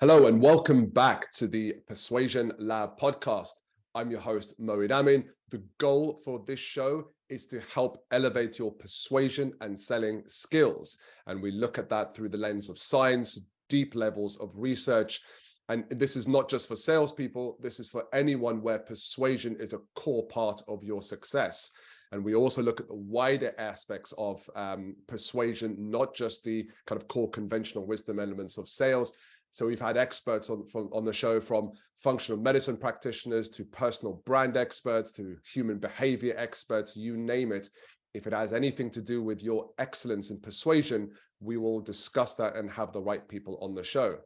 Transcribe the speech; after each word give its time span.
Hello 0.00 0.28
and 0.28 0.40
welcome 0.40 0.86
back 0.86 1.28
to 1.32 1.48
the 1.48 1.74
Persuasion 1.88 2.52
Lab 2.60 2.96
podcast. 3.00 3.50
I'm 3.96 4.12
your 4.12 4.20
host, 4.20 4.54
Moeed 4.60 4.92
Amin. 4.92 5.24
The 5.50 5.60
goal 5.78 6.20
for 6.24 6.44
this 6.46 6.60
show 6.60 7.08
is 7.28 7.46
to 7.46 7.60
help 7.74 8.04
elevate 8.12 8.60
your 8.60 8.70
persuasion 8.70 9.54
and 9.60 9.78
selling 9.78 10.22
skills. 10.28 10.98
And 11.26 11.42
we 11.42 11.50
look 11.50 11.78
at 11.78 11.88
that 11.88 12.14
through 12.14 12.28
the 12.28 12.38
lens 12.38 12.68
of 12.68 12.78
science, 12.78 13.40
deep 13.68 13.96
levels 13.96 14.36
of 14.36 14.52
research. 14.54 15.20
And 15.68 15.84
this 15.90 16.14
is 16.14 16.28
not 16.28 16.48
just 16.48 16.68
for 16.68 16.76
salespeople, 16.76 17.58
this 17.60 17.80
is 17.80 17.88
for 17.88 18.04
anyone 18.12 18.62
where 18.62 18.78
persuasion 18.78 19.56
is 19.58 19.72
a 19.72 19.80
core 19.96 20.28
part 20.28 20.62
of 20.68 20.84
your 20.84 21.02
success. 21.02 21.72
And 22.12 22.24
we 22.24 22.34
also 22.34 22.62
look 22.62 22.80
at 22.80 22.88
the 22.88 22.94
wider 22.94 23.52
aspects 23.58 24.14
of 24.16 24.48
um, 24.56 24.96
persuasion, 25.08 25.76
not 25.78 26.14
just 26.14 26.42
the 26.42 26.68
kind 26.86 27.00
of 27.00 27.08
core 27.08 27.28
conventional 27.30 27.84
wisdom 27.84 28.18
elements 28.18 28.56
of 28.56 28.68
sales, 28.68 29.12
so 29.52 29.66
we've 29.66 29.80
had 29.80 29.96
experts 29.96 30.50
on 30.50 30.66
from, 30.66 30.88
on 30.92 31.04
the 31.04 31.12
show 31.12 31.40
from 31.40 31.72
functional 32.02 32.40
medicine 32.40 32.76
practitioners 32.76 33.48
to 33.50 33.64
personal 33.64 34.22
brand 34.24 34.56
experts 34.56 35.10
to 35.12 35.36
human 35.52 35.78
behavior 35.78 36.34
experts, 36.36 36.96
you 36.96 37.16
name 37.16 37.52
it. 37.52 37.68
If 38.14 38.26
it 38.26 38.32
has 38.32 38.52
anything 38.52 38.90
to 38.92 39.02
do 39.02 39.22
with 39.22 39.42
your 39.42 39.70
excellence 39.78 40.30
in 40.30 40.40
persuasion, 40.40 41.10
we 41.40 41.56
will 41.56 41.80
discuss 41.80 42.34
that 42.36 42.56
and 42.56 42.70
have 42.70 42.92
the 42.92 43.00
right 43.00 43.26
people 43.28 43.58
on 43.60 43.74
the 43.74 43.84
show. 43.84 44.18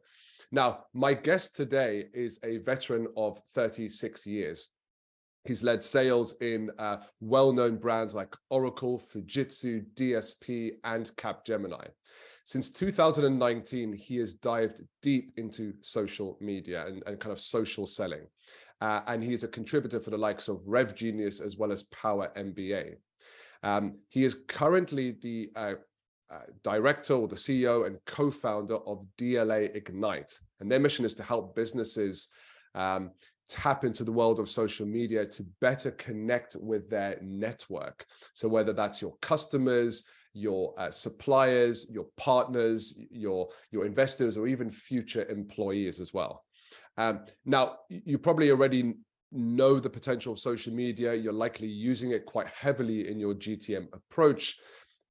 Now, 0.51 0.85
my 0.93 1.13
guest 1.13 1.55
today 1.55 2.05
is 2.13 2.39
a 2.43 2.57
veteran 2.57 3.07
of 3.17 3.41
36 3.55 4.25
years. 4.25 4.69
He's 5.45 5.63
led 5.63 5.83
sales 5.83 6.35
in 6.41 6.69
uh, 6.79 6.97
well 7.19 7.51
known 7.51 7.77
brands 7.77 8.13
like 8.13 8.35
Oracle, 8.49 9.01
Fujitsu, 9.13 9.85
DSP, 9.95 10.73
and 10.83 11.11
Capgemini. 11.17 11.87
Since 12.45 12.71
2019, 12.71 13.93
he 13.93 14.17
has 14.17 14.33
dived 14.33 14.81
deep 15.01 15.33
into 15.37 15.73
social 15.81 16.37
media 16.41 16.85
and, 16.85 17.03
and 17.05 17.19
kind 17.19 17.31
of 17.31 17.39
social 17.39 17.85
selling. 17.85 18.27
Uh, 18.81 19.01
and 19.07 19.23
he 19.23 19.33
is 19.33 19.43
a 19.43 19.47
contributor 19.47 19.99
for 19.99 20.09
the 20.09 20.17
likes 20.17 20.49
of 20.49 20.57
RevGenius 20.67 21.41
as 21.41 21.57
well 21.57 21.71
as 21.71 21.85
PowerMBA. 21.85 22.95
Um, 23.63 23.99
he 24.09 24.25
is 24.25 24.35
currently 24.47 25.15
the 25.21 25.51
uh, 25.55 25.73
uh, 26.29 26.39
director 26.63 27.13
or 27.13 27.29
the 27.29 27.35
CEO 27.35 27.87
and 27.87 27.97
co-founder 28.05 28.75
of 28.75 29.05
DLA 29.17 29.73
Ignite, 29.73 30.37
and 30.59 30.69
their 30.69 30.79
mission 30.79 31.05
is 31.05 31.15
to 31.15 31.23
help 31.23 31.55
businesses 31.55 32.27
um, 32.75 33.11
tap 33.47 33.85
into 33.85 34.03
the 34.03 34.11
world 34.11 34.39
of 34.39 34.49
social 34.49 34.85
media 34.85 35.25
to 35.25 35.45
better 35.61 35.91
connect 35.91 36.55
with 36.55 36.89
their 36.89 37.17
network. 37.21 38.05
So 38.33 38.47
whether 38.47 38.73
that's 38.73 39.01
your 39.01 39.15
customers, 39.21 40.03
your 40.33 40.73
uh, 40.77 40.91
suppliers, 40.91 41.87
your 41.89 42.05
partners, 42.17 42.97
your 43.11 43.49
your 43.71 43.85
investors, 43.85 44.37
or 44.37 44.47
even 44.47 44.71
future 44.71 45.25
employees 45.29 45.99
as 45.99 46.13
well. 46.13 46.43
Um, 46.97 47.21
now, 47.45 47.77
you 47.89 48.17
probably 48.17 48.51
already 48.51 48.95
know 49.31 49.79
the 49.79 49.89
potential 49.89 50.33
of 50.33 50.39
social 50.39 50.73
media. 50.73 51.13
You're 51.13 51.33
likely 51.33 51.67
using 51.67 52.11
it 52.11 52.25
quite 52.25 52.47
heavily 52.47 53.09
in 53.09 53.19
your 53.19 53.33
GTM 53.33 53.87
approach. 53.93 54.57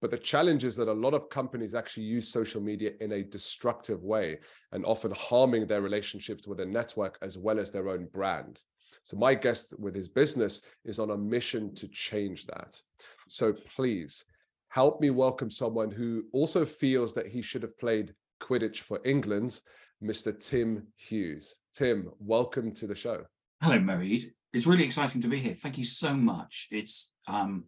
But 0.01 0.11
the 0.11 0.19
challenge 0.19 0.65
is 0.65 0.75
that 0.77 0.89
a 0.89 0.93
lot 0.93 1.15
of 1.15 1.29
companies 1.29 1.75
actually 1.75 2.05
use 2.05 2.29
social 2.29 2.61
media 2.61 2.91
in 3.01 3.13
a 3.13 3.23
destructive 3.23 4.03
way 4.03 4.41
and 4.73 4.85
often 4.85 5.13
harming 5.13 5.69
their 5.69 5.81
relationships 5.81 6.47
with 6.47 6.59
a 6.59 6.67
network 6.67 7.19
as 7.23 7.39
well 7.39 7.61
as 7.61 7.71
their 7.71 7.89
own 7.89 8.07
brand. 8.13 8.61
So, 9.05 9.17
my 9.17 9.35
guest 9.35 9.75
with 9.79 9.95
his 9.95 10.09
business 10.09 10.63
is 10.85 10.99
on 10.99 11.11
a 11.11 11.17
mission 11.17 11.75
to 11.77 11.89
change 11.89 12.47
that. 12.47 12.81
So, 13.29 13.53
please 13.77 14.25
help 14.73 15.03
me 15.03 15.11
welcome 15.11 15.51
someone 15.51 15.91
who 15.91 16.25
also 16.33 16.65
feels 16.65 17.13
that 17.13 17.27
he 17.27 17.43
should 17.43 17.63
have 17.63 17.79
played 17.79 18.15
Quidditch 18.41 18.79
for 18.79 19.01
England, 19.05 19.61
Mr. 20.03 20.33
Tim 20.33 20.87
Hughes. 20.97 21.57
Tim, 21.75 22.11
welcome 22.19 22.73
to 22.73 22.87
the 22.87 22.95
show. 22.95 23.25
Hello, 23.61 23.79
Moeed. 23.79 24.33
It's 24.55 24.67
really 24.67 24.85
exciting 24.85 25.21
to 25.21 25.29
be 25.29 25.41
here. 25.41 25.55
Thank 25.55 25.77
you 25.77 25.85
so 25.85 26.15
much. 26.15 26.69
It's 26.71 27.11
um, 27.29 27.65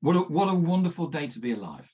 what 0.00 0.14
a 0.14 0.20
what 0.20 0.48
a 0.48 0.54
wonderful 0.54 1.08
day 1.08 1.26
to 1.26 1.40
be 1.40 1.52
alive. 1.52 1.92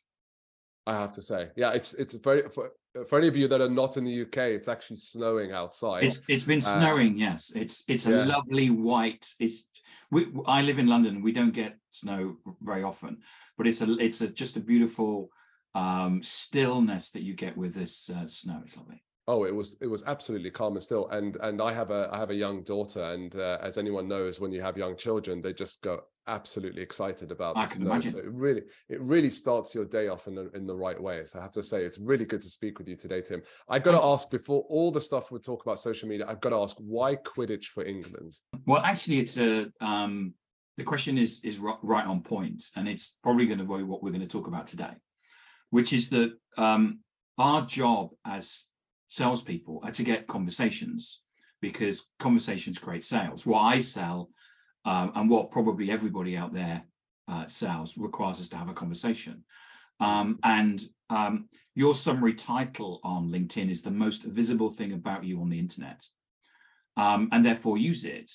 I 0.87 0.93
have 0.93 1.13
to 1.13 1.23
say, 1.23 1.49
yeah, 1.57 1.73
it's 1.73 1.95
it's 1.95 2.15
very 2.15 2.43
for, 2.51 2.73
for 3.09 3.19
any 3.19 3.29
of 3.29 3.37
you 3.37 3.49
that 3.49 3.63
are 3.63 3.69
not 3.69 3.97
in 3.97 4.05
the 4.05 4.23
UK, 4.23 4.39
it's 4.39 4.69
actually 4.69 4.97
snowing 4.97 5.53
outside. 5.53 6.05
It's 6.05 6.21
it's 6.29 6.45
been 6.45 6.59
uh, 6.59 6.81
snowing. 6.81 7.15
Uh, 7.15 7.27
yes, 7.29 7.51
it's 7.55 7.83
it's 7.89 8.07
a 8.07 8.11
yeah. 8.11 8.25
lovely 8.25 8.69
white. 8.69 9.27
It's 9.39 9.65
we, 10.11 10.27
I 10.47 10.61
live 10.63 10.79
in 10.79 10.87
London. 10.87 11.23
We 11.23 11.33
don't 11.33 11.53
get 11.55 11.79
snow 11.91 12.37
very 12.61 12.83
often, 12.83 13.19
but 13.61 13.67
it's 13.67 13.83
a 13.83 13.99
it's 13.99 14.23
a 14.23 14.29
just 14.29 14.57
a 14.57 14.61
beautiful 14.61 15.29
um, 15.75 16.23
stillness 16.23 17.11
that 17.11 17.21
you 17.21 17.35
get 17.35 17.59
with 17.59 17.75
this 17.75 18.09
uh, 18.09 18.27
snow. 18.27 18.59
It's 18.65 18.75
lovely. 18.75 19.03
Oh, 19.29 19.45
it 19.45 19.55
was 19.55 19.77
it 19.83 19.87
was 19.87 20.03
absolutely 20.07 20.51
calm 20.51 20.77
and 20.77 20.83
still, 20.83 21.09
and 21.11 21.37
and 21.43 21.61
I 21.61 21.71
have 21.75 21.91
a 21.91 22.09
I 22.11 22.17
have 22.17 22.31
a 22.31 22.35
young 22.35 22.63
daughter, 22.63 23.03
and 23.03 23.37
uh, 23.37 23.59
as 23.61 23.77
anyone 23.77 24.09
knows, 24.09 24.41
when 24.41 24.51
you 24.51 24.63
have 24.63 24.79
young 24.79 24.97
children, 24.97 25.43
they 25.43 25.53
just 25.53 25.83
go 25.83 26.01
absolutely 26.27 26.81
excited 26.81 27.33
about 27.33 27.59
I 27.59 27.67
the 27.67 27.75
snow. 27.75 27.91
Imagine. 27.91 28.13
So 28.13 28.19
it 28.21 28.33
really 28.33 28.63
it 28.89 28.99
really 29.03 29.29
starts 29.29 29.75
your 29.75 29.85
day 29.85 30.09
off 30.09 30.27
in 30.27 30.35
the 30.35 30.51
in 30.53 30.67
the 30.67 30.75
right 30.75 30.99
way. 30.99 31.27
So 31.27 31.39
I 31.39 31.43
have 31.43 31.53
to 31.53 31.63
say, 31.63 31.85
it's 31.85 31.99
really 31.99 32.25
good 32.25 32.41
to 32.41 32.49
speak 32.49 32.79
with 32.79 32.89
you 32.89 32.97
today, 32.97 33.21
Tim. 33.21 33.43
I've 33.69 33.83
got 33.83 33.93
to 33.93 34.03
ask 34.03 34.31
before 34.31 34.63
all 34.71 34.91
the 34.91 35.03
stuff 35.03 35.31
we 35.31 35.39
talk 35.39 35.67
about 35.67 35.79
social 35.79 36.09
media. 36.09 36.25
I've 36.27 36.41
got 36.41 36.51
to 36.51 36.63
ask 36.63 36.77
why 36.79 37.17
Quidditch 37.17 37.67
for 37.67 37.85
England? 37.85 38.33
Well, 38.65 38.81
actually, 38.81 39.19
it's 39.19 39.37
a 39.37 39.71
um, 39.83 40.33
the 40.81 40.85
question 40.85 41.19
is 41.19 41.41
is 41.45 41.59
right 41.59 42.07
on 42.07 42.23
point, 42.23 42.65
and 42.75 42.89
it's 42.89 43.19
probably 43.23 43.45
going 43.45 43.59
to 43.59 43.65
be 43.65 43.83
what 43.83 44.03
we're 44.03 44.17
going 44.17 44.23
to 44.23 44.27
talk 44.27 44.47
about 44.47 44.67
today, 44.67 44.95
which 45.69 45.93
is 45.93 46.09
that 46.09 46.33
um, 46.57 47.01
our 47.37 47.67
job 47.67 48.13
as 48.25 48.69
salespeople 49.09 49.81
are 49.85 49.91
to 49.91 50.03
get 50.03 50.27
conversations 50.27 51.21
because 51.61 52.09
conversations 52.19 52.79
create 52.79 53.05
sales. 53.05 53.45
What 53.45 53.61
I 53.61 53.81
sell 53.81 54.31
um, 54.87 55.13
and 55.15 55.29
what 55.29 55.51
probably 55.51 55.91
everybody 55.91 56.35
out 56.35 56.55
there 56.55 56.85
uh, 57.29 57.45
sells 57.47 57.99
requires 57.99 58.41
us 58.41 58.49
to 58.49 58.57
have 58.57 58.71
a 58.71 58.81
conversation. 58.83 59.45
Um, 60.01 60.39
and 60.43 60.81
um, 61.11 61.51
your 61.75 61.95
summary 61.95 62.33
title 62.33 63.01
on 63.05 63.29
LinkedIn 63.29 63.71
is 63.71 63.83
the 63.83 63.91
most 63.91 64.23
visible 64.23 64.71
thing 64.71 64.95
about 64.95 65.25
you 65.25 65.43
on 65.43 65.51
the 65.51 65.59
internet, 65.59 66.07
um, 66.97 67.29
and 67.33 67.45
therefore 67.45 67.77
use 67.77 68.07
it 68.07 68.31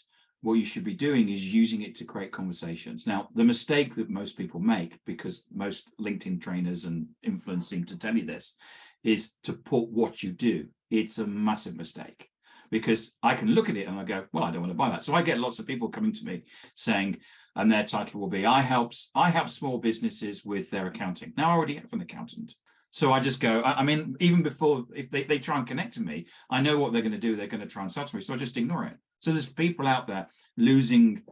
what 0.45 0.59
you 0.59 0.65
should 0.65 0.83
be 0.83 0.93
doing 0.93 1.27
is 1.27 1.51
using 1.51 1.81
it 1.81 1.95
to 1.95 2.05
create 2.05 2.31
conversations. 2.31 3.07
Now, 3.07 3.29
the 3.33 3.43
mistake 3.43 3.95
that 3.95 4.11
most 4.11 4.37
people 4.37 4.59
make, 4.59 4.99
because 5.03 5.47
most 5.51 5.89
LinkedIn 5.99 6.39
trainers 6.39 6.85
and 6.85 7.07
influencers 7.27 7.63
seem 7.63 7.83
to 7.85 7.97
tell 7.97 8.15
you 8.15 8.27
this, 8.27 8.55
is 9.03 9.33
to 9.41 9.53
put 9.53 9.89
what 9.89 10.21
you 10.21 10.31
do. 10.31 10.67
It's 10.91 11.17
a 11.17 11.25
massive 11.25 11.75
mistake 11.75 12.29
because 12.69 13.15
I 13.23 13.33
can 13.33 13.55
look 13.55 13.69
at 13.69 13.75
it 13.75 13.87
and 13.87 13.99
I 13.99 14.03
go, 14.03 14.25
well, 14.33 14.43
I 14.43 14.51
don't 14.51 14.61
want 14.61 14.71
to 14.71 14.77
buy 14.77 14.89
that. 14.89 15.03
So 15.03 15.15
I 15.15 15.23
get 15.23 15.39
lots 15.39 15.57
of 15.57 15.65
people 15.65 15.89
coming 15.89 16.13
to 16.13 16.25
me 16.25 16.43
saying, 16.75 17.17
and 17.55 17.71
their 17.71 17.83
title 17.83 18.21
will 18.21 18.29
be, 18.29 18.45
I 18.45 18.61
help 18.61 18.93
I 19.15 19.31
help 19.31 19.49
small 19.49 19.79
businesses 19.79 20.45
with 20.45 20.69
their 20.69 20.85
accounting. 20.85 21.33
Now 21.35 21.49
I 21.49 21.53
already 21.53 21.75
have 21.75 21.91
an 21.91 22.01
accountant. 22.01 22.53
So 22.95 23.11
I 23.11 23.19
just 23.19 23.41
go, 23.41 23.59
I, 23.59 23.79
I 23.79 23.83
mean, 23.83 24.15
even 24.21 24.41
before 24.41 24.85
if 24.95 25.11
they, 25.11 25.25
they 25.25 25.37
try 25.37 25.57
and 25.57 25.67
connect 25.67 25.95
to 25.95 26.01
me, 26.01 26.27
I 26.49 26.61
know 26.61 26.77
what 26.79 26.93
they're 26.93 27.01
going 27.01 27.11
to 27.11 27.17
do. 27.17 27.35
They're 27.35 27.45
going 27.45 27.59
to 27.59 27.67
try 27.67 27.81
and 27.81 27.91
sell 27.91 28.07
me. 28.13 28.21
So 28.21 28.33
I 28.33 28.37
just 28.37 28.55
ignore 28.55 28.85
it. 28.85 28.95
So 29.19 29.31
there's 29.31 29.45
people 29.45 29.85
out 29.85 30.07
there 30.07 30.29
losing 30.55 31.23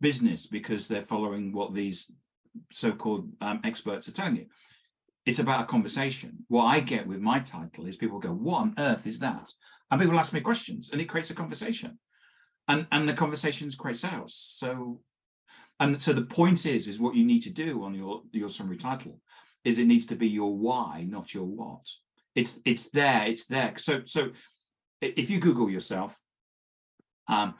business 0.00 0.48
because 0.48 0.88
they're 0.88 1.00
following 1.00 1.52
what 1.52 1.72
these 1.72 2.10
so-called 2.72 3.28
um, 3.40 3.60
experts 3.62 4.08
are 4.08 4.12
telling 4.12 4.38
you. 4.38 4.46
It's 5.24 5.38
about 5.38 5.60
a 5.60 5.66
conversation. 5.66 6.44
What 6.48 6.64
I 6.64 6.80
get 6.80 7.06
with 7.06 7.20
my 7.20 7.38
title 7.38 7.86
is 7.86 7.96
people 7.96 8.18
go, 8.18 8.32
"What 8.32 8.62
on 8.62 8.74
earth 8.76 9.06
is 9.06 9.20
that?" 9.20 9.52
And 9.92 10.00
people 10.00 10.18
ask 10.18 10.32
me 10.32 10.40
questions, 10.40 10.90
and 10.90 11.00
it 11.00 11.08
creates 11.08 11.30
a 11.30 11.34
conversation, 11.34 12.00
and 12.66 12.88
and 12.90 13.08
the 13.08 13.14
conversations 13.14 13.76
create 13.76 13.98
sales. 13.98 14.34
So, 14.34 15.00
and 15.78 16.02
so 16.02 16.12
the 16.12 16.22
point 16.22 16.66
is, 16.66 16.88
is 16.88 16.98
what 16.98 17.14
you 17.14 17.24
need 17.24 17.42
to 17.42 17.50
do 17.50 17.84
on 17.84 17.94
your 17.94 18.22
your 18.32 18.48
summary 18.48 18.78
title 18.78 19.20
is 19.64 19.78
it 19.78 19.86
needs 19.86 20.06
to 20.06 20.16
be 20.16 20.28
your 20.28 20.56
why, 20.56 21.04
not 21.08 21.34
your 21.34 21.44
what. 21.44 21.86
It's 22.34 22.60
it's 22.64 22.90
there. 22.90 23.26
It's 23.26 23.46
there. 23.46 23.74
So 23.76 24.02
so 24.04 24.30
if 25.00 25.30
you 25.30 25.40
Google 25.40 25.70
yourself, 25.70 26.18
um, 27.28 27.54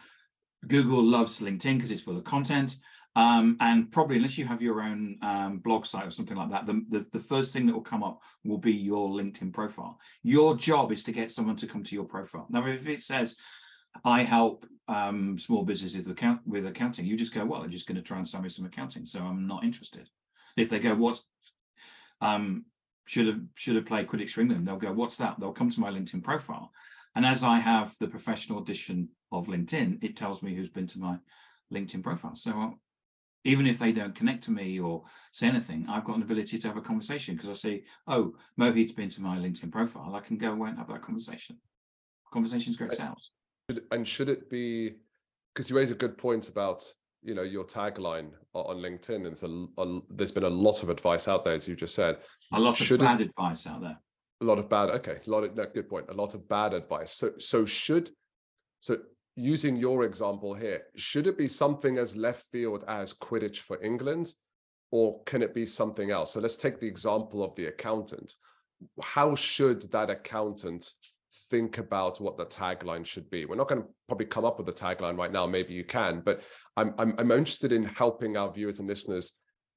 Google 0.67 1.03
loves 1.03 1.39
LinkedIn 1.39 1.75
because 1.77 1.91
it's 1.91 2.03
full 2.03 2.17
of 2.17 2.25
content. 2.25 2.77
Um, 3.17 3.57
and 3.61 3.91
probably 3.91 4.17
unless 4.17 4.39
you 4.39 4.45
have 4.45 4.63
your 4.63 4.81
own 4.81 5.17
um, 5.23 5.59
blog 5.59 5.87
site 5.87 6.07
or 6.07 6.11
something 6.11 6.37
like 6.37 6.51
that, 6.51 6.67
the, 6.67 6.85
the, 6.89 7.07
the, 7.13 7.19
first 7.19 7.53
thing 7.53 7.67
that 7.67 7.73
will 7.73 7.81
come 7.81 8.05
up 8.05 8.21
will 8.45 8.59
be 8.59 8.73
your 8.73 9.09
LinkedIn 9.09 9.53
profile. 9.53 9.99
Your 10.23 10.55
job 10.55 10.93
is 10.93 11.03
to 11.05 11.13
get 11.13 11.33
someone 11.33 11.57
to 11.57 11.67
come 11.67 11.83
to 11.83 11.97
your 11.97 12.05
profile. 12.05 12.47
Now, 12.49 12.65
if 12.67 12.87
it 12.87 13.01
says, 13.01 13.37
I 14.05 14.23
help 14.23 14.67
um, 14.87 15.37
small 15.37 15.65
businesses 15.65 16.07
with, 16.07 16.13
account, 16.17 16.43
with 16.47 16.67
accounting, 16.67 17.07
you 17.07 17.17
just 17.17 17.35
go, 17.35 17.45
well, 17.45 17.63
I'm 17.63 17.71
just 17.71 17.89
going 17.89 17.97
to 17.97 18.03
try 18.03 18.19
and 18.19 18.29
sell 18.29 18.43
me 18.43 18.51
some 18.51 18.67
accounting, 18.67 19.05
so 19.05 19.21
I'm 19.21 19.49
not 19.49 19.65
interested. 19.65 20.09
If 20.57 20.69
they 20.69 20.79
go, 20.79 20.95
what's 20.95 21.25
um, 22.21 22.65
should 23.07 23.27
have 23.27 23.41
should 23.55 23.77
have 23.77 23.87
played 23.87 24.07
Quidditch 24.07 24.31
for 24.31 24.41
England, 24.41 24.67
they'll 24.67 24.77
go, 24.77 24.93
what's 24.93 25.17
that? 25.17 25.39
They'll 25.39 25.53
come 25.53 25.71
to 25.71 25.81
my 25.81 25.91
LinkedIn 25.91 26.23
profile 26.23 26.73
and 27.19 27.27
as 27.27 27.43
I 27.43 27.59
have 27.59 27.97
the 27.99 28.07
professional 28.07 28.63
edition 28.63 29.09
of 29.33 29.49
LinkedIn, 29.49 30.05
it 30.05 30.17
tells 30.17 30.41
me 30.41 30.55
who's 30.55 30.69
been 30.69 30.87
to 30.89 31.01
my 31.01 31.17
LinkedIn 31.75 32.01
profile. 32.01 32.37
So 32.37 32.53
uh, 32.53 32.71
even 33.43 33.67
if 33.67 33.81
they 33.81 33.91
don't 33.91 34.15
connect 34.15 34.45
to 34.45 34.53
me 34.53 34.79
or 34.79 35.03
say 35.33 35.49
anything, 35.49 35.87
I've 35.89 36.05
got 36.05 36.15
an 36.15 36.23
ability 36.23 36.59
to 36.59 36.69
have 36.69 36.77
a 36.77 36.81
conversation 36.81 37.35
because 37.35 37.51
I 37.51 37.55
say, 37.55 37.83
oh, 38.07 38.35
Mohit's 38.57 38.93
been 38.93 39.09
to 39.09 39.23
my 39.23 39.37
LinkedIn 39.37 39.73
profile. 39.73 40.15
I 40.15 40.21
can 40.21 40.39
go 40.39 40.53
away 40.53 40.69
and 40.69 40.79
have 40.79 40.89
that 40.89 41.03
conversation. 41.03 41.59
Conversations 42.33 42.77
create 42.77 42.93
sales. 42.93 43.33
And 43.91 44.07
should 44.07 44.29
it 44.29 44.49
be 44.49 44.97
because 45.55 45.69
you 45.69 45.77
raise 45.77 45.91
a 45.91 45.95
good 45.95 46.19
point 46.19 46.49
about 46.49 46.85
you 47.23 47.35
know 47.35 47.43
your 47.43 47.65
tagline 47.65 48.31
on 48.55 48.77
LinkedIn, 48.77 49.27
and 49.27 49.71
a, 49.79 49.83
a, 49.83 50.01
there's 50.11 50.33
been 50.33 50.45
a 50.45 50.49
lot 50.49 50.83
of 50.83 50.89
advice 50.89 51.29
out 51.29 51.45
there, 51.45 51.55
as 51.55 51.67
you 51.67 51.77
just 51.77 51.95
said. 51.95 52.19
A 52.53 52.61
lot 52.61 52.81
of 52.81 52.99
bad 52.99 53.21
it, 53.21 53.29
advice 53.29 53.67
out 53.67 53.81
there. 53.81 53.99
A 54.41 54.45
lot 54.45 54.59
of 54.59 54.69
bad. 54.69 54.91
Okay, 54.91 55.19
a 55.27 55.31
lot 55.31 55.45
of 55.45 55.55
no, 55.57 55.67
good 55.73 55.89
point. 55.89 56.07
A 56.11 56.15
lot 56.15 56.35
of 56.35 56.49
bad 56.49 56.75
advice. 56.75 57.13
So 57.13 57.33
so 57.39 57.67
should 57.67 58.11
so 58.81 58.99
using 59.37 59.77
your 59.77 60.05
example 60.05 60.55
here, 60.55 60.83
should 60.97 61.27
it 61.27 61.39
be 61.39 61.49
something 61.49 61.99
as 61.99 62.17
left 62.17 62.45
field 62.51 62.85
as 62.89 63.13
Quidditch 63.15 63.59
for 63.59 63.83
England, 63.83 64.35
or 64.91 65.23
can 65.25 65.43
it 65.43 65.55
be 65.55 65.67
something 65.67 66.11
else? 66.11 66.33
So 66.33 66.41
let's 66.41 66.57
take 66.57 66.81
the 66.81 66.89
example 66.89 67.43
of 67.43 67.55
the 67.57 67.67
accountant. 67.67 68.35
How 69.03 69.35
should 69.35 69.91
that 69.91 70.11
accountant 70.11 70.93
think 71.51 71.79
about 71.79 72.21
what 72.21 72.37
the 72.37 72.47
tagline 72.47 73.05
should 73.05 73.29
be. 73.31 73.45
We're 73.45 73.57
not 73.57 73.69
going 73.69 73.83
to 73.83 73.89
probably 74.07 74.27
come 74.27 74.45
up 74.45 74.59
with 74.59 74.69
a 74.69 74.73
tagline 74.73 75.17
right 75.17 75.33
now. 75.33 75.47
Maybe 75.47 75.75
you 75.75 75.85
can, 75.85 76.21
but 76.21 76.43
I'm, 76.79 76.95
I'm, 76.99 77.15
I'm 77.19 77.31
interested 77.33 77.73
in 77.73 77.85
helping 77.85 78.37
our 78.37 78.53
viewers 78.53 78.79
and 78.79 78.89
listeners 78.89 79.33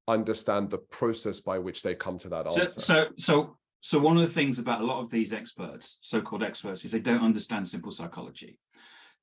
understand 0.07 0.69
the 0.69 0.77
process 0.77 1.39
by 1.39 1.57
which 1.57 1.81
they 1.81 1.95
come 1.95 2.17
to 2.19 2.29
that 2.29 2.51
so, 2.51 2.61
answer. 2.61 2.79
So, 2.79 3.07
so, 3.17 3.57
so 3.81 3.99
one 3.99 4.17
of 4.17 4.21
the 4.21 4.29
things 4.29 4.59
about 4.59 4.81
a 4.81 4.85
lot 4.85 5.01
of 5.01 5.09
these 5.09 5.33
experts, 5.33 5.97
so-called 6.01 6.43
experts, 6.43 6.85
is 6.85 6.91
they 6.91 6.99
don't 6.99 7.23
understand 7.23 7.67
simple 7.67 7.91
psychology. 7.91 8.59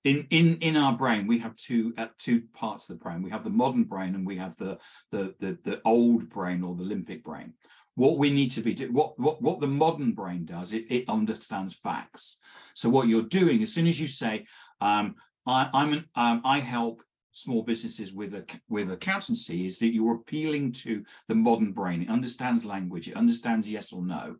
In 0.05 0.27
in 0.31 0.57
in 0.59 0.77
our 0.77 0.97
brain, 0.97 1.27
we 1.27 1.41
have 1.41 1.57
two 1.57 1.93
uh, 1.99 2.07
two 2.19 2.43
parts 2.55 2.89
of 2.89 2.99
the 2.99 3.03
brain. 3.03 3.21
We 3.21 3.31
have 3.31 3.43
the 3.43 3.51
modern 3.51 3.83
brain, 3.83 4.15
and 4.15 4.25
we 4.25 4.37
have 4.37 4.57
the 4.57 4.79
the 5.11 5.35
the, 5.41 5.59
the 5.65 5.81
old 5.85 6.29
brain 6.29 6.63
or 6.63 6.75
the 6.75 6.85
limbic 6.85 7.23
brain 7.23 7.55
what 7.97 8.17
we 8.17 8.31
need 8.31 8.49
to 8.49 8.61
be 8.61 8.73
do 8.73 8.93
what 8.93 9.19
what 9.19 9.43
what 9.43 9.59
the 9.59 9.67
modern 9.67 10.13
brain 10.13 10.45
does 10.45 10.73
it, 10.73 10.85
it 10.89 11.09
understands 11.09 11.75
facts 11.75 12.39
so 12.75 12.89
what 12.89 13.09
you're 13.09 13.23
doing 13.23 13.61
as 13.61 13.75
soon 13.75 13.89
as 13.89 14.01
you 14.01 14.07
say 14.07 14.47
um, 14.81 15.17
I, 15.45 15.69
i'm 15.75 15.93
an, 15.93 16.05
um, 16.15 16.41
i 16.45 16.61
help 16.61 17.03
small 17.39 17.63
businesses 17.63 18.13
with 18.13 18.35
a 18.35 18.45
with 18.69 18.91
accountancy 18.93 19.67
is 19.67 19.79
that 19.79 19.95
you're 19.95 20.17
appealing 20.17 20.73
to 20.73 21.05
the 21.29 21.35
modern 21.35 21.73
brain 21.73 22.03
it 22.03 22.11
understands 22.11 22.65
language 22.65 23.09
it 23.09 23.17
understands 23.17 23.71
yes 23.71 23.93
or 23.93 24.05
no 24.05 24.37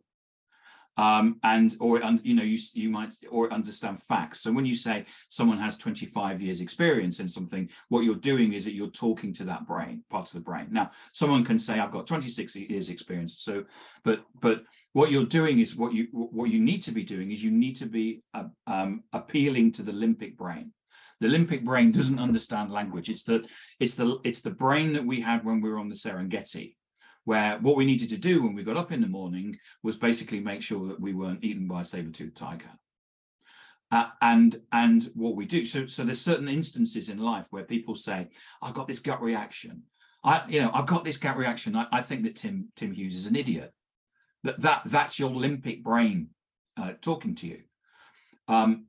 um, 0.99 1.39
and 1.43 1.77
or 1.79 2.01
you 2.23 2.35
know 2.35 2.43
you 2.43 2.57
you 2.73 2.89
might 2.89 3.13
or 3.29 3.51
understand 3.53 4.03
facts. 4.03 4.41
So 4.41 4.51
when 4.51 4.65
you 4.65 4.75
say 4.75 5.05
someone 5.29 5.57
has 5.57 5.77
25 5.77 6.41
years 6.41 6.59
experience 6.59 7.21
in 7.21 7.27
something, 7.29 7.69
what 7.87 8.01
you're 8.01 8.15
doing 8.15 8.51
is 8.51 8.65
that 8.65 8.73
you're 8.73 8.89
talking 8.89 9.33
to 9.35 9.45
that 9.45 9.65
brain, 9.65 10.03
parts 10.09 10.33
of 10.33 10.41
the 10.41 10.43
brain. 10.43 10.67
Now, 10.71 10.91
someone 11.13 11.45
can 11.45 11.57
say 11.57 11.79
I've 11.79 11.91
got 11.91 12.05
26 12.05 12.53
years 12.57 12.89
experience. 12.89 13.37
So, 13.39 13.63
but 14.03 14.25
but 14.41 14.63
what 14.91 15.09
you're 15.09 15.23
doing 15.23 15.59
is 15.59 15.77
what 15.77 15.93
you 15.93 16.07
what 16.11 16.49
you 16.49 16.59
need 16.59 16.81
to 16.81 16.91
be 16.91 17.03
doing 17.03 17.31
is 17.31 17.41
you 17.41 17.51
need 17.51 17.77
to 17.77 17.85
be 17.85 18.21
uh, 18.33 18.45
um, 18.67 19.03
appealing 19.13 19.71
to 19.73 19.83
the 19.83 19.93
limbic 19.93 20.35
brain. 20.35 20.73
The 21.21 21.27
limbic 21.27 21.65
brain 21.65 21.91
doesn't 21.91 22.19
understand 22.19 22.71
language. 22.71 23.09
It's 23.09 23.23
the 23.23 23.45
it's 23.79 23.95
the 23.95 24.19
it's 24.23 24.41
the 24.41 24.51
brain 24.51 24.93
that 24.93 25.05
we 25.05 25.19
had 25.21 25.43
when 25.43 25.61
we 25.61 25.69
were 25.69 25.79
on 25.79 25.89
the 25.89 25.95
Serengeti 25.95 26.75
where 27.25 27.59
what 27.59 27.75
we 27.75 27.85
needed 27.85 28.09
to 28.09 28.17
do 28.17 28.41
when 28.41 28.55
we 28.55 28.63
got 28.63 28.75
up 28.75 28.91
in 28.91 29.01
the 29.01 29.07
morning 29.07 29.55
was 29.83 29.97
basically 29.97 30.39
make 30.39 30.63
sure 30.63 30.87
that 30.87 30.99
we 30.99 31.13
weren't 31.13 31.43
eaten 31.43 31.67
by 31.67 31.81
a 31.81 31.85
saber-toothed 31.85 32.35
tiger. 32.35 32.71
Uh, 33.91 34.07
and 34.21 34.59
and 34.71 35.11
what 35.13 35.35
we 35.35 35.45
do 35.45 35.65
so 35.65 35.85
so 35.87 36.03
there's 36.03 36.21
certain 36.21 36.47
instances 36.47 37.09
in 37.09 37.17
life 37.17 37.47
where 37.49 37.63
people 37.63 37.95
say 37.95 38.27
i've 38.61 38.75
got 38.75 38.87
this 38.87 38.99
gut 38.99 39.19
reaction 39.19 39.81
i 40.23 40.43
you 40.47 40.59
know 40.59 40.69
i've 40.75 40.85
got 40.85 41.03
this 41.03 41.17
gut 41.17 41.35
reaction 41.35 41.75
i, 41.75 41.87
I 41.91 42.01
think 42.03 42.23
that 42.25 42.35
tim 42.35 42.67
tim 42.75 42.93
hughes 42.93 43.15
is 43.15 43.25
an 43.25 43.35
idiot 43.35 43.73
that 44.43 44.61
that 44.61 44.83
that's 44.85 45.17
your 45.17 45.31
limbic 45.31 45.81
brain 45.81 46.29
uh, 46.77 46.91
talking 47.01 47.33
to 47.33 47.47
you 47.47 47.61
um, 48.49 48.85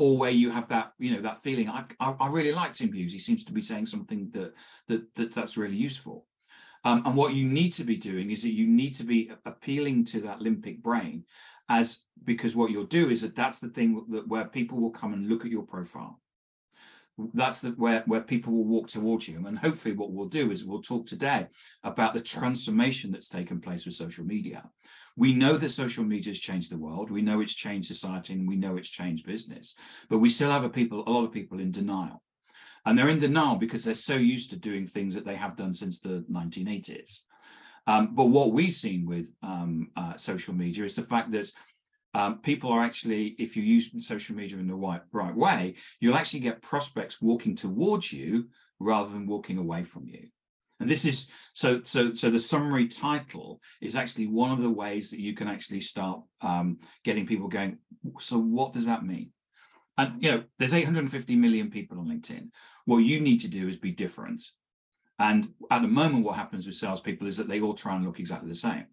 or 0.00 0.18
where 0.18 0.30
you 0.30 0.50
have 0.50 0.66
that 0.68 0.92
you 0.98 1.14
know 1.14 1.20
that 1.20 1.42
feeling 1.42 1.68
I, 1.68 1.84
I, 2.00 2.14
I 2.18 2.28
really 2.28 2.52
like 2.52 2.72
tim 2.72 2.92
hughes 2.92 3.12
he 3.12 3.18
seems 3.18 3.44
to 3.44 3.52
be 3.52 3.62
saying 3.62 3.86
something 3.86 4.30
that 4.32 4.54
that, 4.88 5.14
that 5.14 5.32
that's 5.34 5.56
really 5.56 5.76
useful. 5.76 6.26
Um, 6.86 7.02
and 7.06 7.16
what 7.16 7.32
you 7.32 7.46
need 7.46 7.72
to 7.74 7.84
be 7.84 7.96
doing 7.96 8.30
is 8.30 8.42
that 8.42 8.52
you 8.52 8.66
need 8.66 8.92
to 8.94 9.04
be 9.04 9.30
appealing 9.46 10.04
to 10.06 10.20
that 10.22 10.40
limbic 10.40 10.82
brain 10.82 11.24
as 11.70 12.04
because 12.24 12.54
what 12.54 12.70
you'll 12.70 12.84
do 12.84 13.08
is 13.08 13.22
that 13.22 13.34
that's 13.34 13.58
the 13.58 13.68
thing 13.68 14.04
that 14.10 14.28
where 14.28 14.44
people 14.46 14.78
will 14.78 14.90
come 14.90 15.14
and 15.14 15.28
look 15.28 15.44
at 15.44 15.50
your 15.50 15.62
profile. 15.62 16.20
That's 17.32 17.60
the, 17.60 17.70
where 17.70 18.02
where 18.06 18.22
people 18.22 18.52
will 18.52 18.66
walk 18.66 18.88
towards 18.88 19.28
you. 19.28 19.46
And 19.46 19.58
hopefully 19.58 19.94
what 19.94 20.12
we'll 20.12 20.28
do 20.28 20.50
is 20.50 20.64
we'll 20.64 20.82
talk 20.82 21.06
today 21.06 21.46
about 21.84 22.12
the 22.12 22.20
transformation 22.20 23.12
that's 23.12 23.28
taken 23.28 23.60
place 23.60 23.84
with 23.84 23.94
social 23.94 24.24
media 24.24 24.64
we 25.16 25.32
know 25.32 25.56
that 25.56 25.70
social 25.70 26.04
media 26.04 26.30
has 26.30 26.40
changed 26.40 26.70
the 26.70 26.78
world 26.78 27.10
we 27.10 27.22
know 27.22 27.40
it's 27.40 27.54
changed 27.54 27.88
society 27.88 28.32
and 28.32 28.48
we 28.48 28.56
know 28.56 28.76
it's 28.76 28.90
changed 28.90 29.26
business 29.26 29.74
but 30.08 30.18
we 30.18 30.28
still 30.28 30.50
have 30.50 30.64
a 30.64 30.68
people 30.68 31.04
a 31.06 31.10
lot 31.10 31.24
of 31.24 31.32
people 31.32 31.60
in 31.60 31.70
denial 31.70 32.22
and 32.86 32.98
they're 32.98 33.08
in 33.08 33.18
denial 33.18 33.56
because 33.56 33.84
they're 33.84 33.94
so 33.94 34.16
used 34.16 34.50
to 34.50 34.56
doing 34.56 34.86
things 34.86 35.14
that 35.14 35.24
they 35.24 35.36
have 35.36 35.56
done 35.56 35.72
since 35.72 36.00
the 36.00 36.24
1980s. 36.30 37.20
Um, 37.86 38.14
but 38.14 38.26
what 38.26 38.52
we've 38.52 38.72
seen 38.72 39.06
with 39.06 39.30
um, 39.42 39.90
uh, 39.96 40.16
social 40.16 40.54
media 40.54 40.84
is 40.84 40.96
the 40.96 41.02
fact 41.02 41.30
that 41.32 41.50
um, 42.14 42.38
people 42.38 42.70
are 42.70 42.82
actually, 42.82 43.28
if 43.38 43.56
you 43.56 43.62
use 43.62 43.90
social 44.06 44.36
media 44.36 44.58
in 44.58 44.68
the 44.68 44.74
right, 44.74 45.02
right 45.12 45.34
way, 45.34 45.74
you'll 46.00 46.16
actually 46.16 46.40
get 46.40 46.62
prospects 46.62 47.20
walking 47.20 47.54
towards 47.54 48.12
you 48.12 48.48
rather 48.78 49.10
than 49.10 49.26
walking 49.26 49.58
away 49.58 49.82
from 49.82 50.06
you. 50.08 50.28
And 50.80 50.88
this 50.88 51.04
is 51.04 51.30
so 51.52 51.82
so 51.84 52.12
so 52.12 52.30
the 52.30 52.40
summary 52.40 52.88
title 52.88 53.60
is 53.80 53.96
actually 53.96 54.26
one 54.26 54.50
of 54.50 54.60
the 54.60 54.70
ways 54.70 55.10
that 55.10 55.20
you 55.20 55.32
can 55.32 55.48
actually 55.48 55.80
start 55.80 56.20
um, 56.40 56.78
getting 57.04 57.26
people 57.26 57.48
going. 57.48 57.78
So 58.18 58.38
what 58.38 58.72
does 58.72 58.86
that 58.86 59.04
mean? 59.04 59.30
And 59.96 60.22
you 60.22 60.30
know, 60.32 60.42
there's 60.58 60.74
850 60.74 61.36
million 61.36 61.70
people 61.70 61.98
on 61.98 62.08
LinkedIn. 62.08 62.48
What 62.84 62.98
you 62.98 63.20
need 63.20 63.40
to 63.40 63.48
do 63.48 63.68
is 63.68 63.76
be 63.76 63.92
different. 63.92 64.42
And 65.18 65.52
at 65.70 65.82
the 65.82 65.88
moment, 65.88 66.24
what 66.24 66.36
happens 66.36 66.66
with 66.66 66.74
salespeople 66.74 67.28
is 67.28 67.36
that 67.36 67.48
they 67.48 67.60
all 67.60 67.74
try 67.74 67.94
and 67.94 68.04
look 68.04 68.18
exactly 68.18 68.48
the 68.48 68.56
same. 68.56 68.86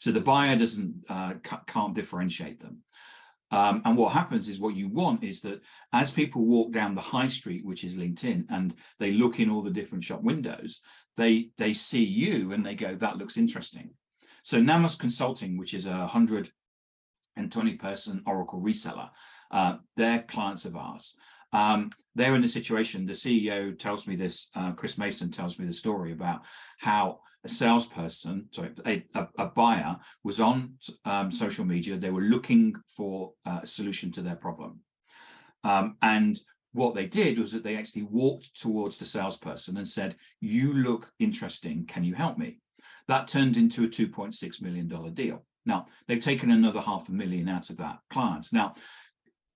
So 0.00 0.10
the 0.12 0.20
buyer 0.20 0.56
doesn't 0.56 1.04
uh, 1.10 1.34
can't 1.66 1.94
differentiate 1.94 2.60
them. 2.60 2.78
Um, 3.50 3.82
and 3.84 3.96
what 3.96 4.12
happens 4.12 4.48
is 4.48 4.60
what 4.60 4.76
you 4.76 4.88
want 4.88 5.24
is 5.24 5.40
that 5.42 5.60
as 5.92 6.10
people 6.10 6.44
walk 6.44 6.72
down 6.72 6.94
the 6.94 7.00
high 7.00 7.28
street, 7.28 7.64
which 7.64 7.82
is 7.82 7.96
LinkedIn, 7.96 8.44
and 8.50 8.74
they 8.98 9.12
look 9.12 9.40
in 9.40 9.50
all 9.50 9.62
the 9.62 9.70
different 9.70 10.04
shop 10.04 10.22
windows, 10.22 10.82
they 11.18 11.50
they 11.58 11.74
see 11.74 12.04
you 12.04 12.52
and 12.52 12.64
they 12.64 12.74
go, 12.74 12.94
that 12.94 13.18
looks 13.18 13.36
interesting. 13.36 13.90
So 14.42 14.58
Namos 14.58 14.98
Consulting, 14.98 15.58
which 15.58 15.74
is 15.74 15.84
a 15.84 15.90
120 15.90 17.74
person 17.74 18.22
Oracle 18.24 18.62
reseller, 18.62 19.10
uh, 19.50 19.76
they're 19.96 20.22
clients 20.22 20.64
of 20.64 20.76
ours. 20.76 21.16
Um, 21.52 21.90
they're 22.14 22.36
in 22.36 22.44
a 22.44 22.48
situation, 22.48 23.04
the 23.04 23.12
CEO 23.12 23.76
tells 23.78 24.06
me 24.06 24.16
this, 24.16 24.48
uh, 24.54 24.72
Chris 24.72 24.96
Mason 24.96 25.30
tells 25.30 25.58
me 25.58 25.66
the 25.66 25.72
story 25.72 26.12
about 26.12 26.42
how 26.78 27.20
a 27.44 27.48
salesperson, 27.48 28.46
sorry, 28.50 28.70
a, 28.86 29.04
a, 29.14 29.28
a 29.38 29.46
buyer 29.46 29.96
was 30.24 30.40
on 30.40 30.74
um, 31.04 31.32
social 31.32 31.64
media. 31.64 31.96
They 31.96 32.10
were 32.10 32.20
looking 32.20 32.74
for 32.88 33.32
a 33.44 33.66
solution 33.66 34.12
to 34.12 34.22
their 34.22 34.36
problem. 34.36 34.80
Um, 35.64 35.96
and 36.02 36.38
what 36.78 36.94
they 36.94 37.06
did 37.06 37.38
was 37.38 37.52
that 37.52 37.64
they 37.64 37.76
actually 37.76 38.02
walked 38.02 38.58
towards 38.58 38.96
the 38.98 39.04
salesperson 39.04 39.76
and 39.76 39.86
said, 39.86 40.16
You 40.40 40.72
look 40.72 41.10
interesting. 41.18 41.84
Can 41.86 42.04
you 42.04 42.14
help 42.14 42.38
me? 42.38 42.58
That 43.08 43.28
turned 43.28 43.56
into 43.56 43.84
a 43.84 43.88
$2.6 43.88 44.62
million 44.62 44.88
deal. 45.14 45.44
Now, 45.66 45.86
they've 46.06 46.20
taken 46.20 46.50
another 46.50 46.80
half 46.80 47.08
a 47.08 47.12
million 47.12 47.48
out 47.48 47.68
of 47.70 47.76
that 47.78 47.98
client. 48.10 48.48
Now, 48.52 48.74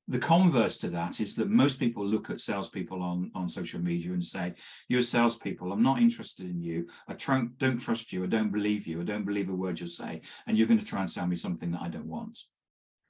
the 0.08 0.18
converse 0.18 0.76
to 0.78 0.88
that 0.88 1.20
is 1.20 1.34
that 1.36 1.48
most 1.48 1.78
people 1.78 2.04
look 2.04 2.28
at 2.28 2.40
salespeople 2.40 3.00
on, 3.00 3.30
on 3.34 3.48
social 3.48 3.80
media 3.80 4.12
and 4.12 4.24
say, 4.24 4.54
You're 4.88 5.02
salespeople, 5.02 5.72
I'm 5.72 5.82
not 5.82 6.00
interested 6.00 6.46
in 6.50 6.60
you. 6.60 6.88
I 7.08 7.14
tr- 7.14 7.48
don't 7.58 7.78
trust 7.78 8.12
you. 8.12 8.24
I 8.24 8.26
don't 8.26 8.52
believe 8.52 8.86
you. 8.86 9.00
I 9.00 9.04
don't 9.04 9.24
believe 9.24 9.48
a 9.48 9.54
word 9.54 9.80
you 9.80 9.86
say. 9.86 10.22
And 10.46 10.58
you're 10.58 10.66
going 10.66 10.80
to 10.80 10.84
try 10.84 11.00
and 11.00 11.10
sell 11.10 11.26
me 11.26 11.36
something 11.36 11.70
that 11.70 11.82
I 11.82 11.88
don't 11.88 12.06
want. 12.06 12.40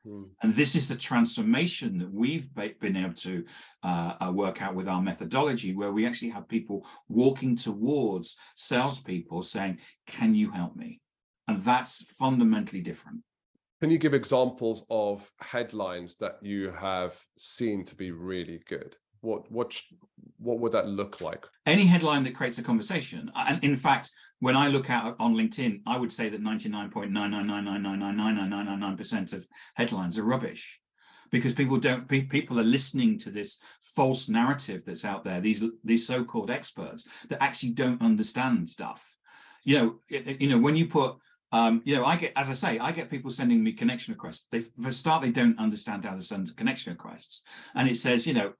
Hmm. 0.05 0.25
And 0.43 0.55
this 0.55 0.75
is 0.75 0.89
the 0.89 0.97
transformation 0.97 1.99
that 1.99 2.13
we've 2.13 2.49
been 2.55 2.97
able 2.97 3.15
to 3.15 3.45
uh, 3.83 4.15
uh, 4.21 4.33
work 4.33 4.61
out 4.61 4.75
with 4.75 4.89
our 4.89 5.01
methodology, 5.01 5.75
where 5.75 5.93
we 5.93 6.07
actually 6.07 6.31
have 6.31 6.49
people 6.49 6.87
walking 7.09 7.57
towards 7.57 8.37
salespeople 8.57 9.43
saying, 9.43 9.79
Can 10.07 10.35
you 10.35 10.51
help 10.51 10.75
me? 10.77 11.01
And 11.49 11.63
that's 11.63 12.03
fundamentally 12.15 12.83
different. 12.83 13.21
Can 13.81 13.91
you 13.91 13.99
give 13.99 14.15
examples 14.15 14.87
of 14.91 15.29
headlines 15.41 16.17
that 16.17 16.39
you 16.41 16.71
have 16.71 17.17
seen 17.37 17.85
to 17.87 17.97
be 17.97 18.13
really 18.13 18.63
good? 18.69 18.97
What 19.23 19.51
what 19.51 19.81
what 20.39 20.61
would 20.61 20.73
that 20.73 20.89
look 20.89 21.21
like? 21.21 21.47
Any 21.65 21.87
headline 21.87 22.25
that 22.25 22.35
creates 22.35 22.59
a 22.59 22.63
conversation. 22.63 23.31
And 23.35 23.63
in 23.63 23.77
fact, 23.77 24.11
when 24.41 24.57
I 24.57 24.67
look 24.69 24.91
out 24.91 25.17
on 25.21 25.35
LinkedIn, 25.35 25.83
I 25.87 25.97
would 25.97 26.13
say 26.13 26.29
that 26.29 26.43
99.999999999% 26.43 29.33
of 29.33 29.47
headlines 29.75 30.19
are 30.19 30.25
rubbish 30.25 30.81
because 31.31 31.55
people 31.55 31.79
don't 31.79 32.09
people 32.09 32.61
are 32.61 32.65
listening 32.65 33.17
to 33.19 33.31
this 33.31 33.59
false 33.81 34.29
narrative 34.29 34.85
that's 34.85 35.05
out 35.05 35.25
there 35.25 35.41
these 35.41 35.65
these 35.83 36.07
so-called 36.07 36.51
experts 36.51 37.09
that 37.29 37.43
actually 37.43 37.71
don't 37.71 38.03
understand 38.03 38.69
stuff 38.69 39.17
you 39.65 39.79
know 39.79 39.99
it, 40.11 40.39
you 40.41 40.49
know 40.49 40.59
when 40.59 40.77
you 40.77 40.87
put 40.87 41.17
um, 41.55 41.83
you 41.85 41.95
know, 41.95 42.07
I 42.07 42.17
get, 42.17 42.33
as 42.35 42.49
I 42.49 42.55
say, 42.55 42.79
I 42.79 42.93
get 42.93 43.11
people 43.11 43.31
sending 43.31 43.63
me 43.63 43.75
connection 43.75 44.15
requests. 44.15 44.47
They, 44.51 44.61
for 44.61 44.89
a 44.89 44.93
start, 44.93 45.23
they 45.23 45.29
don't 45.29 45.59
understand 45.59 46.07
how 46.07 46.15
to 46.15 46.23
send 46.23 46.57
connection 46.57 46.95
requests, 46.95 47.43
and 47.75 47.91
it 47.91 47.99
says, 47.99 48.27
you 48.27 48.33
know, 48.33 48.49
uh, 48.49 48.53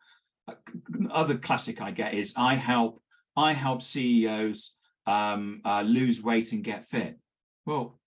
other 1.11 1.37
classic 1.37 1.81
I 1.81 1.91
get 1.91 2.15
is 2.15 2.35
I 2.37 2.55
help, 2.55 3.03
I 3.37 3.53
help 3.53 3.83
CEOs 3.83 4.75
um, 5.07 5.61
uh, 5.65 5.83
lose 5.83 6.23
weight 6.23 6.53
and 6.53 6.65
get 6.65 6.85
fit. 6.85 7.19
Well, 7.67 7.99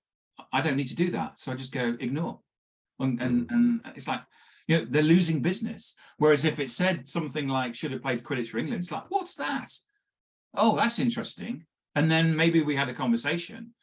I 0.52 0.62
don't 0.62 0.76
need 0.76 0.90
to 0.90 0.96
do 0.96 1.10
that, 1.12 1.40
so 1.40 1.52
I 1.52 1.56
just 1.56 1.72
go 1.72 1.96
ignore, 2.00 2.40
and 3.00 3.22
and, 3.22 3.50
hmm. 3.50 3.56
and 3.56 3.82
it's 3.96 4.08
like, 4.08 4.22
you 4.68 4.78
know, 4.78 4.86
they're 4.90 5.02
losing 5.04 5.42
business. 5.42 5.96
Whereas 6.18 6.44
if 6.44 6.60
it 6.60 6.70
said 6.70 7.08
something 7.08 7.48
like 7.48 7.76
should 7.76 7.92
have 7.92 8.02
played 8.02 8.24
Quidditch 8.24 8.48
for 8.48 8.58
England, 8.58 8.82
it's 8.82 8.92
like, 8.92 9.10
what's 9.10 9.36
that? 9.36 9.72
Oh, 10.54 10.76
that's 10.76 11.00
interesting. 11.00 11.66
And 11.96 12.12
then 12.12 12.36
maybe 12.36 12.62
we 12.62 12.76
had 12.76 12.90
a 12.90 12.94
conversation 12.94 13.74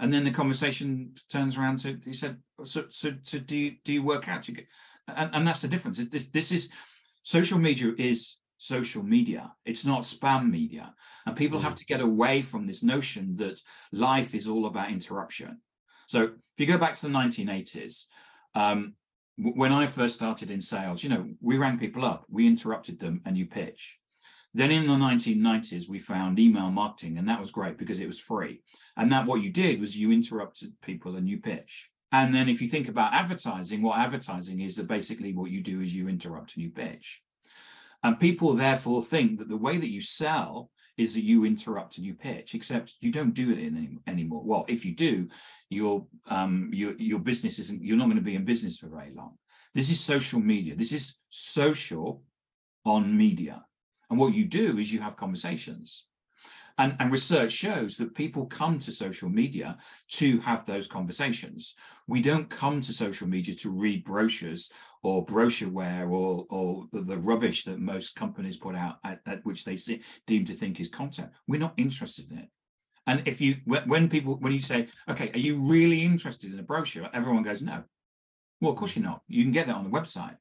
and 0.00 0.12
then 0.12 0.24
the 0.24 0.30
conversation 0.30 1.12
turns 1.28 1.56
around 1.56 1.78
to 1.78 1.98
he 2.04 2.12
said 2.12 2.36
so 2.64 2.84
so, 2.88 3.12
so 3.22 3.38
do 3.38 3.56
you 3.56 3.76
do 3.84 3.92
you 3.92 4.02
work 4.02 4.28
out 4.28 4.48
you 4.48 4.56
and, 5.14 5.30
and 5.34 5.46
that's 5.46 5.62
the 5.62 5.68
difference 5.68 5.98
this 6.06 6.26
this 6.26 6.50
is 6.50 6.70
social 7.22 7.58
media 7.58 7.92
is 7.98 8.36
social 8.58 9.02
media 9.02 9.52
it's 9.64 9.86
not 9.86 10.02
spam 10.02 10.50
media 10.50 10.94
and 11.26 11.36
people 11.36 11.58
mm. 11.58 11.62
have 11.62 11.74
to 11.74 11.84
get 11.86 12.00
away 12.00 12.42
from 12.42 12.66
this 12.66 12.82
notion 12.82 13.34
that 13.34 13.60
life 13.92 14.34
is 14.34 14.46
all 14.46 14.66
about 14.66 14.90
interruption 14.90 15.60
so 16.06 16.24
if 16.24 16.58
you 16.58 16.66
go 16.66 16.76
back 16.76 16.94
to 16.94 17.06
the 17.06 17.12
1980s 17.12 18.04
um, 18.54 18.94
when 19.38 19.72
i 19.72 19.86
first 19.86 20.14
started 20.14 20.50
in 20.50 20.60
sales 20.60 21.02
you 21.02 21.08
know 21.08 21.26
we 21.40 21.56
rang 21.56 21.78
people 21.78 22.04
up 22.04 22.26
we 22.28 22.46
interrupted 22.46 22.98
them 22.98 23.22
and 23.24 23.38
you 23.38 23.46
pitch 23.46 24.00
then 24.52 24.72
in 24.72 24.86
the 24.86 24.94
1990s, 24.94 25.88
we 25.88 25.98
found 25.98 26.38
email 26.38 26.70
marketing, 26.70 27.18
and 27.18 27.28
that 27.28 27.40
was 27.40 27.52
great 27.52 27.78
because 27.78 28.00
it 28.00 28.06
was 28.06 28.18
free. 28.18 28.62
And 28.96 29.12
that 29.12 29.26
what 29.26 29.42
you 29.42 29.50
did 29.50 29.78
was 29.78 29.96
you 29.96 30.10
interrupted 30.10 30.72
people 30.82 31.16
and 31.16 31.28
you 31.28 31.38
pitch. 31.38 31.88
And 32.12 32.34
then 32.34 32.48
if 32.48 32.60
you 32.60 32.68
think 32.68 32.88
about 32.88 33.14
advertising, 33.14 33.82
what 33.82 33.98
advertising 33.98 34.60
is 34.60 34.76
that 34.76 34.88
basically 34.88 35.32
what 35.32 35.50
you 35.50 35.62
do 35.62 35.80
is 35.80 35.94
you 35.94 36.08
interrupt 36.08 36.54
and 36.56 36.64
you 36.64 36.70
pitch. 36.70 37.22
And 38.02 38.18
people 38.18 38.54
therefore 38.54 39.02
think 39.02 39.38
that 39.38 39.48
the 39.48 39.56
way 39.56 39.76
that 39.76 39.90
you 39.90 40.00
sell 40.00 40.70
is 40.96 41.14
that 41.14 41.22
you 41.22 41.44
interrupt 41.44 41.96
and 41.96 42.06
you 42.06 42.14
pitch, 42.14 42.54
except 42.54 42.94
you 43.00 43.12
don't 43.12 43.34
do 43.34 43.52
it 43.52 43.58
any, 43.58 43.98
anymore. 44.06 44.42
Well, 44.44 44.64
if 44.68 44.84
you 44.84 44.94
do, 44.94 45.28
your 45.68 46.06
um, 46.28 46.70
your 46.72 46.94
your 46.98 47.20
business 47.20 47.58
isn't. 47.58 47.82
You're 47.82 47.96
not 47.96 48.06
going 48.06 48.16
to 48.16 48.22
be 48.22 48.34
in 48.34 48.44
business 48.44 48.78
for 48.78 48.88
very 48.88 49.12
long. 49.14 49.38
This 49.74 49.90
is 49.90 50.00
social 50.00 50.40
media. 50.40 50.74
This 50.74 50.92
is 50.92 51.16
social 51.28 52.22
on 52.84 53.16
media. 53.16 53.64
And 54.10 54.18
what 54.18 54.34
you 54.34 54.44
do 54.44 54.78
is 54.78 54.92
you 54.92 55.00
have 55.00 55.16
conversations. 55.16 56.06
And, 56.78 56.96
and, 56.98 57.12
research 57.12 57.52
shows 57.52 57.96
that 57.98 58.14
people 58.14 58.46
come 58.46 58.78
to 58.78 58.90
social 58.90 59.28
media 59.28 59.76
to 60.12 60.40
have 60.40 60.64
those 60.64 60.88
conversations. 60.88 61.74
We 62.10 62.20
don't 62.20 62.50
come 62.50 62.80
to 62.80 62.92
social 62.92 63.28
media 63.28 63.54
to 63.54 63.70
read 63.70 64.04
brochures 64.04 64.72
or 65.04 65.24
brochureware 65.24 66.10
or, 66.10 66.44
or 66.50 66.86
the, 66.90 67.02
the 67.02 67.18
rubbish 67.18 67.62
that 67.64 67.78
most 67.78 68.16
companies 68.16 68.56
put 68.56 68.74
out 68.74 68.96
at, 69.04 69.20
at 69.26 69.44
which 69.44 69.64
they 69.64 69.76
see, 69.76 70.02
deem 70.26 70.44
to 70.46 70.54
think 70.54 70.80
is 70.80 70.88
content. 70.88 71.30
We're 71.46 71.60
not 71.60 71.74
interested 71.76 72.28
in 72.32 72.38
it. 72.38 72.48
And 73.06 73.22
if 73.28 73.40
you, 73.40 73.58
when 73.64 74.08
people, 74.08 74.34
when 74.40 74.52
you 74.52 74.60
say, 74.60 74.88
okay, 75.08 75.30
are 75.32 75.38
you 75.38 75.60
really 75.60 76.02
interested 76.02 76.52
in 76.52 76.58
a 76.58 76.64
brochure? 76.64 77.08
Everyone 77.14 77.44
goes, 77.44 77.62
no. 77.62 77.84
Well, 78.60 78.72
of 78.72 78.76
course 78.76 78.96
you're 78.96 79.04
not. 79.04 79.22
You 79.28 79.44
can 79.44 79.52
get 79.52 79.68
that 79.68 79.76
on 79.76 79.84
the 79.84 79.90
website. 79.90 80.36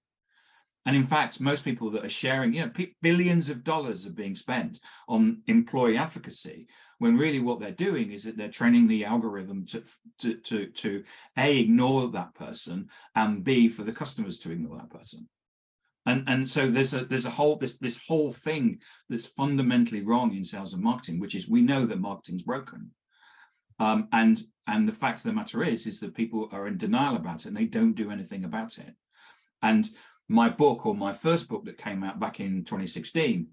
And 0.86 0.96
in 0.96 1.04
fact, 1.04 1.42
most 1.42 1.64
people 1.64 1.90
that 1.92 2.06
are 2.06 2.10
sharing, 2.10 2.54
you 2.54 2.66
know, 2.66 2.72
billions 3.02 3.50
of 3.50 3.64
dollars 3.64 4.06
are 4.06 4.12
being 4.12 4.36
spent 4.36 4.80
on 5.08 5.42
employee 5.48 5.98
advocacy, 5.98 6.68
when 7.00 7.18
really 7.18 7.40
what 7.40 7.60
they're 7.60 7.72
doing 7.72 8.12
is 8.12 8.24
that 8.24 8.38
they're 8.38 8.50
training 8.50 8.88
the 8.88 9.06
algorithm 9.06 9.66
to, 9.66 9.84
to, 10.20 10.36
to, 10.36 10.68
to 10.68 11.04
A, 11.38 11.60
ignore 11.60 12.08
that 12.10 12.34
person, 12.34 12.90
and 13.16 13.44
B, 13.44 13.70
for 13.70 13.84
the 13.84 13.94
customers 13.94 14.40
to 14.40 14.52
ignore 14.52 14.78
that 14.78 14.90
person. 14.90 15.28
And, 16.06 16.24
and 16.28 16.48
so 16.48 16.72
there's 16.72 16.94
a 16.94 17.06
there's 17.06 17.26
a 17.26 17.30
whole 17.30 17.58
this 17.58 17.78
this 17.78 18.00
whole 18.08 18.32
thing 18.32 18.80
that's 19.10 19.26
fundamentally 19.26 20.02
wrong 20.02 20.34
in 20.34 20.44
sales 20.44 20.74
and 20.74 20.82
marketing, 20.82 21.20
which 21.20 21.36
is 21.36 21.48
we 21.48 21.62
know 21.62 21.86
that 21.86 22.00
marketing's 22.00 22.42
broken. 22.42 22.92
Um, 23.80 24.08
and 24.12 24.42
and 24.66 24.88
the 24.88 24.94
fact 24.94 25.18
of 25.18 25.24
the 25.24 25.34
matter 25.34 25.64
is, 25.64 25.86
is 25.86 26.00
that 26.00 26.16
people 26.16 26.50
are 26.52 26.68
in 26.68 26.78
denial 26.78 27.16
about 27.16 27.42
it 27.42 27.48
and 27.48 27.58
they 27.58 27.66
don't 27.66 27.94
do 27.96 28.12
anything 28.12 28.44
about 28.44 28.78
it. 28.78 28.94
And 29.62 29.90
my 30.30 30.48
book 30.48 30.86
or 30.86 30.96
my 30.96 31.12
first 31.12 31.50
book 31.50 31.66
that 31.66 31.78
came 31.78 32.04
out 32.04 32.20
back 32.20 32.40
in 32.40 32.64
2016 32.64 33.48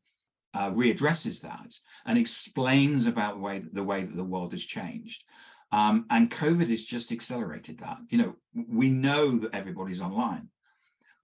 uh, 0.55 0.71
readdresses 0.71 1.41
that 1.43 1.75
and 2.07 2.19
explains 2.19 3.07
about 3.07 3.35
the 3.35 3.41
way, 3.41 3.63
the 3.73 3.83
way 3.83 4.03
that 4.05 4.17
the 4.17 4.25
world 4.25 4.53
has 4.53 4.65
changed. 4.65 5.25
Um, 5.73 6.07
and 6.11 6.31
COVID 6.31 6.69
has 6.69 6.85
just 6.85 7.13
accelerated 7.13 7.81
that. 7.81 7.99
You 8.09 8.19
know, 8.19 8.37
we 8.55 8.89
know 8.89 9.37
that 9.39 9.55
everybody's 9.55 10.01
online. 10.01 10.49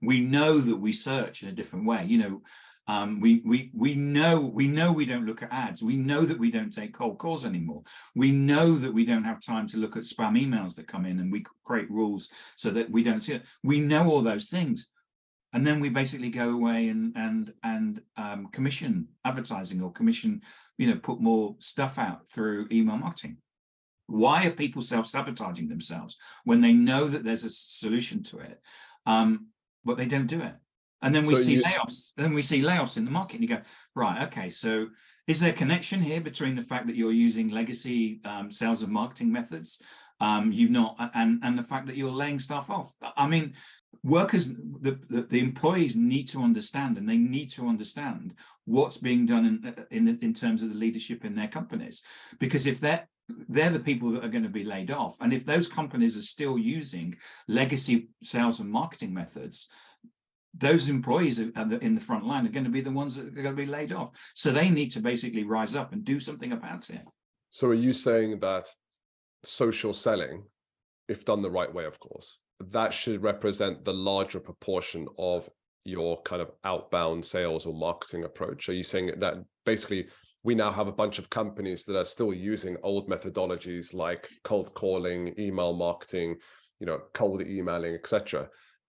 We 0.00 0.20
know 0.20 0.58
that 0.58 0.76
we 0.76 0.92
search 0.92 1.42
in 1.42 1.48
a 1.48 1.52
different 1.52 1.86
way. 1.86 2.04
You 2.04 2.18
know, 2.18 2.42
um, 2.88 3.20
we 3.20 3.40
we 3.46 3.70
we 3.72 3.94
know 3.94 4.40
we 4.40 4.66
know 4.66 4.92
we 4.92 5.06
don't 5.06 5.24
look 5.24 5.42
at 5.42 5.52
ads. 5.52 5.82
We 5.82 5.96
know 5.96 6.22
that 6.22 6.38
we 6.38 6.50
don't 6.50 6.72
take 6.72 6.92
cold 6.92 7.18
calls 7.18 7.44
anymore. 7.44 7.84
We 8.16 8.32
know 8.32 8.74
that 8.76 8.92
we 8.92 9.06
don't 9.06 9.22
have 9.22 9.40
time 9.40 9.68
to 9.68 9.76
look 9.76 9.96
at 9.96 10.02
spam 10.02 10.36
emails 10.36 10.74
that 10.74 10.88
come 10.88 11.06
in, 11.06 11.20
and 11.20 11.30
we 11.30 11.44
create 11.64 11.88
rules 11.90 12.28
so 12.56 12.70
that 12.70 12.90
we 12.90 13.04
don't 13.04 13.20
see 13.20 13.34
it. 13.34 13.44
We 13.62 13.78
know 13.78 14.10
all 14.10 14.22
those 14.22 14.48
things, 14.48 14.88
and 15.52 15.66
then 15.66 15.80
we 15.80 15.88
basically 15.88 16.30
go 16.30 16.50
away 16.50 16.88
and 16.88 17.12
and 17.16 17.52
and 17.62 18.02
um, 18.16 18.48
commission 18.48 19.08
advertising 19.24 19.82
or 19.82 19.92
commission 19.92 20.40
you 20.78 20.86
know 20.86 20.96
put 20.96 21.20
more 21.20 21.56
stuff 21.58 21.98
out 21.98 22.28
through 22.28 22.68
email 22.72 22.96
marketing. 22.96 23.36
Why 24.06 24.46
are 24.46 24.50
people 24.50 24.82
self-sabotaging 24.82 25.68
themselves 25.68 26.16
when 26.44 26.60
they 26.60 26.72
know 26.72 27.06
that 27.06 27.24
there's 27.24 27.44
a 27.44 27.50
solution 27.50 28.22
to 28.24 28.40
it 28.40 28.60
um, 29.06 29.48
but 29.84 29.96
they 29.96 30.06
don't 30.06 30.26
do 30.26 30.40
it? 30.40 30.54
And 31.00 31.14
then 31.14 31.24
we 31.26 31.34
so 31.34 31.42
see 31.42 31.54
you... 31.54 31.62
layoffs 31.62 32.12
then 32.16 32.34
we 32.34 32.42
see 32.42 32.62
layoffs 32.62 32.96
in 32.96 33.04
the 33.04 33.10
market 33.10 33.40
and 33.40 33.42
you 33.42 33.56
go 33.56 33.62
right 33.94 34.22
okay 34.28 34.50
so 34.50 34.88
is 35.28 35.38
there 35.38 35.50
a 35.50 35.54
connection 35.54 36.02
here 36.02 36.20
between 36.20 36.56
the 36.56 36.62
fact 36.62 36.86
that 36.88 36.96
you're 36.96 37.12
using 37.12 37.48
legacy 37.48 38.20
um, 38.24 38.50
sales 38.50 38.82
and 38.82 38.92
marketing 38.92 39.32
methods 39.32 39.80
um, 40.20 40.52
you've 40.52 40.70
not 40.70 40.96
and 41.14 41.40
and 41.42 41.58
the 41.58 41.62
fact 41.62 41.86
that 41.88 41.96
you're 41.96 42.12
laying 42.12 42.38
stuff 42.38 42.70
off? 42.70 42.94
I 43.16 43.26
mean 43.26 43.54
workers 44.04 44.48
the, 44.48 44.98
the, 45.08 45.22
the 45.22 45.40
employees 45.40 45.94
need 45.96 46.28
to 46.28 46.42
understand 46.42 46.98
and 46.98 47.08
they 47.08 47.16
need 47.16 47.48
to 47.50 47.68
understand 47.68 48.34
what's 48.64 48.98
being 48.98 49.26
done 49.26 49.46
in 49.46 49.68
uh, 49.68 49.84
in, 49.90 50.18
in 50.22 50.34
terms 50.34 50.62
of 50.62 50.70
the 50.70 50.78
leadership 50.78 51.24
in 51.24 51.34
their 51.34 51.48
companies. 51.48 52.02
Because 52.38 52.66
if 52.66 52.80
they're 52.80 53.08
they're 53.48 53.70
the 53.70 53.80
people 53.80 54.10
that 54.10 54.24
are 54.24 54.28
going 54.28 54.42
to 54.42 54.48
be 54.48 54.64
laid 54.64 54.90
off 54.90 55.16
and 55.20 55.32
if 55.32 55.46
those 55.46 55.68
companies 55.68 56.16
are 56.16 56.22
still 56.22 56.58
using 56.58 57.14
legacy 57.46 58.08
sales 58.22 58.60
and 58.60 58.70
marketing 58.70 59.14
methods 59.14 59.68
those 60.54 60.90
employees 60.90 61.38
in 61.38 61.94
the 61.94 62.00
front 62.00 62.26
line 62.26 62.46
are 62.46 62.50
going 62.50 62.64
to 62.64 62.70
be 62.70 62.82
the 62.82 62.90
ones 62.90 63.16
that 63.16 63.26
are 63.26 63.30
going 63.30 63.56
to 63.56 63.62
be 63.62 63.64
laid 63.64 63.90
off. 63.90 64.10
So 64.34 64.50
they 64.50 64.68
need 64.68 64.90
to 64.90 65.00
basically 65.00 65.44
rise 65.44 65.74
up 65.74 65.94
and 65.94 66.04
do 66.04 66.20
something 66.20 66.52
about 66.52 66.90
it. 66.90 67.00
So 67.48 67.68
are 67.68 67.74
you 67.74 67.94
saying 67.94 68.40
that 68.40 68.68
social 69.44 69.94
selling 69.94 70.44
if 71.08 71.24
done 71.24 71.42
the 71.42 71.50
right 71.50 71.72
way 71.72 71.84
of 71.84 71.98
course 71.98 72.38
that 72.70 72.92
should 72.92 73.22
represent 73.22 73.84
the 73.84 73.92
larger 73.92 74.40
proportion 74.40 75.06
of 75.18 75.48
your 75.84 76.22
kind 76.22 76.40
of 76.40 76.50
outbound 76.64 77.24
sales 77.24 77.66
or 77.66 77.74
marketing 77.74 78.24
approach? 78.24 78.68
Are 78.68 78.74
you 78.74 78.84
saying 78.84 79.12
that 79.18 79.34
basically 79.66 80.06
we 80.44 80.54
now 80.54 80.70
have 80.70 80.88
a 80.88 80.92
bunch 80.92 81.18
of 81.18 81.30
companies 81.30 81.84
that 81.84 81.96
are 81.96 82.04
still 82.04 82.32
using 82.32 82.76
old 82.82 83.08
methodologies 83.08 83.94
like 83.94 84.28
cold 84.44 84.74
calling, 84.74 85.34
email 85.38 85.72
marketing, 85.72 86.36
you 86.80 86.86
know, 86.86 87.00
cold 87.14 87.42
emailing, 87.42 87.94
etc. 87.94 88.48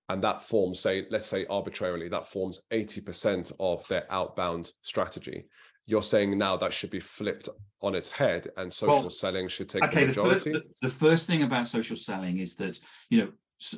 And 0.09 0.23
that 0.23 0.41
forms, 0.41 0.79
say, 0.79 1.05
let's 1.11 1.27
say 1.27 1.45
arbitrarily, 1.49 2.09
that 2.09 2.27
forms 2.27 2.61
80% 2.71 3.53
of 3.59 3.87
their 3.87 4.11
outbound 4.11 4.71
strategy. 4.81 5.45
You're 5.85 6.01
saying 6.01 6.37
now 6.37 6.57
that 6.57 6.73
should 6.73 6.89
be 6.89 6.99
flipped 6.99 7.49
on 7.81 7.93
its 7.93 8.09
head 8.09 8.47
and 8.57 8.73
social 8.73 9.01
well, 9.01 9.09
selling 9.09 9.47
should 9.47 9.69
take 9.69 9.83
okay, 9.83 10.01
the 10.01 10.07
majority? 10.07 10.53
The 10.53 10.59
the, 10.59 10.65
the 10.83 10.89
first 10.89 11.27
thing 11.27 11.43
about 11.43 11.67
social 11.67 11.95
selling 11.95 12.39
is 12.39 12.55
that, 12.55 12.79
you 13.09 13.19
know, 13.19 13.31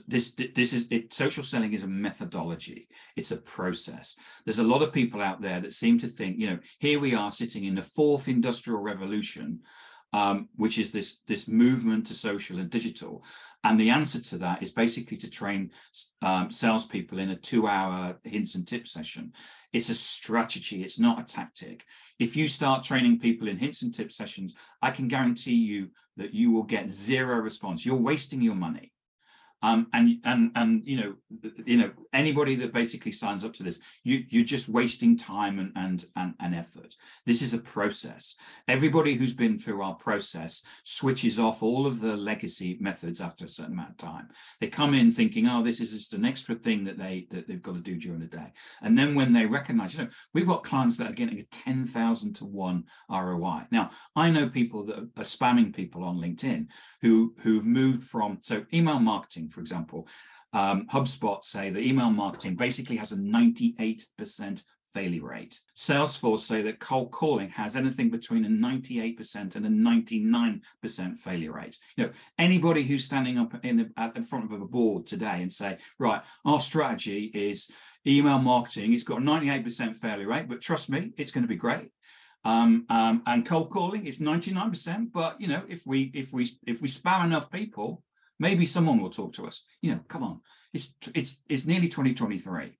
this 0.07 0.31
this 0.31 0.73
is 0.73 0.87
it, 0.89 1.13
social 1.13 1.43
selling 1.43 1.73
is 1.73 1.83
a 1.83 1.87
methodology. 1.87 2.87
It's 3.15 3.31
a 3.31 3.37
process. 3.37 4.15
There's 4.45 4.59
a 4.59 4.63
lot 4.63 4.81
of 4.81 4.93
people 4.93 5.21
out 5.21 5.41
there 5.41 5.59
that 5.59 5.73
seem 5.73 5.97
to 5.99 6.07
think 6.07 6.39
you 6.39 6.47
know 6.47 6.59
here 6.79 6.99
we 6.99 7.15
are 7.15 7.31
sitting 7.31 7.65
in 7.65 7.75
the 7.75 7.81
fourth 7.81 8.27
industrial 8.27 8.79
revolution 8.79 9.61
um, 10.13 10.47
which 10.55 10.77
is 10.77 10.91
this 10.91 11.19
this 11.27 11.47
movement 11.47 12.07
to 12.07 12.13
social 12.13 12.59
and 12.59 12.69
digital. 12.69 13.23
And 13.65 13.77
the 13.77 13.89
answer 13.89 14.19
to 14.21 14.37
that 14.37 14.63
is 14.63 14.71
basically 14.71 15.17
to 15.17 15.29
train 15.29 15.71
um, 16.21 16.51
salespeople 16.51 17.19
in 17.19 17.31
a 17.31 17.35
two-hour 17.35 18.17
hints 18.23 18.55
and 18.55 18.65
tips 18.65 18.91
session. 18.91 19.33
It's 19.73 19.89
a 19.89 19.93
strategy. 19.93 20.83
It's 20.83 20.99
not 20.99 21.19
a 21.19 21.23
tactic. 21.23 21.83
If 22.19 22.37
you 22.37 22.47
start 22.47 22.83
training 22.83 23.19
people 23.19 23.49
in 23.49 23.57
hints 23.57 23.81
and 23.81 23.93
tips 23.93 24.15
sessions 24.15 24.53
i 24.81 24.89
can 24.89 25.07
guarantee 25.09 25.55
you 25.55 25.89
that 26.17 26.33
you 26.33 26.49
will 26.51 26.63
get 26.63 26.89
zero 26.89 27.37
response. 27.39 27.85
You're 27.85 27.95
wasting 27.95 28.41
your 28.41 28.55
money 28.55 28.93
Um, 29.65 29.87
and 29.93 30.19
and 30.25 30.51
and 30.53 30.85
you 30.85 30.97
know 30.97 31.15
you 31.65 31.77
know 31.77 31.89
anybody 32.13 32.55
that 32.57 32.71
basically 32.71 33.11
signs 33.11 33.43
up 33.43 33.51
to 33.53 33.63
this, 33.63 33.79
you 34.03 34.23
you're 34.29 34.43
just 34.45 34.69
wasting 34.69 35.17
time 35.17 35.57
and 35.57 35.71
and 35.75 36.05
and, 36.15 36.35
and 36.39 36.53
effort. 36.53 36.95
This 37.25 37.41
is 37.41 37.55
a 37.55 37.57
process. 37.57 38.35
Everybody 38.67 39.15
who's 39.15 39.33
been 39.33 39.57
through 39.57 39.81
our 39.81 39.95
process 39.95 40.63
switches 40.83 41.39
off 41.39 41.63
all 41.63 41.87
of 41.87 41.99
the 41.99 42.15
legacy 42.15 42.77
methods 42.79 43.19
after 43.19 43.45
a 43.45 43.49
certain 43.49 43.73
amount 43.73 43.89
of 43.89 43.97
time. 43.97 44.27
They 44.61 44.67
come 44.67 44.93
in 44.93 45.11
thinking, 45.11 45.47
oh, 45.47 45.63
this 45.63 45.81
is 45.81 45.89
just 45.89 46.13
an 46.13 46.25
extra 46.25 46.53
thing 46.53 46.83
that 46.83 46.99
they 46.99 47.25
that 47.31 47.47
they've 47.47 47.59
got 47.59 47.73
to 47.73 47.81
do 47.81 47.97
during 47.97 48.19
the 48.19 48.27
day. 48.27 48.53
And 48.83 48.95
then 48.95 49.15
when 49.15 49.33
they 49.33 49.47
recognize, 49.47 49.95
you 49.95 50.03
know, 50.03 50.09
we've 50.35 50.45
got 50.45 50.63
clients 50.63 50.97
that 50.97 51.09
are 51.09 51.13
getting 51.15 51.39
a 51.39 51.43
10,000 51.43 52.33
to 52.35 52.45
one 52.45 52.83
ROI. 53.09 53.63
Now, 53.71 53.89
I 54.15 54.29
know 54.29 54.47
people 54.47 54.85
that 54.85 54.99
are 54.99 55.23
spamming 55.23 55.75
people 55.75 56.03
on 56.03 56.17
LinkedIn 56.17 56.67
who 57.01 57.33
who've 57.41 57.65
moved 57.65 58.03
from 58.03 58.37
so 58.41 58.63
email 58.71 58.99
marketing 58.99 59.49
for 59.55 59.61
example, 59.61 60.07
um, 60.53 60.87
HubSpot 60.93 61.43
say 61.43 61.69
that 61.69 61.81
email 61.81 62.11
marketing 62.11 62.55
basically 62.55 62.97
has 62.97 63.11
a 63.11 63.17
98% 63.17 64.63
failure 64.93 65.25
rate. 65.25 65.59
Salesforce 65.75 66.39
say 66.39 66.61
that 66.61 66.79
cold 66.79 67.11
calling 67.11 67.49
has 67.49 67.75
anything 67.75 68.09
between 68.09 68.45
a 68.45 68.49
98% 68.49 69.55
and 69.55 69.65
a 69.65 69.69
99% 69.69 71.17
failure 71.17 71.51
rate. 71.51 71.77
You 71.97 72.05
know, 72.05 72.11
anybody 72.37 72.83
who's 72.83 73.03
standing 73.03 73.37
up 73.37 73.53
in 73.65 73.77
the, 73.77 73.91
at, 73.97 74.15
in 74.15 74.23
front 74.23 74.45
of 74.45 74.61
a 74.61 74.65
board 74.65 75.05
today 75.05 75.41
and 75.41 75.51
say, 75.51 75.77
right, 75.99 76.21
our 76.45 76.61
strategy 76.61 77.25
is 77.33 77.69
email 78.07 78.39
marketing. 78.39 78.93
It's 78.93 79.03
got 79.03 79.17
a 79.17 79.21
98% 79.21 79.97
failure 79.97 80.27
rate, 80.27 80.47
but 80.47 80.61
trust 80.61 80.89
me, 80.89 81.11
it's 81.17 81.31
going 81.31 81.43
to 81.43 81.49
be 81.49 81.55
great. 81.55 81.91
Um, 82.45 82.85
um, 82.89 83.23
and 83.25 83.45
cold 83.45 83.71
calling 83.71 84.05
is 84.05 84.19
99%. 84.19 85.11
But 85.11 85.41
you 85.41 85.47
know, 85.47 85.63
if 85.67 85.85
we 85.85 86.11
if 86.13 86.31
we 86.31 86.47
if 86.65 86.81
we 86.81 86.87
spam 86.87 87.25
enough 87.25 87.51
people, 87.51 88.03
Maybe 88.39 88.65
someone 88.65 88.99
will 88.99 89.09
talk 89.09 89.33
to 89.33 89.47
us. 89.47 89.63
You 89.81 89.91
know, 89.91 89.99
come 90.07 90.23
on. 90.23 90.41
It's 90.73 90.95
it's 91.13 91.41
it's 91.49 91.65
nearly 91.65 91.87
2023. 91.87 92.77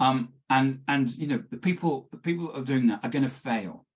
Um, 0.00 0.30
and 0.50 0.80
and 0.88 1.14
you 1.16 1.26
know, 1.26 1.42
the 1.50 1.56
people 1.56 2.08
the 2.10 2.18
people 2.18 2.48
that 2.48 2.58
are 2.58 2.64
doing 2.64 2.88
that 2.88 3.04
are 3.04 3.10
going 3.10 3.24
to 3.24 3.30
fail. 3.30 3.86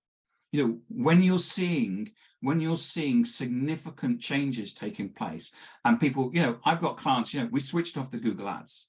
You 0.51 0.67
know, 0.67 0.77
when 0.87 1.21
you're 1.21 1.37
seeing 1.37 2.11
when 2.41 2.61
you're 2.61 2.77
seeing 2.77 3.25
significant 3.25 4.21
changes 4.21 4.73
taking 4.73 5.09
place 5.09 5.51
and 5.83 5.99
people, 5.99 6.31
you 6.33 6.41
know, 6.41 6.57
I've 6.63 6.79
got 6.79 6.97
clients, 6.97 7.33
you 7.33 7.41
know, 7.41 7.49
we 7.51 7.59
switched 7.59 7.97
off 7.97 8.11
the 8.11 8.17
Google 8.17 8.47
ads. 8.47 8.87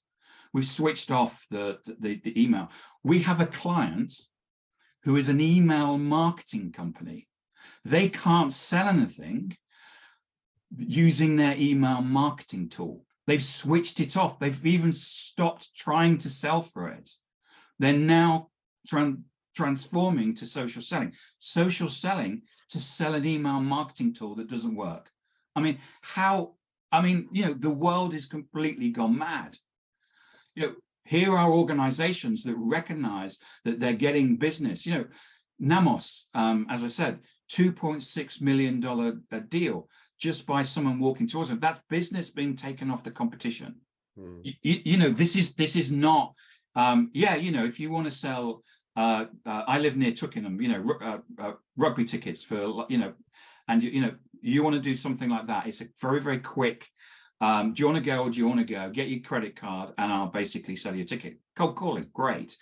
We've 0.53 0.67
switched 0.67 1.11
off 1.11 1.45
the, 1.49 1.79
the, 1.85 2.19
the 2.23 2.41
email. 2.41 2.69
We 3.03 3.21
have 3.23 3.39
a 3.39 3.45
client 3.45 4.13
who 5.03 5.15
is 5.15 5.29
an 5.29 5.41
email 5.41 5.97
marketing 5.97 6.71
company. 6.71 7.27
They 7.83 8.09
can't 8.09 8.51
sell 8.51 8.87
anything 8.87 9.57
using 10.77 11.35
their 11.35 11.55
email 11.57 12.01
marketing 12.01 12.69
tool. 12.69 13.05
They've 13.27 13.41
switched 13.41 13.99
it 13.99 14.17
off. 14.17 14.39
They've 14.39 14.65
even 14.65 14.93
stopped 14.93 15.75
trying 15.75 16.17
to 16.19 16.29
sell 16.29 16.61
for 16.61 16.89
it. 16.89 17.11
They're 17.79 17.93
now 17.93 18.49
transforming 19.55 20.33
to 20.35 20.45
social 20.45 20.81
selling. 20.81 21.13
Social 21.39 21.87
selling 21.87 22.43
to 22.69 22.79
sell 22.79 23.13
an 23.13 23.25
email 23.25 23.59
marketing 23.59 24.13
tool 24.13 24.35
that 24.35 24.49
doesn't 24.49 24.75
work. 24.75 25.09
I 25.55 25.61
mean, 25.61 25.79
how? 26.01 26.55
I 26.91 27.01
mean, 27.01 27.29
you 27.31 27.45
know, 27.45 27.53
the 27.53 27.69
world 27.69 28.13
is 28.13 28.25
completely 28.25 28.89
gone 28.89 29.17
mad. 29.17 29.57
You 30.55 30.63
know, 30.63 30.73
here 31.05 31.37
are 31.37 31.51
organizations 31.51 32.43
that 32.43 32.55
recognize 32.57 33.39
that 33.65 33.79
they're 33.79 33.93
getting 33.93 34.37
business. 34.37 34.85
You 34.85 34.93
know, 34.93 35.05
Namos, 35.61 36.23
um, 36.33 36.67
as 36.69 36.83
I 36.83 36.87
said, 36.87 37.19
$2.6 37.51 38.41
million 38.41 38.79
deal 39.49 39.89
just 40.21 40.45
by 40.45 40.61
someone 40.61 40.99
walking 40.99 41.27
towards 41.27 41.49
them. 41.49 41.59
That's 41.59 41.81
business 41.89 42.29
being 42.29 42.55
taken 42.55 42.91
off 42.91 43.03
the 43.03 43.11
competition. 43.11 43.75
Hmm. 44.17 44.39
You, 44.43 44.53
you, 44.61 44.97
know, 44.97 45.09
this 45.09 45.35
is 45.35 45.55
this 45.55 45.75
is 45.75 45.91
not. 45.91 46.33
Um, 46.75 47.09
yeah, 47.13 47.35
you 47.35 47.51
know, 47.51 47.65
if 47.65 47.79
you 47.79 47.89
want 47.89 48.05
to 48.05 48.11
sell, 48.11 48.63
uh, 48.95 49.25
uh, 49.45 49.63
I 49.67 49.79
live 49.79 49.97
near 49.97 50.11
Twickenham. 50.11 50.61
You 50.61 50.69
know, 50.69 50.93
uh, 51.01 51.17
uh, 51.39 51.53
rugby 51.75 52.05
tickets 52.05 52.43
for 52.43 52.85
you 52.87 52.99
know, 52.99 53.13
and 53.67 53.83
you, 53.83 53.89
you 53.89 54.01
know, 54.01 54.13
you 54.41 54.63
want 54.63 54.75
to 54.75 54.81
do 54.81 54.93
something 54.93 55.29
like 55.29 55.47
that. 55.47 55.65
It's 55.65 55.81
a 55.81 55.87
very 55.99 56.21
very 56.21 56.39
quick. 56.39 56.87
Um, 57.41 57.73
do 57.73 57.81
you 57.81 57.87
want 57.87 57.97
to 57.97 58.03
go 58.03 58.21
or 58.21 58.29
do 58.29 58.37
you 58.37 58.47
want 58.47 58.59
to 58.59 58.65
go? 58.65 58.91
Get 58.91 59.09
your 59.09 59.21
credit 59.21 59.55
card 59.55 59.93
and 59.97 60.13
I'll 60.13 60.27
basically 60.27 60.75
sell 60.75 60.95
you 60.95 61.01
a 61.01 61.05
ticket. 61.05 61.39
Cold 61.55 61.75
calling, 61.75 62.05
great 62.13 62.55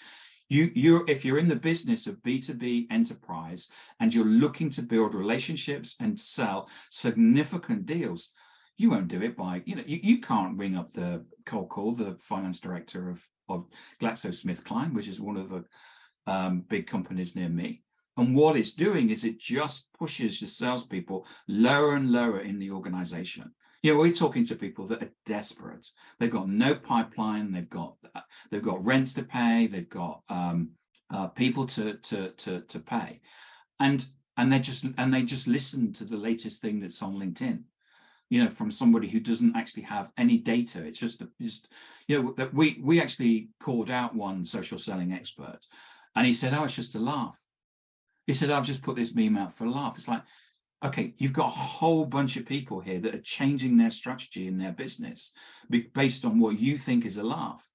you 0.49 0.71
you 0.75 1.05
if 1.07 1.23
you're 1.23 1.39
in 1.39 1.47
the 1.47 1.55
business 1.55 2.07
of 2.07 2.21
b2b 2.23 2.87
enterprise 2.91 3.69
and 3.99 4.13
you're 4.13 4.25
looking 4.25 4.69
to 4.69 4.81
build 4.81 5.13
relationships 5.13 5.95
and 5.99 6.19
sell 6.19 6.69
significant 6.91 7.85
deals 7.85 8.31
you 8.77 8.89
won't 8.89 9.07
do 9.07 9.21
it 9.21 9.37
by 9.37 9.61
you 9.65 9.75
know 9.75 9.83
you, 9.85 9.99
you 10.01 10.19
can't 10.19 10.57
ring 10.57 10.75
up 10.75 10.93
the 10.93 11.23
cold 11.45 11.69
call 11.69 11.91
the 11.91 12.17
finance 12.19 12.59
director 12.59 13.09
of 13.09 13.25
of 13.47 13.65
glaxosmithkline 14.01 14.93
which 14.93 15.07
is 15.07 15.21
one 15.21 15.37
of 15.37 15.49
the 15.49 15.63
um, 16.29 16.61
big 16.69 16.87
companies 16.87 17.35
near 17.35 17.49
me. 17.49 17.81
And 18.17 18.35
what 18.35 18.57
it's 18.57 18.73
doing 18.73 19.09
is 19.09 19.23
it 19.23 19.39
just 19.39 19.91
pushes 19.97 20.39
the 20.39 20.45
salespeople 20.45 21.25
lower 21.47 21.95
and 21.95 22.11
lower 22.11 22.41
in 22.41 22.59
the 22.59 22.71
organization 22.71 23.51
you 23.81 23.93
know, 23.93 23.99
we're 23.99 24.11
talking 24.11 24.45
to 24.45 24.55
people 24.55 24.87
that 24.87 25.03
are 25.03 25.11
desperate. 25.25 25.87
They've 26.19 26.29
got 26.29 26.49
no 26.49 26.75
pipeline. 26.75 27.51
They've 27.51 27.69
got 27.69 27.95
uh, 28.13 28.21
they've 28.51 28.63
got 28.63 28.83
rents 28.83 29.13
to 29.13 29.23
pay. 29.23 29.67
They've 29.67 29.89
got 29.89 30.21
um, 30.29 30.71
uh, 31.13 31.27
people 31.27 31.65
to 31.67 31.93
to 31.93 32.29
to 32.29 32.61
to 32.61 32.79
pay, 32.79 33.21
and 33.79 34.05
and 34.37 34.51
they 34.51 34.59
just 34.59 34.85
and 34.97 35.13
they 35.13 35.23
just 35.23 35.47
listen 35.47 35.93
to 35.93 36.03
the 36.03 36.17
latest 36.17 36.61
thing 36.61 36.79
that's 36.79 37.01
on 37.01 37.15
LinkedIn. 37.15 37.63
You 38.29 38.43
know, 38.43 38.49
from 38.49 38.69
somebody 38.71 39.07
who 39.07 39.19
doesn't 39.19 39.55
actually 39.55 39.83
have 39.83 40.11
any 40.17 40.37
data. 40.37 40.85
It's 40.85 40.99
just 40.99 41.21
a, 41.21 41.29
just 41.41 41.69
you 42.07 42.21
know 42.21 42.33
that 42.33 42.53
we 42.53 42.79
we 42.83 43.01
actually 43.01 43.49
called 43.61 43.89
out 43.89 44.13
one 44.13 44.43
social 44.43 44.77
selling 44.77 45.13
expert, 45.13 45.59
and 46.15 46.27
he 46.27 46.33
said, 46.33 46.53
"Oh, 46.53 46.65
it's 46.65 46.75
just 46.75 46.95
a 46.95 46.99
laugh." 46.99 47.39
He 48.27 48.33
said, 48.33 48.51
"I've 48.51 48.67
just 48.67 48.83
put 48.83 48.97
this 48.97 49.15
meme 49.15 49.37
out 49.37 49.53
for 49.53 49.63
a 49.63 49.71
laugh." 49.71 49.95
It's 49.95 50.07
like 50.07 50.23
okay, 50.83 51.13
you've 51.17 51.33
got 51.33 51.47
a 51.47 51.49
whole 51.49 52.05
bunch 52.05 52.37
of 52.37 52.45
people 52.45 52.79
here 52.79 52.99
that 52.99 53.15
are 53.15 53.21
changing 53.21 53.77
their 53.77 53.89
strategy 53.89 54.47
in 54.47 54.57
their 54.57 54.71
business 54.71 55.33
based 55.93 56.25
on 56.25 56.39
what 56.39 56.59
you 56.59 56.77
think 56.77 57.05
is 57.05 57.17
a 57.17 57.23
laugh. 57.23 57.67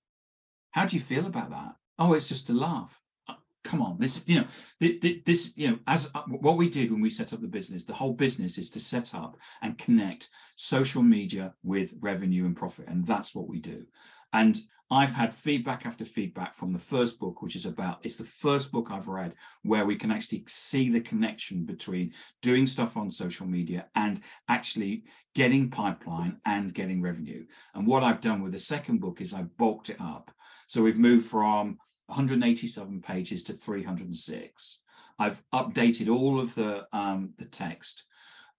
How 0.70 0.86
do 0.86 0.96
you 0.96 1.02
feel 1.02 1.26
about 1.26 1.50
that? 1.50 1.76
Oh, 1.98 2.14
it's 2.14 2.28
just 2.28 2.50
a 2.50 2.54
laugh. 2.54 3.00
Uh, 3.28 3.34
come 3.62 3.82
on, 3.82 3.98
this, 3.98 4.24
you 4.26 4.40
know, 4.40 4.46
this, 4.80 5.52
you 5.56 5.70
know, 5.70 5.78
as 5.86 6.10
uh, 6.14 6.22
what 6.22 6.56
we 6.56 6.68
did 6.68 6.90
when 6.90 7.00
we 7.00 7.10
set 7.10 7.32
up 7.32 7.40
the 7.40 7.46
business, 7.46 7.84
the 7.84 7.92
whole 7.92 8.12
business 8.12 8.58
is 8.58 8.70
to 8.70 8.80
set 8.80 9.14
up 9.14 9.36
and 9.62 9.78
connect 9.78 10.30
social 10.56 11.02
media 11.02 11.54
with 11.62 11.92
revenue 12.00 12.46
and 12.46 12.56
profit. 12.56 12.88
And 12.88 13.06
that's 13.06 13.34
what 13.34 13.48
we 13.48 13.60
do. 13.60 13.86
And 14.32 14.58
I've 14.90 15.14
had 15.14 15.34
feedback 15.34 15.86
after 15.86 16.04
feedback 16.04 16.54
from 16.54 16.72
the 16.72 16.78
first 16.78 17.18
book, 17.18 17.40
which 17.42 17.56
is 17.56 17.66
about 17.66 18.00
it's 18.02 18.16
the 18.16 18.24
first 18.24 18.70
book 18.70 18.88
I've 18.90 19.08
read 19.08 19.34
where 19.62 19.86
we 19.86 19.96
can 19.96 20.10
actually 20.10 20.44
see 20.46 20.90
the 20.90 21.00
connection 21.00 21.64
between 21.64 22.12
doing 22.42 22.66
stuff 22.66 22.96
on 22.96 23.10
social 23.10 23.46
media 23.46 23.86
and 23.94 24.20
actually 24.48 25.04
getting 25.34 25.70
pipeline 25.70 26.38
and 26.44 26.72
getting 26.74 27.00
revenue. 27.00 27.44
And 27.74 27.86
what 27.86 28.02
I've 28.02 28.20
done 28.20 28.42
with 28.42 28.52
the 28.52 28.60
second 28.60 29.00
book 29.00 29.20
is 29.20 29.32
I've 29.32 29.56
bulked 29.56 29.88
it 29.88 30.00
up. 30.00 30.30
So 30.66 30.82
we've 30.82 30.98
moved 30.98 31.26
from 31.26 31.78
187 32.06 33.00
pages 33.00 33.42
to 33.44 33.54
306. 33.54 34.80
I've 35.18 35.42
updated 35.52 36.08
all 36.08 36.40
of 36.40 36.54
the 36.54 36.86
um, 36.92 37.32
the 37.38 37.44
text, 37.46 38.04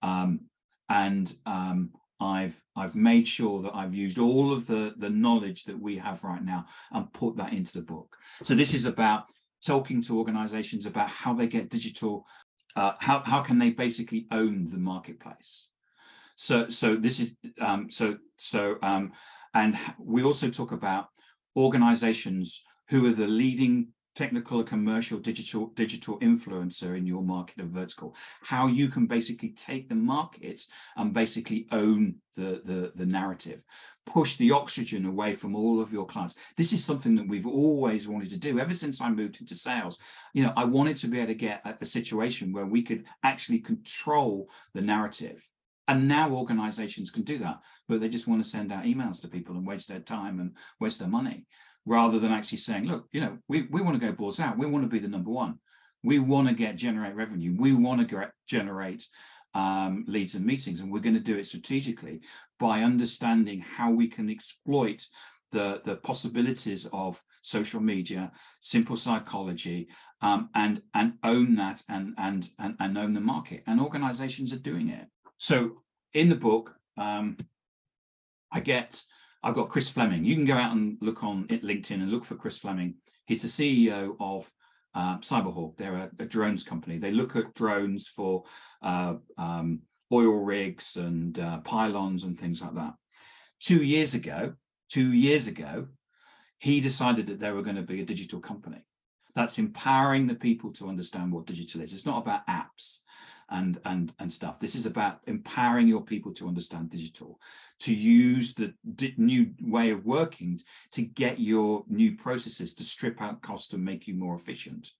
um, 0.01 0.41
and 0.89 1.31
um, 1.45 1.91
I've 2.19 2.62
I've 2.75 2.95
made 2.95 3.28
sure 3.28 3.62
that 3.62 3.75
I've 3.75 3.93
used 3.93 4.17
all 4.17 4.54
of 4.54 4.67
the 4.67 4.93
the 4.97 5.10
knowledge 5.10 5.65
that 5.65 5.80
we 5.80 5.97
have 5.97 6.23
right 6.23 6.43
now 6.43 6.65
and 6.91 7.12
put 7.13 7.36
that 7.38 7.54
into 7.54 7.73
the 7.73 7.82
book. 7.82 8.15
So 8.43 8.56
this 8.56 8.73
is 8.73 8.86
about 8.86 9.25
talking 9.65 10.01
to 10.04 10.17
organizations 10.17 10.86
about 10.86 11.10
how 11.10 11.34
they 11.34 11.47
get 11.47 11.69
digital, 11.69 12.25
uh, 12.75 12.93
how 12.99 13.19
how 13.19 13.41
can 13.41 13.60
they 13.60 13.71
basically 13.71 14.28
own 14.32 14.65
the 14.65 14.78
marketplace. 14.78 15.67
So 16.36 16.69
so 16.69 16.95
this 16.95 17.19
is 17.19 17.36
um, 17.60 17.91
so 17.91 18.17
so 18.38 18.78
um, 18.82 19.12
and 19.54 19.78
we 19.99 20.23
also 20.23 20.49
talk 20.49 20.71
about 20.71 21.08
organizations 21.58 22.63
who 22.89 23.06
are 23.08 23.13
the 23.13 23.28
leading 23.28 23.88
technical 24.15 24.62
or 24.62 24.63
commercial 24.63 25.19
digital 25.19 25.67
digital 25.75 26.19
influencer 26.19 26.97
in 26.97 27.06
your 27.06 27.21
market 27.21 27.58
and 27.58 27.71
vertical. 27.71 28.15
How 28.41 28.67
you 28.67 28.88
can 28.88 29.06
basically 29.06 29.49
take 29.49 29.89
the 29.89 29.95
market 29.95 30.62
and 30.95 31.13
basically 31.13 31.67
own 31.71 32.15
the, 32.36 32.62
the 32.63 32.91
the 32.95 33.06
narrative. 33.06 33.62
Push 34.06 34.38
the 34.38 34.51
oxygen 34.51 35.06
away 35.06 35.34
from 35.34 35.56
all 35.56 35.82
of 35.82 35.91
your 35.91 36.06
clients. 36.06 36.36
This 36.58 36.73
is 36.73 36.84
something 36.84 37.15
that 37.15 37.28
we've 37.28 37.47
always 37.47 38.08
wanted 38.08 38.30
to 38.30 38.38
do 38.38 38.60
ever 38.60 38.73
since 38.73 39.01
i 39.01 39.10
moved 39.10 39.41
into 39.41 39.56
sales. 39.56 39.97
You 40.34 40.43
know 40.43 40.54
i 40.56 40.63
wanted 40.63 40.97
to 40.97 41.08
be 41.08 41.19
able 41.19 41.28
to 41.28 41.36
get 41.36 41.62
a, 41.65 41.75
a 41.82 41.86
situation 41.86 42.54
where 42.54 42.65
we 42.65 42.82
could 42.82 43.06
actually 43.23 43.60
control 43.60 44.49
the 44.73 44.82
narrative. 44.82 45.47
And 45.88 46.08
now 46.08 46.32
organizations 46.32 47.12
can 47.12 47.23
do 47.23 47.38
that 47.39 47.60
but 47.88 47.99
they 47.99 48.10
just 48.10 48.28
want 48.28 48.43
to 48.43 48.49
send 48.49 48.71
out 48.71 48.86
emails 48.86 49.21
to 49.21 49.28
people 49.28 49.56
and 49.56 49.67
waste 49.67 49.88
their 49.88 49.99
time 49.99 50.39
and 50.39 50.56
waste 50.80 50.97
their 50.97 51.08
money 51.08 51.45
rather 51.86 52.19
than 52.19 52.32
actually 52.32 52.58
saying, 52.58 52.86
look, 52.86 53.08
you 53.12 53.21
know, 53.21 53.38
we, 53.48 53.63
we 53.71 53.82
want 53.82 54.00
to 54.00 54.06
go 54.06 54.12
balls 54.12 54.39
out. 54.39 54.58
We 54.58 54.65
want 54.65 54.84
to 54.84 54.89
be 54.89 55.00
the 55.00 55.08
number 55.08 55.32
one. 55.32 55.60
We 56.04 56.19
want 56.19 56.48
to 56.48 56.54
get 56.54 56.76
generate 56.76 57.15
revenue. 57.15 57.56
We 57.58 57.74
want 57.74 58.02
to 58.02 58.15
get, 58.15 58.32
generate 58.48 59.06
um, 59.54 60.04
leads 60.08 60.36
and 60.36 60.45
meetings, 60.45 60.82
and 60.82 60.91
we're 60.91 61.00
going 61.00 61.15
to 61.15 61.21
do 61.21 61.38
it 61.38 61.48
strategically 61.48 62.21
by 62.60 62.82
understanding 62.82 63.62
how 63.62 63.91
we 63.91 64.08
can 64.08 64.30
exploit 64.30 65.06
the, 65.52 65.82
the 65.86 65.95
possibilities 65.98 66.88
of 66.91 67.21
social 67.41 67.80
media, 67.80 68.32
simple 68.62 68.95
psychology, 68.95 69.88
um, 70.21 70.50
and 70.56 70.82
and 70.93 71.13
own 71.24 71.56
that 71.56 71.82
and, 71.88 72.13
and 72.17 72.50
and 72.60 72.76
and 72.80 72.98
own 72.98 73.13
the 73.13 73.21
market. 73.21 73.63
And 73.65 73.80
organizations 73.80 74.52
are 74.52 74.60
doing 74.60 74.89
it. 74.89 75.08
So 75.38 75.82
in 76.13 76.30
the 76.30 76.36
book, 76.36 76.74
um, 76.98 77.38
I 78.52 78.60
get 78.60 79.02
I've 79.45 79.53
got 79.53 79.69
Chris 79.69 79.88
Fleming. 79.88 80.25
You 80.25 80.34
can 80.34 80.43
go 80.43 80.55
out 80.55 80.71
and 80.71 80.97
look 81.01 81.23
on 81.23 81.45
LinkedIn 81.47 82.01
and 82.01 82.10
look 82.10 82.25
for 82.25 82.34
Chris 82.34 82.58
Fleming. 82.58 82.95
He's 83.27 83.43
the 83.43 83.47
CEO 83.47 84.15
of 84.19 84.51
uh, 84.95 85.19
Cyberhawk. 85.19 85.77
They're 85.77 85.93
a, 85.93 86.10
a, 86.17 86.25
drones 86.25 86.63
company. 86.63 86.97
They 86.97 87.12
look 87.12 87.36
at 87.36 87.53
drones 87.53 88.08
for 88.08 88.45
uh, 88.81 89.15
um, 89.38 89.81
oil 90.12 90.43
rigs 90.43 90.97
and 90.97 91.38
uh, 91.38 91.60
pylons 91.60 92.23
and 92.23 92.38
things 92.38 92.60
like 92.60 92.73
that. 92.73 92.95
Two 93.60 93.84
years 93.84 94.15
ago, 94.15 94.53
two 94.89 95.13
years 95.13 95.45
ago, 95.45 95.89
he 96.58 96.81
decided 96.81 97.27
that 97.27 97.39
they 97.39 97.51
were 97.51 97.62
going 97.62 97.75
to 97.75 97.84
be 97.84 98.01
a 98.01 98.05
digital 98.05 98.39
company. 98.39 98.84
That's 99.36 99.60
empowering 99.60 100.25
the 100.25 100.36
people 100.36 100.71
to 100.73 100.89
understand 100.89 101.31
what 101.31 101.45
digital 101.45 101.81
is. 101.81 101.93
It's 101.93 102.05
not 102.05 102.23
about 102.23 102.47
apps 102.47 103.01
and 103.49 103.79
and 103.86 104.13
and 104.19 104.31
stuff. 104.31 104.60
This 104.60 104.75
is 104.75 104.86
about 104.86 105.19
empowering 105.27 105.88
your 105.88 106.01
people 106.01 106.34
to 106.34 106.47
understand 106.47 106.89
digital, 106.89 107.39
to 107.79 107.93
use 107.93 108.53
the 108.53 108.73
new 109.17 109.51
way 109.62 109.91
of 109.91 110.05
working 110.05 110.60
to 110.91 111.01
get 111.01 111.39
your 111.39 111.84
new 111.88 112.15
processes 112.15 112.73
to 112.75 112.84
strip 112.84 113.21
out 113.21 113.41
cost 113.41 113.73
and 113.73 113.84
make 113.84 114.08
you 114.08 114.13
more 114.13 114.36
efficient. 114.36 114.91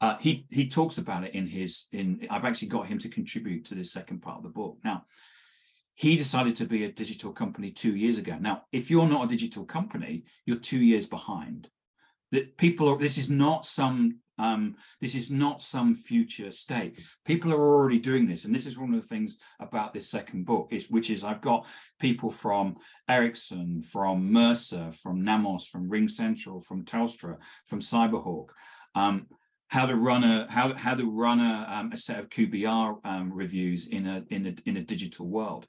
Uh, 0.00 0.16
he 0.18 0.46
he 0.50 0.68
talks 0.68 0.98
about 0.98 1.24
it 1.24 1.34
in 1.34 1.46
his 1.46 1.86
in. 1.92 2.26
I've 2.30 2.44
actually 2.44 2.68
got 2.68 2.86
him 2.86 2.98
to 2.98 3.08
contribute 3.08 3.64
to 3.66 3.74
this 3.74 3.92
second 3.92 4.22
part 4.22 4.38
of 4.38 4.44
the 4.44 4.48
book. 4.48 4.78
Now, 4.84 5.04
he 5.94 6.16
decided 6.16 6.54
to 6.56 6.66
be 6.66 6.84
a 6.84 6.92
digital 6.92 7.32
company 7.32 7.70
two 7.70 7.96
years 7.96 8.18
ago. 8.18 8.38
Now, 8.40 8.62
if 8.70 8.90
you're 8.90 9.08
not 9.08 9.24
a 9.24 9.28
digital 9.28 9.64
company, 9.64 10.24
you're 10.46 10.56
two 10.56 10.78
years 10.78 11.06
behind. 11.06 11.68
That 12.30 12.56
people 12.56 12.88
are. 12.88 12.96
This 12.96 13.18
is 13.18 13.28
not 13.28 13.66
some 13.66 14.18
um, 14.38 14.76
this 15.00 15.14
is 15.14 15.30
not 15.30 15.62
some 15.62 15.94
future 15.94 16.50
state. 16.50 17.00
People 17.24 17.52
are 17.52 17.60
already 17.60 17.98
doing 17.98 18.26
this, 18.26 18.44
and 18.44 18.54
this 18.54 18.66
is 18.66 18.78
one 18.78 18.94
of 18.94 19.00
the 19.00 19.06
things 19.06 19.38
about 19.60 19.92
this 19.92 20.10
second 20.10 20.46
book, 20.46 20.68
is 20.70 20.90
which 20.90 21.10
is 21.10 21.24
I've 21.24 21.40
got 21.40 21.66
people 22.00 22.30
from 22.30 22.76
Ericsson, 23.08 23.82
from 23.82 24.32
Mercer, 24.32 24.92
from 24.92 25.22
Namos, 25.22 25.66
from 25.66 25.90
RingCentral, 25.90 26.64
from 26.64 26.84
Telstra, 26.84 27.36
from 27.66 27.80
Cyberhawk. 27.80 28.48
Um, 28.94 29.26
how 29.68 29.84
to 29.84 29.96
run 29.96 30.24
a 30.24 30.50
how 30.50 30.72
how 30.74 30.94
to 30.94 31.04
run 31.10 31.40
a, 31.40 31.66
um, 31.68 31.92
a 31.92 31.96
set 31.96 32.18
of 32.18 32.30
QBR 32.30 33.04
um, 33.04 33.32
reviews 33.32 33.88
in 33.88 34.06
a 34.06 34.24
in 34.30 34.46
a 34.46 34.54
in 34.68 34.78
a 34.78 34.82
digital 34.82 35.26
world 35.26 35.66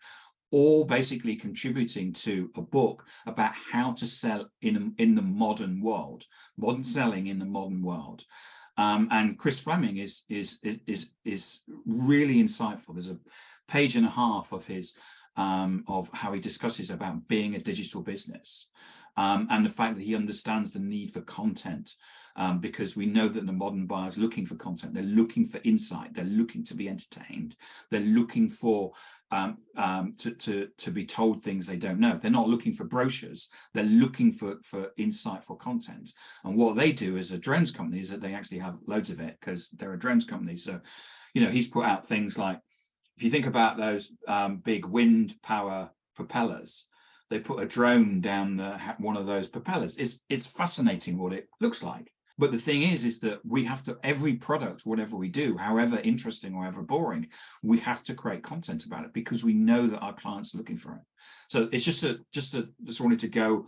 all 0.52 0.86
basically 0.86 1.36
contributing 1.36 2.12
to 2.12 2.50
a 2.56 2.62
book 2.62 3.06
about 3.28 3.54
how 3.72 3.92
to 3.94 4.08
sell 4.08 4.50
in 4.62 4.94
in 4.98 5.16
the 5.16 5.22
modern 5.22 5.82
world 5.82 6.26
modern 6.58 6.84
selling 6.84 7.28
in 7.28 7.40
the 7.40 7.46
modern 7.46 7.82
world 7.82 8.24
um, 8.80 9.10
and 9.12 9.38
Chris 9.38 9.60
Fleming 9.60 9.98
is, 9.98 10.24
is, 10.30 10.60
is, 10.64 11.12
is, 11.26 11.62
really 11.86 12.42
insightful. 12.42 12.94
There's 12.94 13.10
a 13.10 13.18
page 13.68 13.98
and 13.98 14.06
a 14.06 14.10
half 14.10 14.54
of 14.54 14.66
his 14.66 14.94
um, 15.36 15.84
of 15.88 16.10
how 16.14 16.32
he 16.32 16.40
discusses 16.40 16.90
about 16.90 17.28
being 17.28 17.56
a 17.56 17.60
digital 17.60 18.02
business 18.02 18.70
um, 19.20 19.48
and 19.50 19.66
the 19.66 19.70
fact 19.70 19.98
that 19.98 20.06
he 20.06 20.16
understands 20.16 20.72
the 20.72 20.80
need 20.80 21.12
for 21.12 21.20
content 21.20 21.96
um, 22.38 22.60
because 22.60 22.96
we 22.96 23.06
know 23.06 23.28
that 23.28 23.46
the 23.46 23.52
modern 23.52 23.86
buyer 23.86 24.08
is 24.08 24.18
looking 24.18 24.46
for 24.46 24.56
content. 24.56 24.94
They're 24.94 25.04
looking 25.04 25.46
for 25.46 25.60
insight. 25.66 26.14
They're 26.14 26.24
looking 26.24 26.64
to 26.64 26.74
be 26.74 26.88
entertained. 26.88 27.58
They're 27.92 28.00
looking 28.00 28.50
for 28.50 28.94
um, 29.32 29.58
um, 29.76 30.14
to, 30.20 30.32
to, 30.32 30.70
to 30.78 30.92
be 30.92 31.04
told 31.04 31.44
things 31.44 31.68
they 31.68 31.76
don't 31.76 32.00
know. 32.00 32.18
They're 32.18 32.32
not 32.32 32.48
looking 32.48 32.72
for 32.72 32.86
brochures. 32.86 33.50
They're 33.74 33.84
looking 33.84 34.32
for, 34.32 34.56
for 34.64 34.92
insightful 34.98 35.60
content. 35.60 36.14
And 36.46 36.56
what 36.56 36.78
they 36.78 36.94
do 36.94 37.18
as 37.18 37.34
a 37.34 37.38
drones 37.38 37.72
company 37.72 38.00
is 38.00 38.10
that 38.12 38.22
they 38.22 38.34
actually 38.34 38.60
have 38.60 38.78
loads 38.88 39.10
of 39.10 39.20
it 39.20 39.36
because 39.42 39.70
they're 39.72 39.94
a 39.94 40.00
drones 40.00 40.24
company. 40.24 40.56
So, 40.56 40.80
you 41.34 41.44
know, 41.44 41.52
he's 41.52 41.68
put 41.68 41.84
out 41.84 42.08
things 42.08 42.38
like, 42.38 42.62
if 43.18 43.24
you 43.24 43.30
think 43.30 43.48
about 43.48 43.76
those 43.76 44.14
um, 44.30 44.60
big 44.60 44.86
wind 44.86 45.36
power 45.44 45.90
propellers, 46.16 46.88
they 47.30 47.40
put 47.40 47.62
a 47.62 47.66
drone 47.66 48.22
down 48.22 48.58
the 48.58 48.78
one 48.98 49.18
of 49.18 49.26
those 49.26 49.48
propellers. 49.48 49.96
It's 49.98 50.24
it's 50.30 50.46
fascinating 50.46 51.18
what 51.18 51.34
it 51.34 51.48
looks 51.62 51.84
like. 51.84 52.12
But 52.38 52.54
the 52.54 52.58
thing 52.58 52.84
is, 52.84 53.04
is 53.04 53.20
that 53.20 53.46
we 53.46 53.66
have 53.66 53.84
to 53.84 53.98
every 54.02 54.36
product, 54.36 54.86
whatever 54.86 55.18
we 55.18 55.28
do, 55.28 55.58
however 55.58 56.00
interesting 56.04 56.56
or 56.56 56.66
ever 56.66 56.82
boring, 56.82 57.28
we 57.62 57.80
have 57.80 58.02
to 58.04 58.14
create 58.14 58.44
content 58.44 58.86
about 58.86 59.04
it 59.04 59.14
because 59.14 59.44
we 59.44 59.54
know 59.54 59.88
that 59.88 60.00
our 60.00 60.14
clients 60.14 60.56
are 60.56 60.58
looking 60.58 60.78
for 60.78 60.94
it. 60.94 61.02
So 61.50 61.68
it's 61.72 61.84
just 61.84 62.04
a 62.04 62.20
just 62.32 62.56
a 62.56 62.70
just 62.86 63.02
wanted 63.02 63.20
to 63.20 63.28
go 63.28 63.68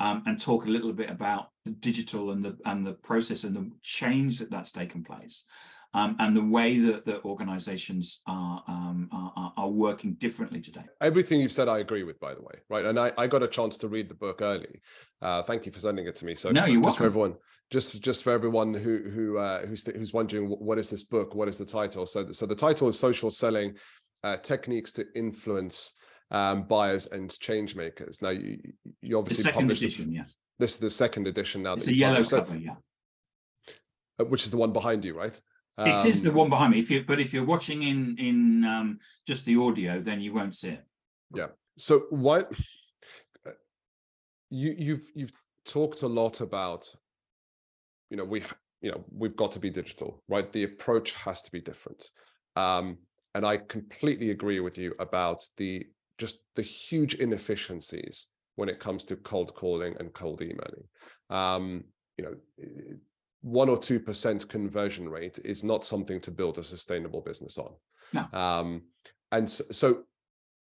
um, 0.00 0.24
and 0.26 0.40
talk 0.40 0.64
a 0.64 0.70
little 0.70 0.92
bit 0.92 1.08
about 1.08 1.50
the 1.64 1.70
digital 1.70 2.32
and 2.32 2.44
the 2.44 2.58
and 2.64 2.84
the 2.84 2.94
process 2.94 3.44
and 3.44 3.54
the 3.54 3.70
change 3.82 4.40
that 4.40 4.50
that's 4.50 4.72
taken 4.72 5.04
place 5.04 5.44
um, 5.92 6.16
and 6.20 6.36
the 6.36 6.44
way 6.44 6.78
that 6.78 7.04
the 7.04 7.22
organizations 7.24 8.22
are, 8.26 8.62
um, 8.68 9.08
are, 9.12 9.52
are 9.56 9.68
working 9.68 10.14
differently 10.14 10.60
today. 10.60 10.84
Everything 11.00 11.40
you've 11.40 11.52
said, 11.52 11.68
I 11.68 11.78
agree 11.78 12.04
with, 12.04 12.20
by 12.20 12.34
the 12.34 12.42
way, 12.42 12.54
right? 12.68 12.84
And 12.84 12.98
I, 12.98 13.12
I 13.18 13.26
got 13.26 13.42
a 13.42 13.48
chance 13.48 13.76
to 13.78 13.88
read 13.88 14.08
the 14.08 14.14
book 14.14 14.40
early. 14.40 14.80
Uh, 15.20 15.42
thank 15.42 15.66
you 15.66 15.72
for 15.72 15.80
sending 15.80 16.06
it 16.06 16.14
to 16.16 16.24
me. 16.24 16.34
So 16.34 16.50
no, 16.50 16.64
you're 16.64 16.76
just 16.76 16.84
welcome. 16.84 16.98
for 16.98 17.06
everyone, 17.06 17.34
just 17.70 18.00
just 18.02 18.22
for 18.22 18.32
everyone 18.32 18.72
who 18.72 19.10
who 19.10 19.38
uh, 19.38 19.66
who's 19.66 19.84
who's 19.84 20.12
wondering 20.12 20.46
what 20.46 20.78
is 20.78 20.90
this 20.90 21.02
book? 21.02 21.34
What 21.34 21.48
is 21.48 21.58
the 21.58 21.66
title? 21.66 22.06
So 22.06 22.30
so 22.30 22.46
the 22.46 22.54
title 22.54 22.88
is 22.88 22.98
Social 22.98 23.30
Selling: 23.30 23.74
uh, 24.22 24.36
Techniques 24.36 24.92
to 24.92 25.04
Influence 25.14 25.94
um, 26.30 26.64
Buyers 26.64 27.06
and 27.08 27.36
Change 27.40 27.74
Makers. 27.74 28.22
Now 28.22 28.30
you, 28.30 28.58
you 29.02 29.18
obviously 29.18 29.42
the 29.42 29.48
second 29.48 29.62
published 29.62 29.82
edition, 29.82 30.12
yes. 30.12 30.36
This 30.58 30.72
is 30.72 30.76
the 30.78 30.90
second 30.90 31.26
edition 31.26 31.62
now. 31.62 31.72
It's 31.72 31.86
a 31.86 31.94
yellow 31.94 32.22
cover, 32.22 32.56
yeah. 32.56 32.74
Uh, 34.20 34.24
which 34.26 34.44
is 34.44 34.50
the 34.50 34.56
one 34.56 34.72
behind 34.72 35.04
you, 35.04 35.16
right? 35.16 35.40
It 35.86 36.04
is 36.04 36.22
the 36.22 36.30
um, 36.30 36.36
one 36.36 36.50
behind 36.50 36.72
me. 36.72 36.78
If 36.78 36.90
you 36.90 37.04
but 37.04 37.20
if 37.20 37.32
you're 37.32 37.44
watching 37.44 37.82
in 37.82 38.16
in 38.18 38.64
um, 38.64 38.98
just 39.26 39.44
the 39.44 39.56
audio, 39.56 40.00
then 40.00 40.20
you 40.20 40.32
won't 40.32 40.56
see 40.56 40.70
it. 40.70 40.84
Yeah. 41.34 41.48
So 41.78 42.04
what 42.10 42.52
you 44.50 44.74
you've 44.76 45.10
you've 45.14 45.32
talked 45.64 46.02
a 46.02 46.08
lot 46.08 46.40
about, 46.40 46.92
you 48.10 48.16
know, 48.16 48.24
we 48.24 48.42
you 48.80 48.90
know 48.90 49.04
we've 49.12 49.36
got 49.36 49.52
to 49.52 49.60
be 49.60 49.70
digital, 49.70 50.22
right? 50.28 50.52
The 50.52 50.64
approach 50.64 51.14
has 51.14 51.42
to 51.42 51.52
be 51.52 51.60
different. 51.60 52.10
Um, 52.56 52.98
and 53.34 53.46
I 53.46 53.58
completely 53.58 54.30
agree 54.30 54.60
with 54.60 54.76
you 54.76 54.94
about 54.98 55.44
the 55.56 55.86
just 56.18 56.38
the 56.56 56.62
huge 56.62 57.14
inefficiencies 57.14 58.26
when 58.56 58.68
it 58.68 58.80
comes 58.80 59.04
to 59.04 59.16
cold 59.16 59.54
calling 59.54 59.94
and 59.98 60.12
cold 60.12 60.42
emailing. 60.42 60.84
Um, 61.30 61.84
you 62.18 62.24
know, 62.24 62.34
one 63.42 63.68
or 63.68 63.78
two 63.78 63.98
percent 64.00 64.48
conversion 64.48 65.08
rate 65.08 65.38
is 65.44 65.64
not 65.64 65.84
something 65.84 66.20
to 66.20 66.30
build 66.30 66.58
a 66.58 66.64
sustainable 66.64 67.20
business 67.20 67.58
on. 67.58 67.72
No. 68.12 68.38
Um, 68.38 68.82
and 69.32 69.48
so, 69.48 69.64
so, 69.70 70.02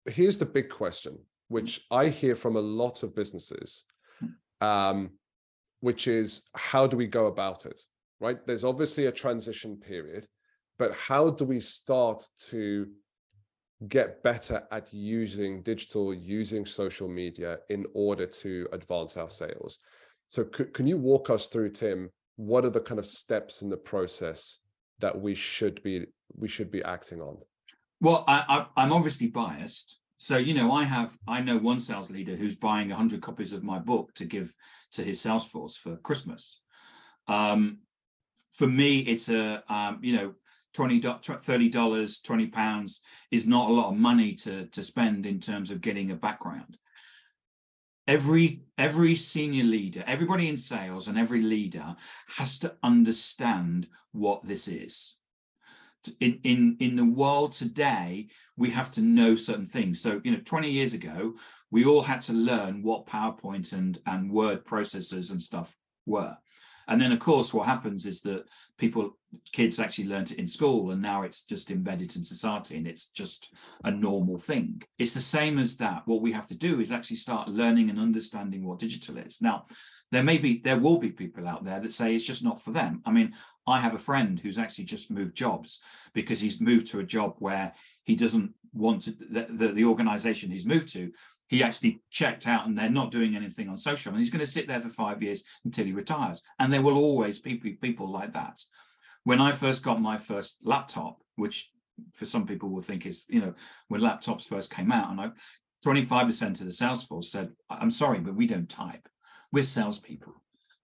here's 0.06 0.38
the 0.38 0.46
big 0.46 0.68
question, 0.68 1.18
which 1.48 1.82
I 1.90 2.08
hear 2.08 2.34
from 2.34 2.56
a 2.56 2.60
lot 2.60 3.02
of 3.02 3.14
businesses, 3.14 3.84
hmm. 4.20 4.66
um, 4.66 5.10
which 5.80 6.08
is 6.08 6.42
how 6.54 6.86
do 6.86 6.96
we 6.96 7.06
go 7.06 7.26
about 7.26 7.66
it? 7.66 7.80
Right? 8.20 8.44
There's 8.46 8.64
obviously 8.64 9.06
a 9.06 9.12
transition 9.12 9.76
period, 9.76 10.26
but 10.78 10.92
how 10.92 11.30
do 11.30 11.44
we 11.44 11.60
start 11.60 12.26
to 12.50 12.88
get 13.88 14.24
better 14.24 14.64
at 14.72 14.92
using 14.92 15.62
digital, 15.62 16.12
using 16.12 16.66
social 16.66 17.08
media 17.08 17.58
in 17.70 17.86
order 17.94 18.26
to 18.26 18.66
advance 18.72 19.16
our 19.16 19.30
sales? 19.30 19.78
So, 20.28 20.46
c- 20.54 20.64
can 20.64 20.86
you 20.86 20.98
walk 20.98 21.30
us 21.30 21.48
through, 21.48 21.70
Tim? 21.70 22.10
What 22.38 22.64
are 22.64 22.70
the 22.70 22.80
kind 22.80 23.00
of 23.00 23.06
steps 23.06 23.62
in 23.62 23.68
the 23.68 23.76
process 23.76 24.60
that 25.00 25.20
we 25.20 25.34
should 25.34 25.82
be 25.82 26.06
we 26.36 26.46
should 26.46 26.70
be 26.70 26.82
acting 26.84 27.20
on? 27.20 27.36
Well 28.00 28.24
I, 28.28 28.44
I 28.48 28.82
i'm 28.82 28.92
obviously 28.92 29.26
biased. 29.26 29.98
So 30.18 30.36
you 30.36 30.54
know 30.54 30.70
i 30.70 30.84
have 30.84 31.18
i 31.26 31.40
know 31.40 31.58
one 31.58 31.80
sales 31.80 32.10
leader 32.10 32.36
who's 32.36 32.54
buying 32.54 32.90
100 32.90 33.20
copies 33.20 33.52
of 33.52 33.64
my 33.64 33.80
book 33.80 34.14
to 34.14 34.24
give 34.24 34.54
to 34.92 35.02
his 35.02 35.20
sales 35.20 35.44
force 35.44 35.76
for 35.76 35.96
christmas. 35.96 36.60
Um 37.26 37.78
for 38.52 38.68
me 38.68 39.00
it's 39.00 39.28
a 39.28 39.64
um 39.68 39.98
you 40.00 40.12
know 40.14 40.34
20 40.74 41.00
30 41.00 41.68
dollars 41.70 42.20
20 42.20 42.46
pounds 42.46 43.00
is 43.32 43.48
not 43.48 43.68
a 43.68 43.72
lot 43.72 43.90
of 43.90 43.98
money 43.98 44.34
to 44.34 44.66
to 44.66 44.84
spend 44.84 45.26
in 45.26 45.40
terms 45.40 45.72
of 45.72 45.80
getting 45.80 46.12
a 46.12 46.16
background 46.16 46.76
every 48.08 48.62
every 48.78 49.14
senior 49.14 49.64
leader 49.64 50.02
everybody 50.06 50.48
in 50.48 50.56
sales 50.56 51.06
and 51.06 51.18
every 51.18 51.42
leader 51.42 51.94
has 52.36 52.58
to 52.58 52.74
understand 52.82 53.86
what 54.12 54.42
this 54.42 54.66
is. 54.66 55.16
In 56.18 56.40
in 56.42 56.76
in 56.80 56.96
the 56.96 57.04
world 57.04 57.52
today 57.52 58.28
we 58.56 58.70
have 58.70 58.90
to 58.92 59.02
know 59.02 59.36
certain 59.36 59.66
things. 59.66 60.00
So 60.00 60.20
you 60.24 60.32
know 60.32 60.40
20 60.44 60.70
years 60.70 60.94
ago 60.94 61.34
we 61.70 61.84
all 61.84 62.02
had 62.02 62.22
to 62.22 62.32
learn 62.32 62.82
what 62.82 63.06
powerpoint 63.06 63.72
and 63.74 63.98
and 64.06 64.32
word 64.32 64.64
processors 64.64 65.30
and 65.30 65.40
stuff 65.40 65.76
were 66.06 66.36
And 66.88 67.00
then, 67.00 67.12
of 67.12 67.18
course, 67.18 67.52
what 67.52 67.66
happens 67.66 68.06
is 68.06 68.22
that 68.22 68.46
people, 68.78 69.18
kids 69.52 69.78
actually 69.78 70.08
learnt 70.08 70.32
it 70.32 70.38
in 70.38 70.46
school, 70.46 70.90
and 70.90 71.02
now 71.02 71.22
it's 71.22 71.44
just 71.44 71.70
embedded 71.70 72.16
in 72.16 72.24
society 72.24 72.76
and 72.76 72.86
it's 72.86 73.06
just 73.10 73.54
a 73.84 73.90
normal 73.90 74.38
thing. 74.38 74.82
It's 74.98 75.14
the 75.14 75.20
same 75.20 75.58
as 75.58 75.76
that. 75.76 76.02
What 76.06 76.22
we 76.22 76.32
have 76.32 76.46
to 76.46 76.56
do 76.56 76.80
is 76.80 76.90
actually 76.90 77.16
start 77.16 77.48
learning 77.48 77.90
and 77.90 78.00
understanding 78.00 78.64
what 78.64 78.78
digital 78.78 79.18
is. 79.18 79.42
Now, 79.42 79.66
there 80.10 80.22
may 80.22 80.38
be, 80.38 80.60
there 80.64 80.78
will 80.78 80.98
be 80.98 81.10
people 81.10 81.46
out 81.46 81.64
there 81.64 81.80
that 81.80 81.92
say 81.92 82.14
it's 82.14 82.24
just 82.24 82.42
not 82.42 82.62
for 82.62 82.70
them. 82.70 83.02
I 83.04 83.12
mean, 83.12 83.34
I 83.66 83.78
have 83.80 83.94
a 83.94 83.98
friend 83.98 84.40
who's 84.40 84.58
actually 84.58 84.86
just 84.86 85.10
moved 85.10 85.36
jobs 85.36 85.80
because 86.14 86.40
he's 86.40 86.60
moved 86.60 86.86
to 86.88 87.00
a 87.00 87.04
job 87.04 87.34
where 87.38 87.74
he 88.04 88.16
doesn't 88.16 88.54
want 88.72 89.02
to, 89.02 89.10
the, 89.10 89.46
the, 89.50 89.68
the 89.72 89.84
organization 89.84 90.50
he's 90.50 90.64
moved 90.64 90.90
to 90.94 91.12
he 91.48 91.62
actually 91.62 92.00
checked 92.10 92.46
out 92.46 92.66
and 92.66 92.76
they're 92.76 92.90
not 92.90 93.10
doing 93.10 93.34
anything 93.34 93.68
on 93.68 93.76
social. 93.76 94.10
And 94.10 94.18
he's 94.18 94.30
going 94.30 94.44
to 94.44 94.46
sit 94.46 94.68
there 94.68 94.80
for 94.80 94.90
five 94.90 95.22
years 95.22 95.42
until 95.64 95.86
he 95.86 95.92
retires. 95.92 96.42
And 96.58 96.72
there 96.72 96.82
will 96.82 96.98
always 96.98 97.38
be 97.38 97.56
people 97.56 98.10
like 98.10 98.32
that. 98.34 98.60
When 99.24 99.40
i 99.40 99.52
first 99.52 99.82
got 99.82 100.00
my 100.00 100.16
first 100.16 100.58
laptop 100.64 101.20
which 101.36 101.70
for 102.14 102.24
some 102.24 102.46
people 102.46 102.70
will 102.70 102.82
think 102.82 103.04
is 103.04 103.24
you 103.28 103.40
know 103.40 103.54
when 103.88 104.00
laptops 104.00 104.44
first 104.44 104.70
came 104.70 104.90
out 104.90 105.10
and 105.10 105.20
i 105.20 105.30
25% 105.84 106.60
of 106.60 106.66
the 106.66 106.72
sales 106.72 107.02
force 107.04 107.30
said 107.30 107.50
i'm 107.68 107.90
sorry 107.90 108.20
but 108.20 108.34
we 108.34 108.46
don't 108.46 108.68
type. 108.68 109.08
We're 109.52 109.62
salespeople. 109.62 110.34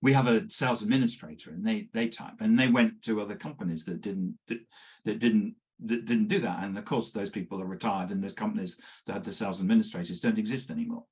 We 0.00 0.12
have 0.12 0.26
a 0.26 0.48
sales 0.50 0.82
administrator 0.82 1.50
and 1.50 1.66
they 1.66 1.88
they 1.92 2.08
type. 2.08 2.40
And 2.40 2.58
they 2.58 2.68
went 2.68 3.02
to 3.02 3.20
other 3.20 3.36
companies 3.36 3.84
that 3.84 4.00
didn't 4.00 4.38
that 4.46 5.18
didn't 5.18 5.56
that 5.88 6.04
didn't 6.04 6.28
do 6.28 6.40
that. 6.40 6.62
And 6.62 6.76
of 6.78 6.84
course, 6.84 7.10
those 7.10 7.30
people 7.30 7.60
are 7.60 7.66
retired, 7.66 8.10
and 8.10 8.22
the 8.22 8.32
companies 8.32 8.78
that 9.06 9.14
had 9.14 9.24
the 9.24 9.32
sales 9.32 9.60
administrators 9.60 10.20
don't 10.20 10.38
exist 10.38 10.70
anymore. 10.70 11.04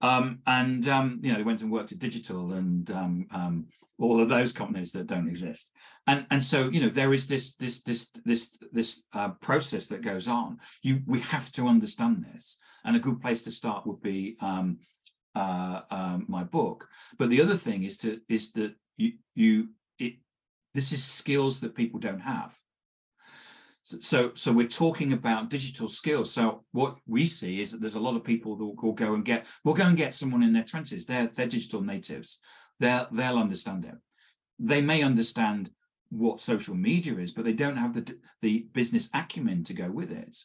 Um, 0.00 0.40
and 0.46 0.86
um, 0.88 1.20
you 1.22 1.30
know, 1.30 1.38
they 1.38 1.44
went 1.44 1.62
and 1.62 1.70
worked 1.70 1.92
at 1.92 1.98
digital 1.98 2.52
and 2.52 2.90
um, 2.90 3.26
um, 3.30 3.66
all 3.98 4.20
of 4.20 4.28
those 4.28 4.52
companies 4.52 4.90
that 4.92 5.06
don't 5.06 5.28
exist. 5.28 5.70
And 6.06 6.26
and 6.30 6.42
so 6.42 6.68
you 6.68 6.80
know, 6.80 6.88
there 6.88 7.14
is 7.14 7.28
this 7.28 7.54
this 7.54 7.82
this 7.82 8.10
this 8.24 8.50
this 8.72 9.02
uh, 9.14 9.30
process 9.40 9.86
that 9.86 10.02
goes 10.02 10.26
on. 10.26 10.58
You 10.82 11.00
we 11.06 11.20
have 11.20 11.52
to 11.52 11.68
understand 11.68 12.26
this, 12.32 12.58
and 12.84 12.96
a 12.96 13.00
good 13.00 13.20
place 13.20 13.42
to 13.42 13.50
start 13.50 13.86
would 13.86 14.02
be 14.02 14.36
um, 14.40 14.78
uh, 15.34 15.82
um, 15.90 16.26
my 16.28 16.42
book. 16.42 16.88
But 17.18 17.30
the 17.30 17.40
other 17.40 17.56
thing 17.56 17.84
is 17.84 17.96
to 17.98 18.20
is 18.28 18.52
that 18.52 18.74
you 18.96 19.12
you 19.36 19.68
it 19.98 20.14
this 20.74 20.90
is 20.90 21.04
skills 21.04 21.60
that 21.60 21.76
people 21.76 22.00
don't 22.00 22.20
have 22.20 22.58
so 23.84 24.32
so 24.34 24.52
we're 24.52 24.68
talking 24.68 25.12
about 25.12 25.50
digital 25.50 25.88
skills. 25.88 26.32
So 26.32 26.64
what 26.72 26.96
we 27.06 27.26
see 27.26 27.60
is 27.60 27.72
that 27.72 27.80
there's 27.80 27.96
a 27.96 28.00
lot 28.00 28.16
of 28.16 28.24
people 28.24 28.56
that 28.56 28.64
will 28.64 28.92
go 28.92 29.14
and 29.14 29.24
get 29.24 29.46
we'll 29.64 29.74
go 29.74 29.86
and 29.86 29.96
get 29.96 30.14
someone 30.14 30.42
in 30.42 30.52
their 30.52 30.62
20s 30.62 31.06
they're 31.06 31.30
they're 31.34 31.46
digital 31.46 31.82
natives. 31.82 32.38
They'll 32.78 33.08
they'll 33.10 33.38
understand 33.38 33.84
it. 33.84 33.94
They 34.58 34.82
may 34.82 35.02
understand 35.02 35.70
what 36.10 36.40
social 36.40 36.74
media 36.74 37.14
is 37.16 37.32
but 37.32 37.44
they 37.44 37.52
don't 37.52 37.76
have 37.76 37.94
the 37.94 38.16
the 38.40 38.66
business 38.72 39.08
acumen 39.14 39.64
to 39.64 39.74
go 39.74 39.90
with 39.90 40.12
it. 40.12 40.38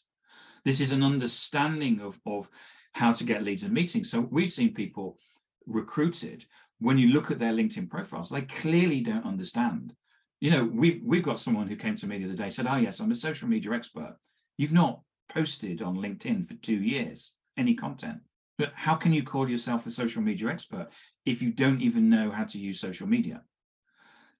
This 0.65 0.79
is 0.79 0.91
an 0.91 1.03
understanding 1.03 2.01
of 2.01 2.19
of 2.25 2.49
how 2.93 3.13
to 3.13 3.23
get 3.23 3.43
leads 3.43 3.63
and 3.63 3.73
meetings. 3.73 4.09
So 4.09 4.21
we've 4.21 4.49
seen 4.49 4.73
people 4.73 5.19
recruited. 5.67 6.43
When 6.79 6.97
you 6.97 7.09
look 7.09 7.31
at 7.31 7.39
their 7.39 7.53
linkedin 7.53 7.89
profiles 7.89 8.29
they 8.29 8.41
clearly 8.41 9.01
don't 9.01 9.25
understand 9.25 9.93
you 10.39 10.51
know, 10.51 10.63
we've 10.63 11.01
we've 11.03 11.23
got 11.23 11.39
someone 11.39 11.67
who 11.67 11.75
came 11.75 11.95
to 11.95 12.07
me 12.07 12.17
the 12.17 12.25
other 12.25 12.35
day 12.35 12.49
said, 12.49 12.67
"Oh 12.67 12.77
yes, 12.77 12.99
I'm 12.99 13.11
a 13.11 13.15
social 13.15 13.47
media 13.47 13.71
expert. 13.71 14.17
You've 14.57 14.73
not 14.73 15.01
posted 15.29 15.81
on 15.81 15.97
LinkedIn 15.97 16.45
for 16.45 16.53
two 16.55 16.81
years 16.81 17.33
any 17.57 17.73
content, 17.73 18.19
but 18.57 18.71
how 18.73 18.95
can 18.95 19.13
you 19.13 19.23
call 19.23 19.49
yourself 19.49 19.85
a 19.85 19.91
social 19.91 20.21
media 20.21 20.49
expert 20.49 20.89
if 21.25 21.41
you 21.41 21.51
don't 21.51 21.81
even 21.81 22.09
know 22.09 22.31
how 22.31 22.43
to 22.45 22.59
use 22.59 22.79
social 22.79 23.07
media?" 23.07 23.41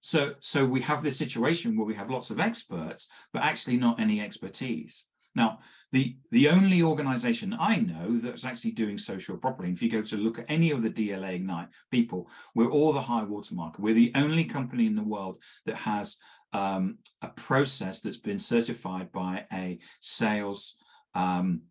So 0.02 0.36
so 0.40 0.66
we 0.66 0.82
have 0.82 1.04
this 1.04 1.18
situation 1.18 1.76
where 1.76 1.88
we 1.88 1.96
have 1.96 2.12
lots 2.12 2.30
of 2.30 2.40
experts, 2.40 3.10
but 3.34 3.44
actually 3.44 3.78
not 3.78 4.00
any 4.00 4.22
expertise. 4.22 5.06
Now, 5.38 5.60
the, 5.92 6.18
the 6.32 6.50
only 6.50 6.82
organization 6.82 7.56
I 7.58 7.78
know 7.78 8.18
that's 8.18 8.44
actually 8.44 8.72
doing 8.72 8.98
social 8.98 9.38
properly, 9.38 9.72
if 9.72 9.82
you 9.82 9.90
go 9.90 10.02
to 10.02 10.18
look 10.18 10.40
at 10.40 10.46
any 10.50 10.72
of 10.72 10.82
the 10.82 10.90
DLA 10.90 11.36
Ignite 11.36 11.70
people, 11.92 12.30
we're 12.56 12.72
all 12.72 12.92
the 12.92 13.02
high 13.02 13.24
watermark. 13.24 13.78
We're 13.80 13.94
the 13.94 14.12
only 14.16 14.44
company 14.44 14.88
in 14.88 14.96
the 14.96 15.04
world 15.04 15.42
that 15.66 15.76
has 15.76 16.18
um, 16.52 16.98
a 17.22 17.28
process 17.30 18.02
that's 18.02 18.18
been 18.18 18.40
certified 18.40 19.12
by 19.12 19.46
a 19.54 19.80
sales 20.02 20.76
um, 21.14 21.62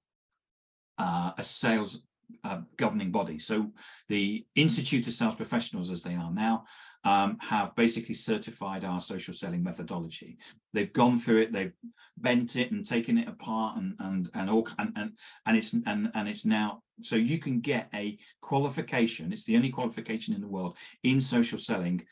uh, 0.99 1.33
a 1.37 1.45
sales 1.45 2.01
uh, 2.45 2.61
governing 2.77 3.11
body. 3.13 3.39
So 3.39 3.71
the 4.09 4.47
Institute 4.55 5.07
of 5.07 5.13
Sales 5.13 5.35
Professionals, 5.35 5.91
as 5.91 6.03
they 6.03 6.15
are 6.15 6.33
now, 6.33 6.65
um, 7.07 7.39
have 7.41 7.73
basically 7.77 8.17
certified 8.17 8.85
our 8.85 9.01
social 9.01 9.33
selling 9.33 9.63
methodology. 9.63 10.39
They've 10.73 10.93
gone 10.93 11.17
through 11.19 11.43
it, 11.43 11.53
they've 11.53 11.73
bent 12.19 12.57
it 12.57 12.73
and 12.73 12.85
taken 12.85 13.17
it 13.17 13.29
apart, 13.29 13.79
and 13.79 13.95
and 14.01 14.29
and 14.35 14.51
all 14.51 14.69
and 14.77 14.93
and, 14.97 15.13
and 15.47 15.57
it's 15.57 15.73
and 15.73 16.11
and 16.15 16.29
it's 16.29 16.45
now 16.45 16.83
so 17.03 17.15
you 17.15 17.39
can 17.39 17.61
get 17.61 17.89
a 17.95 18.19
qualification. 18.41 19.33
It's 19.33 19.45
the 19.45 19.55
only 19.55 19.71
qualification 19.71 20.35
in 20.35 20.41
the 20.41 20.49
world 20.49 20.77
in 21.05 21.21
social 21.21 21.59
selling 21.59 22.05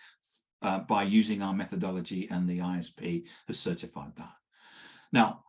uh, 0.62 0.78
by 0.78 1.02
using 1.02 1.42
our 1.42 1.54
methodology, 1.54 2.28
and 2.30 2.48
the 2.48 2.60
ISP 2.60 3.24
has 3.48 3.58
certified 3.58 4.12
that. 4.16 4.34
Now, 5.12 5.42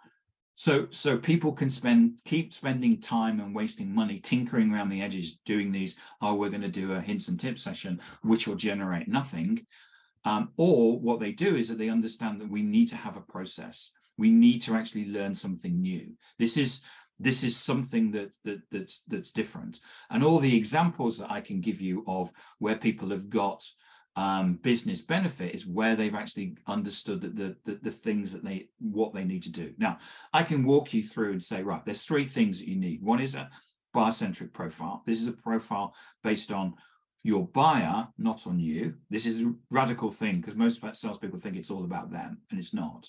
so 0.56 0.88
so 0.90 1.18
people 1.18 1.52
can 1.52 1.70
spend 1.70 2.20
keep 2.24 2.54
spending 2.54 3.00
time 3.00 3.40
and 3.40 3.54
wasting 3.54 3.94
money 3.94 4.20
tinkering 4.20 4.74
around 4.74 4.90
the 4.90 5.02
edges 5.02 5.38
doing 5.46 5.72
these 5.72 5.96
oh 6.22 6.36
we're 6.36 6.50
going 6.50 6.62
to 6.62 6.68
do 6.68 6.94
a 6.94 7.02
hints 7.02 7.28
and 7.28 7.40
tips 7.40 7.62
session 7.62 8.00
which 8.22 8.48
will 8.48 8.56
generate 8.56 9.08
nothing. 9.08 9.66
Um, 10.24 10.50
or 10.58 11.00
what 11.00 11.20
they 11.20 11.32
do 11.32 11.56
is 11.56 11.70
that 11.70 11.78
they 11.78 11.90
understand 11.90 12.42
that 12.42 12.50
we 12.50 12.64
need 12.64 12.88
to 12.88 12.96
have 12.96 13.16
a 13.16 13.22
process. 13.22 13.92
We 14.18 14.32
need 14.32 14.60
to 14.64 14.74
actually 14.74 15.06
learn 15.06 15.36
something 15.36 15.82
new. 15.82 16.14
This 16.40 16.58
is 16.58 16.82
this 17.20 17.44
is 17.44 17.56
something 17.56 18.12
that, 18.12 18.36
that 18.44 18.60
that's 18.72 19.04
that's 19.04 19.32
different. 19.32 19.80
And 20.10 20.24
all 20.24 20.40
the 20.40 20.56
examples 20.56 21.20
that 21.20 21.32
i 21.32 21.42
can 21.42 21.62
give 21.62 21.82
you 21.82 22.04
of 22.08 22.32
where 22.60 22.78
people 22.78 23.10
have 23.10 23.30
got 23.30 23.64
um, 24.16 24.54
business 24.64 25.02
benefit 25.02 25.54
is 25.54 25.68
where 25.68 25.96
they've 25.96 26.16
actually 26.16 26.56
understood 26.68 27.22
that 27.22 27.36
the, 27.36 27.56
the, 27.66 27.80
the 27.82 27.92
things 27.92 28.32
that 28.32 28.44
they 28.44 28.70
what 28.80 29.14
they 29.14 29.26
need 29.26 29.44
to 29.44 29.52
do. 29.52 29.74
Now, 29.78 29.98
I 30.34 30.44
can 30.44 30.64
walk 30.64 30.94
you 30.94 31.04
through 31.04 31.32
and 31.32 31.44
say, 31.44 31.62
right, 31.64 31.84
there's 31.84 32.04
three 32.04 32.24
things 32.24 32.60
that 32.60 32.70
you 32.70 32.78
need. 32.78 33.04
One 33.04 33.20
is 33.20 33.36
a 33.36 33.50
buyer-centric 33.94 34.54
profile. 34.54 35.04
This 35.06 35.22
is 35.22 35.28
a 35.28 35.34
profile 35.34 35.94
based 36.24 36.52
on 36.52 36.76
your 37.24 37.48
buyer, 37.48 38.08
not 38.18 38.46
on 38.48 38.60
you. 38.60 38.94
This 39.10 39.26
is 39.26 39.42
a 39.42 39.54
radical 39.72 40.12
thing 40.12 40.40
because 40.40 40.56
most 40.56 40.82
salespeople 40.94 41.40
think 41.40 41.58
it's 41.58 41.72
all 41.72 41.84
about 41.84 42.12
them, 42.12 42.38
and 42.50 42.60
it's 42.60 42.74
not. 42.74 43.08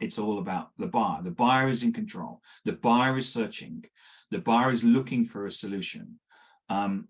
It's 0.00 0.18
all 0.18 0.38
about 0.38 0.70
the 0.78 0.86
buyer. 0.86 1.22
The 1.22 1.30
buyer 1.30 1.68
is 1.68 1.82
in 1.82 1.92
control. 1.92 2.40
The 2.64 2.72
buyer 2.72 3.18
is 3.18 3.28
searching. 3.28 3.84
The 4.30 4.38
buyer 4.38 4.70
is 4.70 4.82
looking 4.82 5.24
for 5.24 5.46
a 5.46 5.50
solution. 5.50 6.18
Um, 6.68 7.08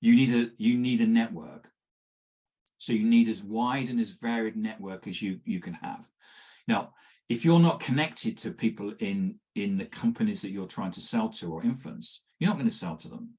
you 0.00 0.16
need 0.16 0.34
a 0.34 0.50
you 0.58 0.76
need 0.76 1.00
a 1.00 1.06
network 1.06 1.68
so 2.82 2.92
you 2.92 3.04
need 3.04 3.28
as 3.28 3.44
wide 3.44 3.88
and 3.90 4.00
as 4.00 4.10
varied 4.10 4.56
network 4.56 5.06
as 5.06 5.22
you, 5.22 5.38
you 5.44 5.60
can 5.60 5.74
have. 5.74 6.04
Now, 6.66 6.94
if 7.28 7.44
you're 7.44 7.60
not 7.60 7.78
connected 7.78 8.36
to 8.38 8.50
people 8.50 8.92
in, 8.98 9.36
in 9.54 9.78
the 9.78 9.84
companies 9.84 10.42
that 10.42 10.50
you're 10.50 10.66
trying 10.66 10.90
to 10.90 11.00
sell 11.00 11.28
to 11.28 11.52
or 11.52 11.62
influence, 11.62 12.24
you're 12.40 12.50
not 12.50 12.56
going 12.56 12.68
to 12.68 12.74
sell 12.74 12.96
to 12.96 13.08
them. 13.08 13.34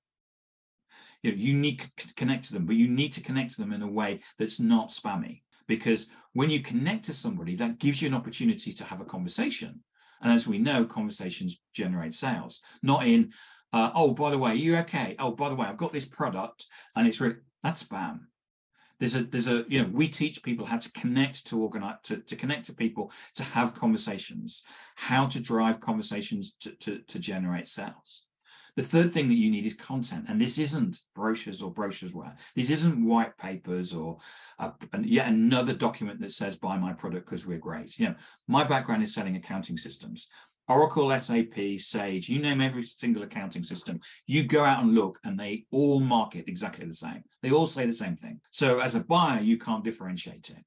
You, 1.24 1.32
know, 1.32 1.38
you 1.38 1.54
need 1.56 1.84
to 1.98 2.14
connect 2.14 2.46
to 2.46 2.54
them, 2.54 2.66
but 2.66 2.78
you 2.78 2.88
need 2.88 3.12
to 3.14 3.22
connect 3.22 3.56
to 3.56 3.62
them 3.62 3.74
in 3.74 3.82
a 3.82 3.88
way 3.88 4.22
that's 4.40 4.62
not 4.62 4.92
spammy. 4.92 5.42
Because 5.68 6.10
when 6.32 6.50
you 6.50 6.62
connect 6.62 7.04
to 7.06 7.14
somebody, 7.14 7.58
that 7.58 7.80
gives 7.80 8.02
you 8.02 8.08
an 8.08 8.14
opportunity 8.14 8.72
to 8.72 8.86
have 8.86 9.02
a 9.02 9.06
conversation. 9.06 9.84
And 10.22 10.32
as 10.32 10.48
we 10.48 10.58
know, 10.58 10.86
conversations 10.86 11.60
generate 11.74 12.14
sales, 12.14 12.62
not 12.82 13.06
in, 13.06 13.34
uh, 13.74 13.92
oh, 13.94 14.14
by 14.14 14.32
the 14.32 14.38
way, 14.38 14.52
are 14.52 14.56
you 14.56 14.78
okay? 14.78 15.18
Oh, 15.20 15.32
by 15.32 15.50
the 15.50 15.56
way, 15.56 15.68
I've 15.68 15.76
got 15.76 15.92
this 15.92 16.06
product 16.06 16.66
and 16.96 17.06
it's 17.06 17.20
really, 17.20 17.36
that's 17.62 17.84
spam 17.84 18.22
there's 19.04 19.16
a 19.16 19.24
there's 19.26 19.48
a 19.48 19.66
you 19.68 19.82
know 19.82 19.89
we 19.92 20.08
teach 20.08 20.42
people 20.44 20.66
how 20.66 20.78
to 20.78 20.89
connect 20.94 21.46
to 21.48 21.62
organize 21.62 21.98
to, 22.04 22.18
to 22.20 22.38
connect 22.38 22.63
to 22.66 22.74
people 22.74 23.12
to 23.36 23.44
have 23.44 23.76
conversations 23.76 24.63
how 24.96 25.26
to 25.26 25.42
drive 25.42 25.82
conversations 25.82 26.54
to, 26.62 26.72
to, 26.78 27.00
to 27.00 27.20
generate 27.20 27.68
sales. 27.68 28.24
The 28.78 28.82
third 28.82 29.12
thing 29.12 29.28
that 29.28 29.36
you 29.36 29.52
need 29.52 29.66
is 29.66 29.74
content 29.74 30.26
and 30.30 30.39
this 30.39 30.58
isn't 30.58 31.02
brochures 31.16 31.62
or 31.62 31.74
brochuresware 31.74 32.36
this 32.56 32.70
isn't 32.70 33.06
white 33.06 33.38
papers 33.38 33.94
or 33.94 34.20
a, 34.60 34.72
yet 35.02 35.28
another 35.28 35.74
document 35.74 36.22
that 36.22 36.32
says 36.32 36.56
buy 36.56 36.78
my 36.78 36.94
product 36.94 37.26
because 37.26 37.46
we're 37.46 37.58
great. 37.58 38.00
You 38.00 38.08
know 38.08 38.16
my 38.48 38.63
background 38.63 39.04
is 39.04 39.13
selling 39.13 39.36
accounting 39.36 39.76
systems 39.76 40.30
Oracle, 40.67 41.17
SAP, 41.17 41.78
Sage, 41.78 42.30
you 42.30 42.39
name 42.39 42.62
every 42.62 42.84
single 42.84 43.23
accounting 43.23 43.63
system, 43.63 43.99
you 44.28 44.43
go 44.43 44.63
out 44.63 44.84
and 44.84 44.95
look 44.95 45.19
and 45.23 45.38
they 45.39 45.65
all 45.71 45.99
market 45.99 46.45
exactly 46.47 46.86
the 46.86 46.93
same. 46.93 47.23
They 47.41 47.52
all 47.52 47.67
say 47.67 47.86
the 47.86 47.93
same 47.93 48.15
thing. 48.15 48.39
So 48.52 48.80
as 48.80 48.95
a 48.95 49.04
buyer, 49.04 49.41
you 49.41 49.58
can't 49.58 49.84
differentiate 49.84 50.49
it. 50.49 50.63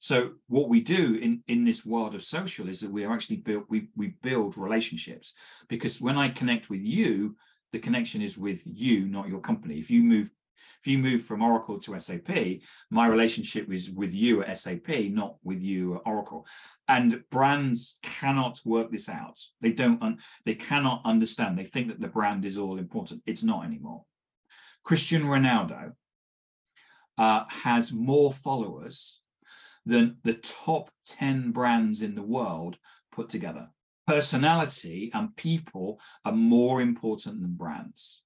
So 0.00 0.32
what 0.46 0.68
we 0.68 0.80
do 0.80 1.16
in, 1.16 1.42
in 1.48 1.64
this 1.64 1.84
world 1.84 2.14
of 2.14 2.22
social 2.22 2.68
is 2.68 2.80
that 2.80 2.90
we 2.90 3.04
are 3.04 3.12
actually 3.12 3.38
built, 3.38 3.66
we, 3.68 3.88
we 3.96 4.14
build 4.22 4.56
relationships 4.56 5.34
because 5.68 6.00
when 6.00 6.16
I 6.16 6.28
connect 6.28 6.70
with 6.70 6.80
you, 6.80 7.36
the 7.72 7.78
connection 7.78 8.22
is 8.22 8.38
with 8.38 8.62
you, 8.64 9.06
not 9.06 9.28
your 9.28 9.40
company. 9.40 9.78
If 9.78 9.90
you 9.90 10.02
move 10.02 10.30
If 10.80 10.86
you 10.86 10.98
move 10.98 11.22
from 11.22 11.42
Oracle 11.42 11.78
to 11.80 11.98
SAP, 11.98 12.60
my 12.90 13.06
relationship 13.06 13.72
is 13.72 13.90
with 13.90 14.14
you 14.14 14.42
at 14.42 14.56
SAP, 14.56 14.88
not 15.10 15.36
with 15.42 15.60
you 15.60 15.96
at 15.96 16.02
Oracle. 16.06 16.46
And 16.88 17.22
brands 17.30 17.98
cannot 18.02 18.60
work 18.64 18.90
this 18.90 19.08
out. 19.08 19.38
They 19.60 19.72
don't. 19.72 20.02
Un- 20.02 20.18
they 20.44 20.54
cannot 20.54 21.02
understand. 21.04 21.58
They 21.58 21.64
think 21.64 21.88
that 21.88 22.00
the 22.00 22.08
brand 22.08 22.44
is 22.44 22.56
all 22.56 22.78
important. 22.78 23.22
It's 23.26 23.42
not 23.42 23.64
anymore. 23.64 24.04
Cristiano 24.84 25.26
Ronaldo 25.26 25.92
uh, 27.18 27.44
has 27.48 27.92
more 27.92 28.32
followers 28.32 29.20
than 29.84 30.16
the 30.22 30.34
top 30.34 30.90
10 31.06 31.50
brands 31.50 32.02
in 32.02 32.14
the 32.14 32.22
world 32.22 32.78
put 33.12 33.28
together. 33.28 33.68
Personality 34.06 35.10
and 35.12 35.36
people 35.36 36.00
are 36.24 36.32
more 36.32 36.80
important 36.80 37.42
than 37.42 37.54
brands. 37.54 38.22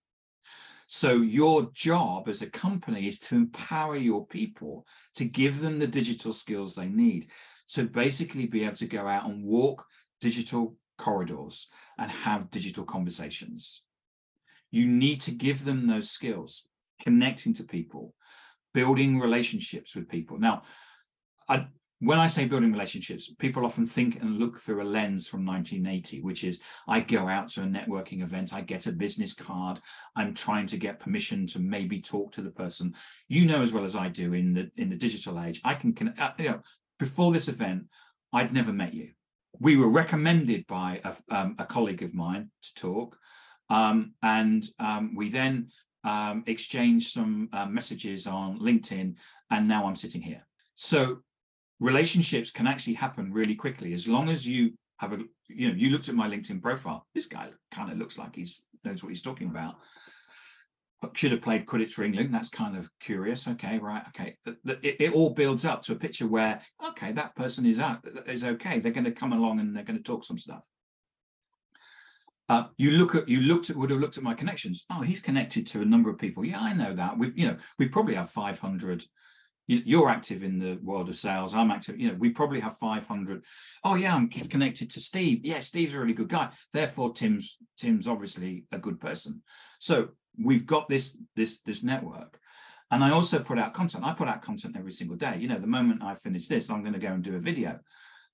So, 0.95 1.23
your 1.23 1.71
job 1.73 2.29
as 2.29 2.43
a 2.43 2.51
company 2.51 3.09
is 3.09 3.19
to 3.21 3.35
empower 3.35 3.97
your 3.97 4.27
people 4.27 4.87
to 5.15 5.25
give 5.25 5.63
them 5.63 5.79
the 5.79 5.87
digital 5.87 6.35
skills 6.35 6.75
they 6.75 6.91
need 6.91 7.29
to 7.69 7.85
basically 7.85 8.47
be 8.47 8.65
able 8.65 8.77
to 8.77 8.87
go 8.87 9.07
out 9.09 9.25
and 9.25 9.43
walk 9.43 9.87
digital 10.21 10.77
corridors 10.99 11.69
and 11.97 12.11
have 12.11 12.51
digital 12.51 12.85
conversations. 12.85 13.81
You 14.71 14.87
need 14.87 15.23
to 15.23 15.31
give 15.31 15.65
them 15.65 15.87
those 15.87 16.11
skills, 16.11 16.69
connecting 17.01 17.55
to 17.55 17.65
people, 17.65 18.15
building 18.75 19.19
relationships 19.19 19.97
with 19.97 20.11
people. 20.11 20.39
Now, 20.39 20.65
I, 21.49 21.69
when 22.03 22.19
I 22.19 22.27
say 22.27 22.47
building 22.47 22.73
relationships, 22.73 23.33
people 23.39 23.65
often 23.65 23.87
think 23.87 24.21
and 24.21 24.41
look 24.41 24.59
through 24.59 24.83
a 24.83 24.85
lens 24.85 25.29
from 25.29 25.47
1980, 25.47 26.21
which 26.23 26.43
is 26.43 26.59
I 26.89 26.99
go 26.99 27.29
out 27.29 27.49
to 27.51 27.63
a 27.63 27.65
networking 27.65 28.25
event, 28.25 28.53
I 28.53 28.61
get 28.61 28.89
a 28.89 28.93
business 28.93 29.33
card, 29.33 29.79
I'm 30.17 30.35
trying 30.35 30.67
to 30.67 30.77
get 30.77 30.99
permission 30.99 31.47
to 31.49 31.61
maybe 31.61 32.01
talk 32.01 32.33
to 32.33 32.43
the 32.43 32.51
person. 32.51 32.97
You 33.29 33.47
know 33.47 33.63
as 33.63 33.73
well 33.73 33.85
as 33.85 33.95
I 33.95 34.09
do 34.09 34.33
in 34.33 34.53
the 34.53 34.69
in 34.77 34.89
the 34.89 34.97
digital 34.97 35.41
age, 35.41 35.61
I 35.63 35.75
can, 35.75 35.93
can 35.93 36.09
uh, 36.19 36.33
you 36.39 36.51
know 36.51 36.61
before 36.99 37.33
this 37.33 37.47
event, 37.47 37.85
I'd 38.33 38.53
never 38.53 38.73
met 38.73 38.95
you. 38.95 39.11
We 39.61 39.77
were 39.77 39.89
recommended 39.89 40.67
by 40.67 41.01
a, 41.05 41.15
um, 41.33 41.55
a 41.61 41.65
colleague 41.65 42.03
of 42.03 42.15
mine 42.15 42.51
to 42.63 42.75
talk, 42.75 43.17
um, 43.71 44.15
and 44.23 44.65
um, 44.81 45.15
we 45.15 45.29
then 45.29 45.69
um, 46.03 46.43
exchanged 46.49 47.13
some 47.13 47.49
uh, 47.53 47.67
messages 47.67 48.27
on 48.27 48.59
LinkedIn, 48.59 49.15
and 49.53 49.69
now 49.69 49.87
I'm 49.87 49.95
sitting 49.95 50.23
here. 50.23 50.45
So 50.75 51.23
relationships 51.83 52.51
can 52.51 52.67
actually 52.67 52.95
happen 52.95 53.33
really 53.33 53.55
quickly 53.55 53.93
as 53.93 54.07
long 54.07 54.29
as 54.29 54.47
you 54.47 54.73
have 54.99 55.13
a 55.13 55.19
you 55.49 55.69
know 55.69 55.75
you 55.75 55.91
looked 55.91 56.09
at 56.09 56.15
my 56.15 56.29
linkedin 56.29 56.63
profile 56.63 57.05
this 57.15 57.27
guy 57.27 57.49
kind 57.73 57.91
of 57.91 57.99
looks 57.99 58.17
like 58.17 58.35
he's 58.37 58.65
knows 58.85 59.03
what 59.03 59.11
he's 59.11 59.23
talking 59.23 59.49
about 59.49 59.75
should 61.15 61.33
have 61.33 61.43
played 61.43 61.67
Quidditch 61.67 61.93
for 61.93 62.05
England. 62.05 62.33
That's 62.33 62.49
kind 62.49 62.77
of 62.77 62.89
curious. 63.01 63.49
Okay, 63.49 63.79
right. 63.79 64.05
Okay, 64.09 64.37
it, 64.47 64.97
it, 65.01 65.13
all 65.13 65.31
builds 65.31 65.65
up 65.65 65.83
to 65.83 65.93
a 65.93 65.97
picture 65.97 66.27
where 66.27 66.63
okay, 66.91 67.13
that 67.13 67.35
person 67.35 67.67
is 67.67 67.81
out 67.81 68.07
is 68.27 68.45
okay. 68.45 68.79
They're 68.79 68.93
going 68.93 69.05
to 69.05 69.13
come 69.13 69.33
along 69.33 69.59
and 69.59 69.75
they're 69.75 69.83
going 69.83 69.97
to 69.97 70.03
talk 70.03 70.25
some 70.25 70.39
stuff. 70.39 70.63
Uh, 72.49 72.65
you 72.77 72.93
look 72.93 73.15
at 73.15 73.29
you 73.29 73.41
looked 73.41 73.71
at 73.71 73.77
would 73.77 73.91
have 73.91 74.01
looked 74.01 74.19
at 74.19 74.23
my 74.23 74.35
connections. 74.35 74.85
Oh, 74.91 75.01
he's 75.01 75.21
connected 75.21 75.67
to 75.69 75.83
a 75.83 75.85
number 75.85 76.11
of 76.11 76.19
people. 76.19 76.45
Yeah, 76.45 76.61
I 76.61 76.73
know 76.73 76.95
that. 76.95 77.19
We 77.19 77.33
you 77.35 77.49
know 77.49 77.57
we 77.79 77.89
probably 77.89 78.15
have 78.15 78.31
500 78.31 79.05
you're 79.67 80.09
active 80.09 80.43
in 80.43 80.59
the 80.59 80.79
world 80.83 81.09
of 81.09 81.17
sales 81.17 81.55
i'm 81.55 81.71
active 81.71 81.99
you 81.99 82.09
know 82.09 82.17
we 82.19 82.31
probably 82.31 82.61
have 82.61 82.77
500 82.79 83.45
oh 83.85 83.95
yeah 83.95 84.15
i'm 84.15 84.29
connected 84.29 84.91
to 84.91 85.01
steve. 85.01 85.41
Yeah 85.45 85.61
steve's 85.61 85.95
a 85.95 86.01
really 86.01 86.15
good 86.15 86.29
guy. 86.29 86.51
Therefore 86.73 87.13
tim's 87.13 87.59
tim's 87.77 88.09
obviously 88.09 88.65
a 88.73 88.79
good 88.79 89.01
person. 89.01 89.43
So 89.79 90.09
we've 90.43 90.67
got 90.67 90.89
this 90.89 91.19
this 91.37 91.61
this 91.63 91.83
network. 91.83 92.39
And 92.91 93.03
i 93.03 93.11
also 93.11 93.39
put 93.39 93.59
out 93.59 93.75
content. 93.75 94.05
I 94.05 94.13
put 94.13 94.29
out 94.29 94.43
content 94.43 94.77
every 94.77 94.93
single 94.93 95.17
day. 95.17 95.37
You 95.39 95.49
know 95.49 95.59
the 95.59 95.67
moment 95.67 96.03
i 96.03 96.15
finish 96.15 96.47
this 96.47 96.71
i'm 96.71 96.83
going 96.83 96.95
to 96.95 96.99
go 96.99 97.13
and 97.13 97.23
do 97.23 97.37
a 97.37 97.41
video. 97.41 97.79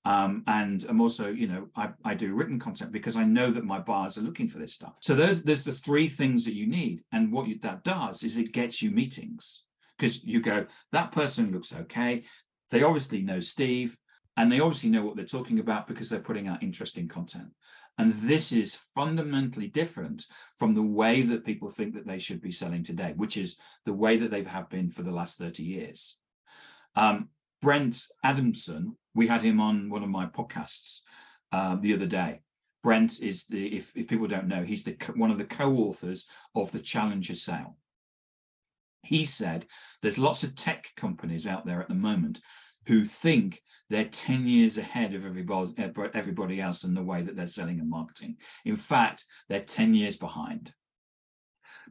Um, 0.05 0.43
and 0.47 0.85
i'm 0.87 1.01
also 1.01 1.27
you 1.27 1.47
know 1.47 1.67
I, 1.75 1.89
I 2.05 2.13
do 2.13 2.33
written 2.33 2.59
content 2.59 2.91
because 2.91 3.17
i 3.17 3.23
know 3.23 3.51
that 3.51 3.65
my 3.65 3.79
buyers 3.79 4.17
are 4.17 4.21
looking 4.21 4.47
for 4.47 4.59
this 4.59 4.73
stuff. 4.73 4.93
So 5.01 5.13
those 5.13 5.43
there's 5.43 5.63
the 5.63 5.73
three 5.73 6.07
things 6.07 6.45
that 6.45 6.55
you 6.55 6.67
need. 6.67 7.03
And 7.11 7.31
what 7.31 7.47
you, 7.47 7.59
that 7.63 7.83
does 7.83 8.23
is 8.23 8.37
it 8.37 8.53
gets 8.53 8.81
you 8.81 8.91
meetings 8.91 9.63
because 9.99 10.23
you 10.23 10.41
go, 10.41 10.65
that 10.91 11.11
person 11.11 11.51
looks 11.51 11.75
okay. 11.75 12.23
They 12.71 12.83
obviously 12.83 13.21
know 13.21 13.41
Steve 13.41 13.97
and 14.37 14.51
they 14.51 14.61
obviously 14.61 14.89
know 14.89 15.03
what 15.03 15.15
they're 15.15 15.25
talking 15.25 15.59
about 15.59 15.87
because 15.87 16.09
they're 16.09 16.19
putting 16.19 16.47
out 16.47 16.63
interesting 16.63 17.07
content. 17.07 17.49
And 17.97 18.13
this 18.13 18.53
is 18.53 18.75
fundamentally 18.75 19.67
different 19.67 20.25
from 20.55 20.73
the 20.73 20.83
way 20.83 21.21
that 21.23 21.45
people 21.45 21.69
think 21.69 21.95
that 21.95 22.07
they 22.07 22.17
should 22.17 22.41
be 22.41 22.51
selling 22.51 22.81
today, 22.81 23.13
which 23.17 23.35
is 23.35 23.57
the 23.85 23.93
way 23.93 24.15
that 24.15 24.31
they 24.31 24.41
have 24.43 24.69
been 24.69 24.89
for 24.89 25.03
the 25.03 25.11
last 25.11 25.37
30 25.37 25.63
years. 25.63 26.15
Um, 26.95 27.27
Brent 27.61 28.05
Adamson, 28.23 28.95
we 29.13 29.27
had 29.27 29.43
him 29.43 29.59
on 29.59 29.89
one 29.89 30.03
of 30.03 30.09
my 30.09 30.27
podcasts 30.27 31.01
uh, 31.51 31.75
the 31.75 31.93
other 31.93 32.05
day. 32.05 32.39
Brent 32.81 33.19
is 33.19 33.45
the, 33.47 33.75
if, 33.75 33.91
if 33.93 34.07
people 34.07 34.27
don't 34.27 34.47
know, 34.47 34.63
he's 34.63 34.85
the 34.85 34.95
one 35.15 35.31
of 35.31 35.37
the 35.37 35.43
co-authors 35.43 36.25
of 36.55 36.71
the 36.71 36.79
Challenger 36.79 37.33
Sale. 37.33 37.75
He 39.03 39.25
said 39.25 39.65
there's 40.01 40.17
lots 40.17 40.43
of 40.43 40.55
tech 40.55 40.87
companies 40.95 41.47
out 41.47 41.65
there 41.65 41.81
at 41.81 41.87
the 41.87 41.95
moment 41.95 42.41
who 42.87 43.05
think 43.05 43.61
they're 43.89 44.05
10 44.05 44.47
years 44.47 44.77
ahead 44.77 45.13
of 45.13 45.25
everybody, 45.25 45.73
eh, 45.77 45.89
everybody 46.13 46.61
else 46.61 46.83
in 46.83 46.93
the 46.93 47.03
way 47.03 47.21
that 47.21 47.35
they're 47.35 47.47
selling 47.47 47.79
and 47.79 47.89
marketing. 47.89 48.37
In 48.65 48.75
fact, 48.75 49.25
they're 49.47 49.61
10 49.61 49.93
years 49.93 50.17
behind 50.17 50.73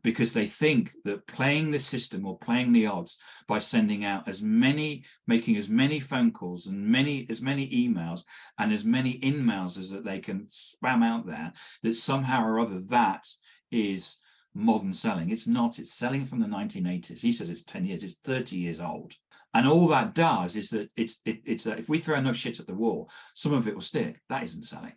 because 0.03 0.33
they 0.33 0.47
think 0.47 0.93
that 1.05 1.27
playing 1.27 1.71
the 1.71 1.79
system 1.79 2.25
or 2.27 2.39
playing 2.39 2.73
the 2.73 2.87
odds 2.87 3.19
by 3.47 3.59
sending 3.59 4.05
out 4.05 4.29
as 4.29 4.43
many 4.43 5.05
making 5.27 5.57
as 5.57 5.69
many 5.69 5.99
phone 5.99 6.31
calls 6.31 6.67
and 6.67 6.87
many 6.87 7.27
as 7.29 7.43
many 7.43 7.69
emails 7.71 8.23
and 8.59 8.73
as 8.73 8.85
many 8.85 9.11
in-mails 9.11 9.77
as 9.77 9.91
that 9.91 10.05
they 10.05 10.19
can 10.19 10.47
spam 10.53 11.05
out 11.05 11.27
there 11.27 11.53
that 11.83 11.95
somehow 11.95 12.45
or 12.45 12.59
other 12.59 12.81
that 12.81 13.27
is 13.71 14.19
modern 14.59 14.93
selling. 14.93 15.31
It's 15.31 15.47
not, 15.47 15.79
it's 15.79 15.93
selling 15.93 16.25
from 16.25 16.41
the 16.41 16.47
1980s. 16.47 17.21
He 17.21 17.33
says 17.33 17.49
it's 17.49 17.63
10 17.63 17.87
years, 17.87 18.03
it's 18.03 18.17
30 18.17 18.57
years 18.57 18.81
old. 18.81 19.15
And 19.55 19.67
all 19.67 19.89
that 19.89 20.15
does 20.15 20.57
is 20.57 20.71
that 20.71 20.91
it's 20.97 21.23
it, 21.25 21.41
it's 21.45 21.67
a, 21.67 21.79
if 21.79 21.89
we 21.89 21.99
throw 21.99 22.17
enough 22.17 22.37
shit 22.37 22.61
at 22.61 22.67
the 22.67 22.75
wall, 22.75 23.11
some 23.35 23.55
of 23.55 23.67
it 23.67 23.75
will 23.75 23.81
stick. 23.81 24.21
That 24.29 24.43
isn't 24.43 24.65
selling. 24.65 24.93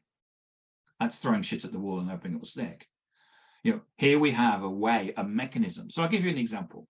That's 1.00 1.18
throwing 1.18 1.42
shit 1.42 1.64
at 1.64 1.72
the 1.72 1.80
wall 1.80 2.00
and 2.00 2.10
hoping 2.10 2.34
it 2.34 2.40
will 2.40 2.46
stick. 2.46 2.88
You 3.64 3.74
know, 3.74 3.82
here 3.98 4.20
we 4.20 4.32
have 4.32 4.64
a 4.64 4.70
way, 4.70 5.14
a 5.16 5.24
mechanism. 5.24 5.90
So 5.90 6.02
I'll 6.02 6.10
give 6.10 6.26
you 6.26 6.32
an 6.32 6.38
example. 6.38 6.88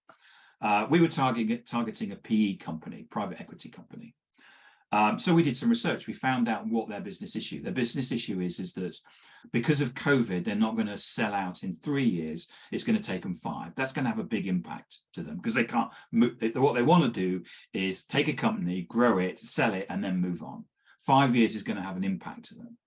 Uh, 0.62 0.88
we 0.90 1.02
were 1.02 1.08
targeting 1.08 1.62
targeting 1.66 2.12
a 2.12 2.16
PE 2.16 2.56
company, 2.56 3.06
private 3.10 3.40
equity 3.42 3.70
company. 3.70 4.16
Um, 4.92 5.20
so 5.20 5.34
we 5.34 5.44
did 5.44 5.56
some 5.56 5.70
research. 5.70 6.08
We 6.08 6.14
found 6.14 6.50
out 6.50 6.68
what 6.68 6.90
their 6.90 7.00
business 7.00 7.36
issue. 7.36 7.62
Their 7.62 7.72
business 7.72 8.12
issue 8.12 8.42
is 8.42 8.60
is 8.60 8.74
that 8.74 8.98
because 9.52 9.82
of 9.82 9.94
COVID, 9.94 10.44
they're 10.44 10.56
not 10.56 10.76
going 10.76 10.88
to 10.88 10.98
sell 10.98 11.34
out 11.34 11.64
in 11.64 11.76
three 11.76 12.04
years. 12.04 12.50
It's 12.72 12.84
going 12.84 12.98
to 12.98 13.02
take 13.02 13.24
them 13.24 13.34
five. 13.34 13.74
That's 13.76 13.94
going 13.94 14.04
to 14.04 14.10
have 14.10 14.20
a 14.20 14.24
big 14.24 14.48
impact 14.48 15.00
to 15.14 15.24
them 15.24 15.38
because 15.38 15.54
they 15.54 15.64
can't. 15.64 15.92
Move, 16.12 16.36
what 16.56 16.76
they 16.76 16.84
want 16.84 17.04
to 17.04 17.10
do 17.10 17.44
is 17.74 18.04
take 18.04 18.28
a 18.28 18.34
company, 18.34 18.82
grow 18.84 19.20
it, 19.20 19.40
sell 19.40 19.74
it, 19.74 19.86
and 19.90 20.04
then 20.04 20.20
move 20.20 20.44
on. 20.44 20.66
Five 21.00 21.36
years 21.36 21.56
is 21.56 21.64
going 21.64 21.78
to 21.78 21.84
have 21.84 21.98
an 21.98 22.04
impact 22.04 22.46
to 22.46 22.56
them. 22.56 22.78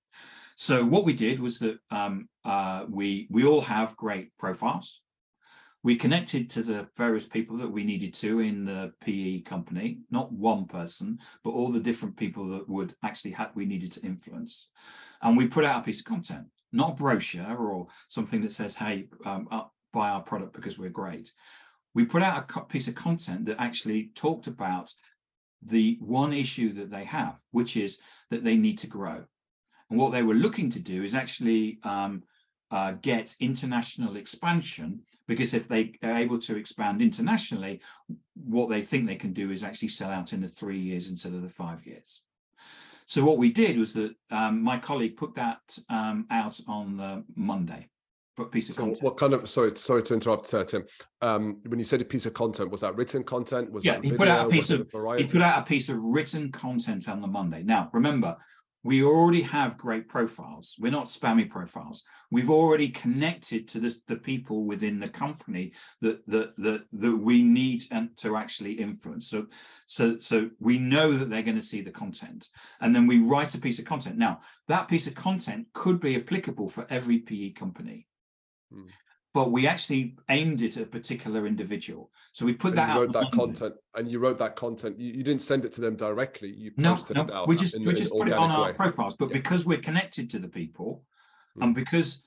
So 0.56 0.84
what 0.84 1.04
we 1.04 1.14
did 1.14 1.40
was 1.40 1.58
that 1.60 1.78
um, 1.90 2.28
uh, 2.44 2.84
we 2.88 3.26
we 3.30 3.44
all 3.44 3.62
have 3.62 3.96
great 3.96 4.36
profiles 4.38 5.00
we 5.84 5.94
connected 5.94 6.48
to 6.48 6.62
the 6.62 6.88
various 6.96 7.26
people 7.26 7.58
that 7.58 7.70
we 7.70 7.84
needed 7.84 8.14
to 8.14 8.40
in 8.40 8.64
the 8.64 8.90
PE 9.02 9.42
company, 9.42 9.98
not 10.10 10.32
one 10.32 10.64
person, 10.64 11.18
but 11.44 11.50
all 11.50 11.70
the 11.70 11.78
different 11.78 12.16
people 12.16 12.48
that 12.48 12.66
would 12.66 12.96
actually 13.04 13.32
have 13.32 13.50
we 13.54 13.66
needed 13.66 13.92
to 13.92 14.00
influence. 14.00 14.70
And 15.20 15.36
we 15.36 15.46
put 15.46 15.62
out 15.62 15.82
a 15.82 15.84
piece 15.84 16.00
of 16.00 16.06
content, 16.06 16.46
not 16.72 16.92
a 16.92 16.94
brochure 16.94 17.58
or 17.58 17.88
something 18.08 18.40
that 18.40 18.52
says, 18.52 18.74
hey, 18.74 19.08
um, 19.26 19.46
buy 19.92 20.08
our 20.08 20.22
product 20.22 20.54
because 20.54 20.78
we're 20.78 20.88
great. 20.88 21.34
We 21.94 22.06
put 22.06 22.22
out 22.22 22.50
a 22.56 22.60
piece 22.62 22.88
of 22.88 22.94
content 22.94 23.44
that 23.44 23.60
actually 23.60 24.10
talked 24.14 24.46
about 24.46 24.90
the 25.62 25.98
one 26.00 26.32
issue 26.32 26.72
that 26.72 26.90
they 26.90 27.04
have, 27.04 27.42
which 27.50 27.76
is 27.76 27.98
that 28.30 28.42
they 28.42 28.56
need 28.56 28.78
to 28.78 28.86
grow. 28.86 29.24
And 29.90 29.98
what 29.98 30.12
they 30.12 30.22
were 30.22 30.34
looking 30.34 30.70
to 30.70 30.80
do 30.80 31.04
is 31.04 31.14
actually 31.14 31.78
um, 31.84 32.22
uh, 32.74 32.90
get 33.02 33.36
international 33.38 34.16
expansion 34.16 35.00
because 35.28 35.54
if 35.54 35.68
they 35.68 35.92
are 36.02 36.16
able 36.16 36.38
to 36.38 36.56
expand 36.56 37.00
internationally, 37.00 37.80
what 38.34 38.68
they 38.68 38.82
think 38.82 39.06
they 39.06 39.14
can 39.14 39.32
do 39.32 39.52
is 39.52 39.62
actually 39.62 39.86
sell 39.86 40.10
out 40.10 40.32
in 40.32 40.40
the 40.40 40.48
three 40.48 40.80
years 40.80 41.08
instead 41.08 41.32
of 41.34 41.42
the 41.42 41.48
five 41.48 41.86
years. 41.86 42.24
So 43.06 43.24
what 43.24 43.38
we 43.38 43.52
did 43.52 43.78
was 43.78 43.92
that 43.92 44.12
um, 44.32 44.60
my 44.60 44.76
colleague 44.76 45.16
put 45.16 45.36
that 45.36 45.60
um, 45.88 46.26
out 46.32 46.58
on 46.66 46.96
the 46.96 47.22
Monday. 47.36 47.88
Put 48.36 48.50
piece 48.50 48.70
of 48.70 48.74
so 48.74 48.82
content. 48.82 49.02
What 49.04 49.18
kind 49.18 49.34
of 49.34 49.48
sorry 49.48 49.76
sorry 49.76 50.02
to 50.02 50.14
interrupt, 50.14 50.52
uh, 50.52 50.64
Tim. 50.64 50.84
Um, 51.22 51.60
when 51.68 51.78
you 51.78 51.84
said 51.84 52.00
a 52.00 52.04
piece 52.04 52.26
of 52.26 52.34
content, 52.34 52.72
was 52.72 52.80
that 52.80 52.96
written 52.96 53.22
content? 53.22 53.70
Was 53.70 53.84
yeah, 53.84 54.00
he 54.02 54.10
put 54.10 54.26
out 54.26 54.46
a 54.46 54.48
piece 54.48 54.70
of 54.70 54.90
he 55.16 55.24
put 55.24 55.42
out 55.42 55.60
a 55.60 55.62
piece 55.62 55.88
of 55.88 56.02
written 56.02 56.50
content 56.50 57.08
on 57.08 57.20
the 57.20 57.28
Monday. 57.28 57.62
Now 57.62 57.88
remember, 57.92 58.36
we 58.84 59.02
already 59.02 59.40
have 59.40 59.78
great 59.78 60.08
profiles. 60.08 60.76
We're 60.78 60.92
not 60.92 61.06
spammy 61.06 61.48
profiles. 61.48 62.04
We've 62.30 62.50
already 62.50 62.88
connected 62.88 63.66
to 63.68 63.80
this, 63.80 64.02
the 64.06 64.16
people 64.16 64.64
within 64.64 65.00
the 65.00 65.08
company 65.08 65.72
that 66.02 66.24
that 66.26 66.56
that 66.58 66.84
that 66.92 67.16
we 67.16 67.42
need 67.42 67.84
and 67.90 68.14
to 68.18 68.36
actually 68.36 68.72
influence. 68.72 69.26
So 69.26 69.46
so 69.86 70.18
so 70.18 70.50
we 70.60 70.78
know 70.78 71.12
that 71.12 71.30
they're 71.30 71.42
going 71.42 71.56
to 71.56 71.62
see 71.62 71.80
the 71.80 71.90
content, 71.90 72.48
and 72.80 72.94
then 72.94 73.06
we 73.06 73.18
write 73.18 73.54
a 73.54 73.60
piece 73.60 73.78
of 73.78 73.86
content. 73.86 74.18
Now 74.18 74.40
that 74.68 74.86
piece 74.86 75.06
of 75.06 75.14
content 75.14 75.66
could 75.72 75.98
be 75.98 76.16
applicable 76.16 76.68
for 76.68 76.86
every 76.90 77.18
PE 77.18 77.50
company. 77.50 78.06
Hmm 78.70 78.84
but 79.34 79.50
we 79.50 79.66
actually 79.66 80.14
aimed 80.28 80.62
it 80.62 80.76
at 80.76 80.84
a 80.84 80.86
particular 80.86 81.44
individual. 81.46 82.10
So 82.32 82.46
we 82.46 82.52
put 82.52 82.70
and 82.70 82.78
that 82.78 82.88
you 82.88 82.94
out. 82.94 83.00
wrote 83.00 83.12
that 83.12 83.32
content, 83.32 83.74
and 83.96 84.10
you 84.10 84.20
wrote 84.20 84.38
that 84.38 84.54
content. 84.54 84.98
You, 84.98 85.12
you, 85.12 85.24
didn't 85.24 85.42
send 85.42 85.64
it 85.64 85.72
to 85.74 85.80
them 85.80 85.96
directly. 85.96 86.52
You 86.52 86.70
posted 86.70 87.16
no, 87.16 87.24
no, 87.24 87.32
it 87.32 87.36
out. 87.36 87.48
We 87.48 87.56
just 87.56 87.78
we 87.78 87.92
just 87.92 88.12
put 88.12 88.28
it 88.28 88.32
on 88.32 88.50
our 88.52 88.66
way. 88.66 88.72
profiles, 88.72 89.16
but 89.16 89.28
yeah. 89.28 89.34
because 89.34 89.66
we're 89.66 89.78
connected 89.78 90.30
to 90.30 90.38
the 90.38 90.48
people, 90.48 91.04
mm. 91.58 91.64
and 91.64 91.74
because 91.74 92.22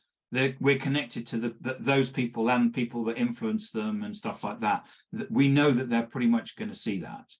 we're 0.59 0.77
connected 0.77 1.25
to 1.27 1.37
the, 1.37 1.55
the, 1.61 1.77
those 1.79 2.09
people 2.09 2.51
and 2.51 2.73
people 2.73 3.05
that 3.05 3.17
influence 3.17 3.71
them 3.71 4.03
and 4.03 4.13
stuff 4.13 4.43
like 4.43 4.59
that, 4.59 4.85
that 5.13 5.31
we 5.31 5.47
know 5.47 5.71
that 5.71 5.89
they're 5.89 6.03
pretty 6.03 6.27
much 6.27 6.57
going 6.57 6.67
to 6.67 6.75
see 6.75 6.99
that. 6.99 7.31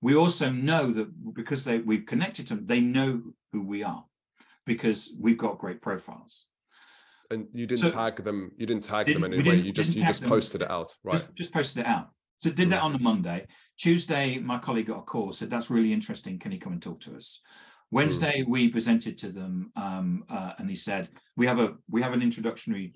We 0.00 0.16
also 0.16 0.50
know 0.50 0.90
that 0.92 1.34
because 1.34 1.64
they 1.64 1.78
we've 1.78 2.06
connected 2.06 2.46
to 2.46 2.54
them, 2.54 2.66
they 2.66 2.80
know 2.80 3.22
who 3.52 3.60
we 3.62 3.82
are 3.82 4.04
because 4.64 5.12
we've 5.18 5.36
got 5.36 5.58
great 5.58 5.82
profiles 5.82 6.46
and 7.30 7.46
you 7.52 7.66
didn't 7.66 7.80
so, 7.80 7.90
tag 7.90 8.22
them 8.24 8.50
you 8.56 8.66
didn't 8.66 8.84
tag 8.84 9.06
didn't, 9.06 9.22
them 9.22 9.32
anyway 9.32 9.56
you 9.56 9.72
just 9.72 9.96
you 9.96 10.04
just 10.04 10.24
posted 10.24 10.62
it 10.62 10.70
out 10.70 10.94
right? 11.04 11.16
just, 11.16 11.34
just, 11.34 11.52
posted 11.52 11.82
it 11.82 11.86
out. 11.86 12.10
So 12.40 12.50
did 12.50 12.70
that 12.70 12.82
on 12.82 12.94
a 12.94 12.98
monday. 12.98 13.46
Tuesday 13.78 14.38
my 14.38 14.58
colleague 14.58 14.86
got 14.86 14.98
a 14.98 15.02
call 15.02 15.32
said 15.32 15.50
that's 15.50 15.70
really 15.70 15.92
interesting. 15.92 16.38
Can 16.38 16.52
he 16.52 16.58
come 16.58 16.72
and 16.72 16.82
talk 16.82 17.00
to 17.00 17.16
us? 17.16 17.40
Wednesday 17.90 18.42
mm. 18.42 18.48
we 18.48 18.68
presented 18.68 19.18
to 19.18 19.28
them 19.28 19.72
um, 19.76 20.24
uh, 20.28 20.52
and 20.58 20.68
he 20.68 20.76
said 20.76 21.08
we 21.36 21.46
have 21.46 21.58
a 21.58 21.74
we 21.88 22.02
have 22.02 22.12
an 22.12 22.22
introductory 22.22 22.94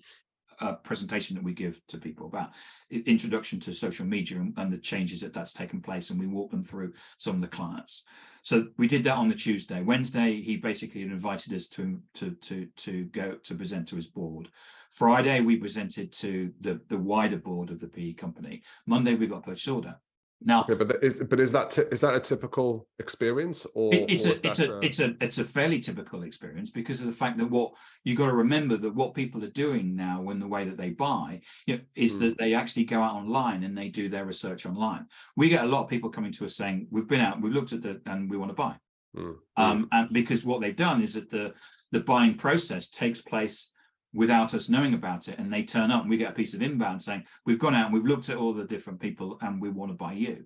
uh, 0.61 0.74
presentation 0.74 1.36
that 1.36 1.44
we 1.44 1.52
give 1.52 1.80
to 1.88 1.98
people 1.98 2.26
about 2.26 2.50
introduction 2.90 3.59
to 3.61 3.72
social 3.72 4.07
media 4.07 4.38
and, 4.38 4.52
and 4.57 4.72
the 4.72 4.78
changes 4.78 5.20
that 5.20 5.32
that's 5.32 5.52
taken 5.52 5.80
place 5.80 6.11
and 6.11 6.20
we 6.20 6.26
walk 6.26 6.50
them 6.50 6.62
through 6.62 6.92
some 7.18 7.34
of 7.34 7.40
the 7.40 7.48
clients 7.48 8.05
so 8.44 8.66
we 8.76 8.86
did 8.86 9.05
that 9.05 9.16
on 9.16 9.28
the 9.28 9.34
Tuesday. 9.34 9.80
Wednesday, 9.80 10.42
he 10.42 10.59
basically 10.59 11.00
invited 11.00 11.55
us 11.55 11.66
to 11.68 11.98
to 12.12 12.32
to 12.42 12.66
to 12.76 13.05
go 13.07 13.36
to 13.36 13.55
present 13.55 13.88
to 13.88 13.96
his 13.96 14.07
board. 14.07 14.50
Friday, 14.90 15.40
we 15.40 15.57
presented 15.57 16.12
to 16.12 16.52
the 16.61 16.78
the 16.88 16.98
wider 16.98 17.38
board 17.38 17.70
of 17.70 17.80
the 17.80 17.88
PE 17.88 18.12
company. 18.12 18.62
Monday, 18.86 19.14
we 19.14 19.26
got 19.26 19.44
purchase 19.44 19.66
order. 19.66 19.96
Now, 20.43 20.62
okay, 20.62 20.74
but 20.74 21.03
is 21.03 21.22
but 21.22 21.41
is 21.41 21.53
that 21.53 21.76
is 21.91 22.01
that 22.01 22.14
a 22.14 22.20
typical 22.20 22.87
experience, 22.99 23.66
or 23.74 23.95
it's 23.95 24.26
or 24.26 24.30
a 24.30 24.41
it's 24.43 24.59
a, 24.59 24.72
a, 24.72 24.78
it's 24.80 25.01
a 25.01 25.14
it's 25.20 25.39
a 25.39 25.45
fairly 25.45 25.78
typical 25.78 26.22
experience 26.22 26.70
because 26.70 27.01
of 27.01 27.07
the 27.07 27.12
fact 27.12 27.39
that 27.39 27.51
what 27.51 27.72
you 28.03 28.14
got 28.14 28.26
to 28.26 28.35
remember 28.35 28.76
that 28.76 28.95
what 28.95 29.14
people 29.14 29.43
are 29.43 29.51
doing 29.51 29.97
now, 29.97 30.20
when 30.20 30.39
the 30.39 30.47
way 30.47 30.64
that 30.64 30.76
they 30.76 30.91
buy, 30.91 31.41
you 31.66 31.76
know, 31.76 31.82
is 31.95 32.16
mm. 32.16 32.20
that 32.20 32.39
they 32.39 32.53
actually 32.53 32.85
go 32.85 33.01
out 33.01 33.14
online 33.14 33.64
and 33.64 33.76
they 33.76 33.89
do 33.89 34.09
their 34.09 34.26
research 34.26 34.66
online. 34.66 35.07
We 35.35 35.49
get 35.49 35.64
a 35.64 35.68
lot 35.68 35.85
of 35.85 35.89
people 35.89 36.11
coming 36.11 36.32
to 36.32 36.45
us 36.45 36.57
saying, 36.57 36.89
"We've 36.91 37.09
been 37.09 37.20
out, 37.20 37.41
we've 37.41 37.53
looked 37.53 37.72
at 37.72 37.82
the, 37.82 38.03
and 38.07 38.28
we 38.28 38.37
want 38.37 38.51
to 38.51 38.55
buy." 38.55 38.76
Mm. 39.16 39.37
Um, 39.57 39.89
and 39.93 40.12
because 40.12 40.45
what 40.45 40.61
they've 40.61 40.76
done 40.76 41.01
is 41.01 41.14
that 41.14 41.30
the 41.30 41.55
the 41.93 42.01
buying 42.01 42.37
process 42.37 42.91
takes 42.91 43.22
place 43.22 43.70
without 44.15 44.55
us 44.55 44.69
knowing 44.69 44.95
about 44.95 45.29
it 45.29 45.39
and 45.39 45.53
they 45.53 45.62
turn 45.62 45.91
up 45.91 46.03
and 46.03 46.11
we 46.11 46.17
get 46.17 46.31
a 46.31 46.35
piece 46.35 46.55
of 46.55 46.62
inbound 46.62 47.03
saying 47.03 47.25
we've 47.45 47.59
gone 47.59 47.75
out 47.75 47.87
and 47.87 47.95
we've 47.95 48.07
looked 48.07 48.29
at 48.29 48.37
all 48.37 48.53
the 48.53 48.65
different 48.65 49.01
people 49.01 49.39
and 49.43 49.61
we 49.61 49.69
want 49.69 49.91
to 49.91 49.97
buy 49.97 50.12
you 50.12 50.45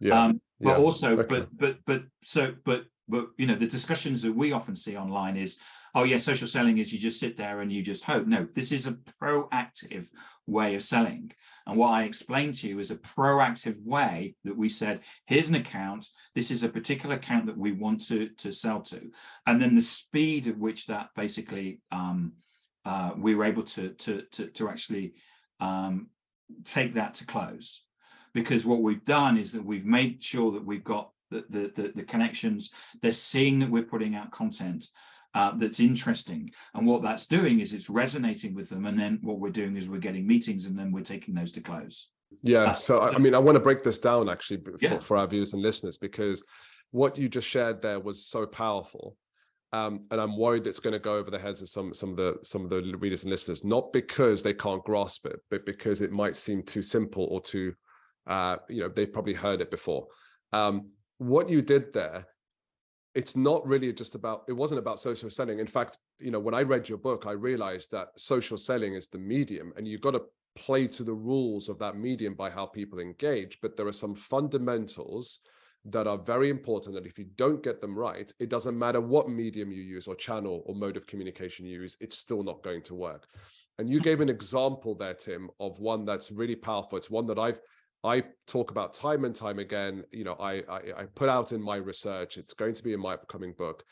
yeah 0.00 0.24
um, 0.24 0.40
but 0.60 0.78
yeah. 0.78 0.84
also 0.84 1.18
okay. 1.18 1.26
but 1.28 1.56
but 1.56 1.78
but 1.86 2.02
so 2.24 2.54
but 2.64 2.84
but 3.08 3.28
you 3.36 3.46
know 3.46 3.54
the 3.54 3.66
discussions 3.66 4.22
that 4.22 4.34
we 4.34 4.52
often 4.52 4.74
see 4.74 4.96
online 4.96 5.36
is 5.36 5.58
oh 5.94 6.04
yeah 6.04 6.16
social 6.16 6.46
selling 6.46 6.78
is 6.78 6.92
you 6.92 6.98
just 6.98 7.20
sit 7.20 7.36
there 7.36 7.60
and 7.60 7.72
you 7.72 7.82
just 7.82 8.04
hope 8.04 8.26
no 8.26 8.46
this 8.54 8.72
is 8.72 8.86
a 8.86 8.92
proactive 9.20 10.08
way 10.46 10.74
of 10.74 10.82
selling 10.82 11.30
and 11.66 11.76
what 11.76 11.90
i 11.90 12.04
explained 12.04 12.54
to 12.54 12.68
you 12.68 12.78
is 12.78 12.90
a 12.90 12.96
proactive 12.96 13.80
way 13.84 14.34
that 14.44 14.56
we 14.56 14.68
said 14.68 15.00
here's 15.26 15.48
an 15.48 15.54
account 15.54 16.08
this 16.34 16.50
is 16.50 16.62
a 16.62 16.68
particular 16.68 17.16
account 17.16 17.46
that 17.46 17.56
we 17.56 17.72
want 17.72 18.04
to 18.04 18.28
to 18.30 18.52
sell 18.52 18.80
to 18.80 19.10
and 19.46 19.60
then 19.60 19.74
the 19.74 19.82
speed 19.82 20.46
at 20.48 20.58
which 20.58 20.86
that 20.86 21.08
basically 21.14 21.80
um, 21.92 22.32
uh, 22.84 23.12
we 23.16 23.34
were 23.34 23.44
able 23.44 23.62
to 23.62 23.90
to 23.90 24.22
to, 24.32 24.46
to 24.48 24.68
actually 24.68 25.14
um, 25.60 26.08
take 26.64 26.94
that 26.94 27.14
to 27.14 27.26
close. 27.26 27.82
Because 28.32 28.64
what 28.64 28.82
we've 28.82 29.04
done 29.04 29.36
is 29.38 29.52
that 29.52 29.64
we've 29.64 29.86
made 29.86 30.22
sure 30.22 30.50
that 30.52 30.66
we've 30.66 30.84
got 30.84 31.10
the 31.30 31.44
the, 31.48 31.72
the, 31.74 31.92
the 31.96 32.02
connections. 32.02 32.70
They're 33.00 33.12
seeing 33.12 33.60
that 33.60 33.70
we're 33.70 33.84
putting 33.84 34.14
out 34.14 34.32
content 34.32 34.86
uh, 35.34 35.52
that's 35.56 35.80
interesting. 35.80 36.50
And 36.74 36.86
what 36.86 37.02
that's 37.02 37.26
doing 37.26 37.60
is 37.60 37.72
it's 37.72 37.90
resonating 37.90 38.54
with 38.54 38.68
them 38.68 38.86
and 38.86 38.98
then 38.98 39.18
what 39.22 39.40
we're 39.40 39.50
doing 39.50 39.76
is 39.76 39.88
we're 39.88 39.98
getting 39.98 40.26
meetings 40.26 40.66
and 40.66 40.78
then 40.78 40.92
we're 40.92 41.02
taking 41.02 41.34
those 41.34 41.52
to 41.52 41.60
close. 41.60 42.08
Yeah 42.42 42.62
uh, 42.62 42.74
so 42.74 42.98
I, 42.98 43.14
I 43.14 43.18
mean 43.18 43.34
i 43.34 43.38
want 43.38 43.56
to 43.56 43.60
break 43.60 43.84
this 43.84 43.98
down 43.98 44.28
actually 44.28 44.60
for, 44.60 44.76
yeah. 44.80 44.98
for 44.98 45.16
our 45.16 45.26
viewers 45.26 45.52
and 45.52 45.62
listeners 45.62 45.98
because 45.98 46.42
what 46.90 47.16
you 47.16 47.28
just 47.28 47.46
shared 47.46 47.80
there 47.80 48.00
was 48.00 48.26
so 48.26 48.46
powerful 48.46 49.16
um, 49.74 50.04
and 50.12 50.20
I'm 50.20 50.36
worried 50.36 50.68
it's 50.68 50.78
going 50.78 50.92
to 50.92 51.00
go 51.00 51.16
over 51.16 51.32
the 51.32 51.38
heads 51.38 51.60
of 51.60 51.68
some 51.68 51.92
some 51.92 52.10
of 52.10 52.16
the 52.16 52.36
some 52.44 52.62
of 52.62 52.70
the 52.70 52.96
readers 52.96 53.24
and 53.24 53.30
listeners, 53.32 53.64
not 53.64 53.92
because 53.92 54.40
they 54.40 54.54
can't 54.54 54.84
grasp 54.84 55.26
it, 55.26 55.40
but 55.50 55.66
because 55.66 56.00
it 56.00 56.12
might 56.12 56.36
seem 56.36 56.62
too 56.62 56.80
simple 56.80 57.24
or 57.24 57.40
too, 57.40 57.74
uh, 58.28 58.56
you 58.68 58.82
know, 58.82 58.88
they've 58.88 59.12
probably 59.12 59.34
heard 59.34 59.60
it 59.60 59.72
before. 59.72 60.06
Um, 60.52 60.90
what 61.18 61.48
you 61.48 61.60
did 61.60 61.92
there, 61.92 62.28
it's 63.16 63.34
not 63.34 63.66
really 63.66 63.92
just 63.92 64.14
about. 64.14 64.44
It 64.46 64.52
wasn't 64.52 64.78
about 64.78 65.00
social 65.00 65.28
selling. 65.28 65.58
In 65.58 65.66
fact, 65.66 65.98
you 66.20 66.30
know, 66.30 66.38
when 66.38 66.54
I 66.54 66.62
read 66.62 66.88
your 66.88 66.98
book, 66.98 67.24
I 67.26 67.32
realized 67.32 67.90
that 67.90 68.10
social 68.16 68.56
selling 68.56 68.94
is 68.94 69.08
the 69.08 69.18
medium, 69.18 69.72
and 69.76 69.88
you've 69.88 70.02
got 70.02 70.12
to 70.12 70.22
play 70.54 70.86
to 70.86 71.02
the 71.02 71.12
rules 71.12 71.68
of 71.68 71.80
that 71.80 71.96
medium 71.96 72.34
by 72.34 72.48
how 72.48 72.64
people 72.64 73.00
engage. 73.00 73.58
But 73.60 73.76
there 73.76 73.88
are 73.88 73.92
some 73.92 74.14
fundamentals 74.14 75.40
that 75.84 76.06
are 76.06 76.18
very 76.18 76.48
important 76.48 76.94
that 76.94 77.06
if 77.06 77.18
you 77.18 77.26
don't 77.36 77.62
get 77.62 77.80
them 77.80 77.96
right 77.96 78.32
it 78.38 78.48
doesn't 78.48 78.78
matter 78.78 79.00
what 79.00 79.28
medium 79.28 79.70
you 79.70 79.82
use 79.82 80.06
or 80.06 80.14
channel 80.14 80.62
or 80.66 80.74
mode 80.74 80.96
of 80.96 81.06
communication 81.06 81.66
you 81.66 81.80
use 81.80 81.96
it's 82.00 82.16
still 82.16 82.42
not 82.42 82.62
going 82.62 82.82
to 82.82 82.94
work. 82.94 83.26
And 83.78 83.90
you 83.90 84.00
gave 84.00 84.20
an 84.20 84.28
example 84.38 84.94
there 84.94 85.14
tim 85.14 85.50
of 85.60 85.78
one 85.80 86.04
that's 86.04 86.30
really 86.30 86.56
powerful. 86.56 86.98
It's 86.98 87.10
one 87.10 87.26
that 87.26 87.38
i've 87.38 87.60
i 88.02 88.22
talk 88.46 88.70
about 88.70 88.94
time 88.94 89.24
and 89.24 89.34
time 89.34 89.58
again. 89.58 90.04
You 90.10 90.24
know 90.24 90.34
i 90.34 90.62
i, 90.68 90.80
I 90.98 91.04
put 91.14 91.28
out 91.28 91.52
in 91.52 91.62
my 91.62 91.76
research. 91.76 92.38
It's 92.38 92.54
going 92.54 92.74
to 92.74 92.82
be 92.82 92.94
in 92.94 93.00
my 93.00 93.14
upcoming 93.14 93.54
book. 93.56 93.84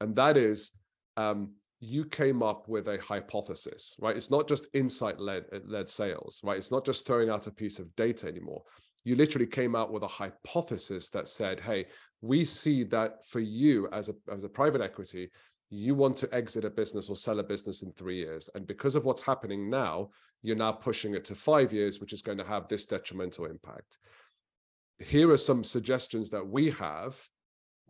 And 0.00 0.16
that 0.16 0.36
is 0.36 0.72
um, 1.16 1.52
you 1.80 2.04
came 2.04 2.42
up 2.42 2.68
with 2.68 2.88
a 2.88 2.98
hypothesis 2.98 3.94
right? 4.00 4.16
It's 4.16 4.30
not 4.30 4.48
just 4.48 4.68
insight 4.72 5.20
led 5.20 5.44
led 5.66 5.90
sales 5.90 6.40
right? 6.42 6.56
It's 6.56 6.70
not 6.70 6.86
just 6.86 7.06
throwing 7.06 7.28
out 7.28 7.46
a 7.46 7.50
piece 7.50 7.78
of 7.78 7.94
data 7.94 8.26
anymore 8.26 8.62
you 9.06 9.14
literally 9.14 9.46
came 9.46 9.76
out 9.76 9.92
with 9.92 10.02
a 10.02 10.08
hypothesis 10.08 11.10
that 11.10 11.28
said, 11.28 11.60
hey, 11.60 11.86
we 12.22 12.44
see 12.44 12.82
that 12.82 13.24
for 13.28 13.38
you 13.38 13.88
as 13.92 14.08
a, 14.08 14.14
as 14.32 14.42
a 14.42 14.48
private 14.48 14.80
equity, 14.80 15.30
you 15.70 15.94
want 15.94 16.16
to 16.16 16.34
exit 16.34 16.64
a 16.64 16.70
business 16.70 17.08
or 17.08 17.14
sell 17.14 17.38
a 17.38 17.42
business 17.44 17.84
in 17.84 17.92
three 17.92 18.16
years. 18.16 18.50
And 18.56 18.66
because 18.66 18.96
of 18.96 19.04
what's 19.04 19.22
happening 19.22 19.70
now, 19.70 20.10
you're 20.42 20.56
now 20.56 20.72
pushing 20.72 21.14
it 21.14 21.24
to 21.26 21.36
five 21.36 21.72
years, 21.72 22.00
which 22.00 22.12
is 22.12 22.20
going 22.20 22.38
to 22.38 22.44
have 22.44 22.66
this 22.66 22.84
detrimental 22.84 23.44
impact. 23.44 23.98
Here 24.98 25.30
are 25.30 25.36
some 25.36 25.62
suggestions 25.62 26.28
that 26.30 26.44
we 26.44 26.72
have 26.72 27.16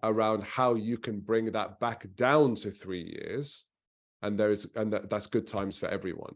around 0.03 0.45
how 0.45 0.75
you 0.75 0.99
can 0.99 1.21
bring 1.21 1.51
that 1.53 1.81
back 1.81 2.07
down 2.15 2.57
to 2.57 2.71
three 2.71 3.05
years. 3.05 3.65
And 4.21 4.39
there 4.39 4.51
is, 4.51 4.67
and 4.77 4.93
that, 4.93 5.09
that's 5.09 5.27
good 5.27 5.47
times 5.47 5.79
for 5.79 5.89
everyone. 5.89 6.35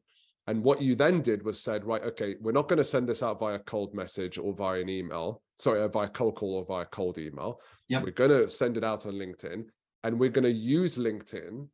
And 0.51 0.65
what 0.65 0.83
you 0.83 0.97
then 0.97 1.23
did 1.23 1.45
was 1.45 1.63
said, 1.63 1.85
right, 1.85 2.03
okay, 2.03 2.35
we're 2.41 2.51
not 2.51 2.67
going 2.67 2.79
to 2.79 2.83
send 2.85 3.09
this 3.09 3.23
out 3.23 3.39
via 3.39 3.61
cold 3.61 3.95
message 3.95 4.37
or 4.37 4.53
via 4.53 4.81
an 4.81 4.89
email, 4.89 5.43
sorry, 5.61 5.81
uh, 5.81 5.87
via 5.87 6.09
cold 6.09 6.35
call 6.35 6.55
or 6.57 6.65
via 6.65 6.87
cold 6.87 7.19
email. 7.19 7.61
Yep. 7.87 8.03
We're 8.03 8.11
going 8.11 8.31
to 8.31 8.49
send 8.49 8.77
it 8.77 8.83
out 8.83 9.07
on 9.07 9.13
LinkedIn 9.13 9.67
and 10.03 10.19
we're 10.19 10.29
going 10.31 10.43
to 10.43 10.51
use 10.51 10.97
LinkedIn 10.97 11.69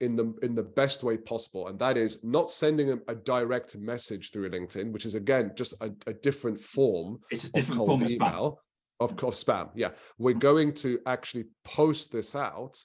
in 0.00 0.14
the 0.14 0.32
in 0.42 0.54
the 0.54 0.62
best 0.62 1.02
way 1.02 1.16
possible 1.16 1.66
and 1.66 1.78
that 1.80 1.96
is 1.96 2.20
not 2.22 2.50
sending 2.50 2.92
a, 2.92 2.98
a 3.08 3.14
direct 3.14 3.76
message 3.76 4.30
through 4.30 4.48
linkedin 4.48 4.92
which 4.92 5.04
is 5.04 5.14
again 5.14 5.52
just 5.54 5.74
a, 5.82 5.90
a 6.06 6.14
different 6.14 6.58
form 6.58 7.18
it's 7.30 7.44
a 7.44 7.52
different 7.52 7.84
form 7.84 8.02
of 8.02 8.10
email 8.10 8.58
spam. 8.98 9.04
of 9.04 9.14
course 9.18 9.44
spam 9.44 9.68
yeah 9.74 9.90
we're 10.16 10.32
going 10.32 10.72
to 10.72 10.98
actually 11.04 11.44
post 11.64 12.12
this 12.12 12.34
out. 12.34 12.82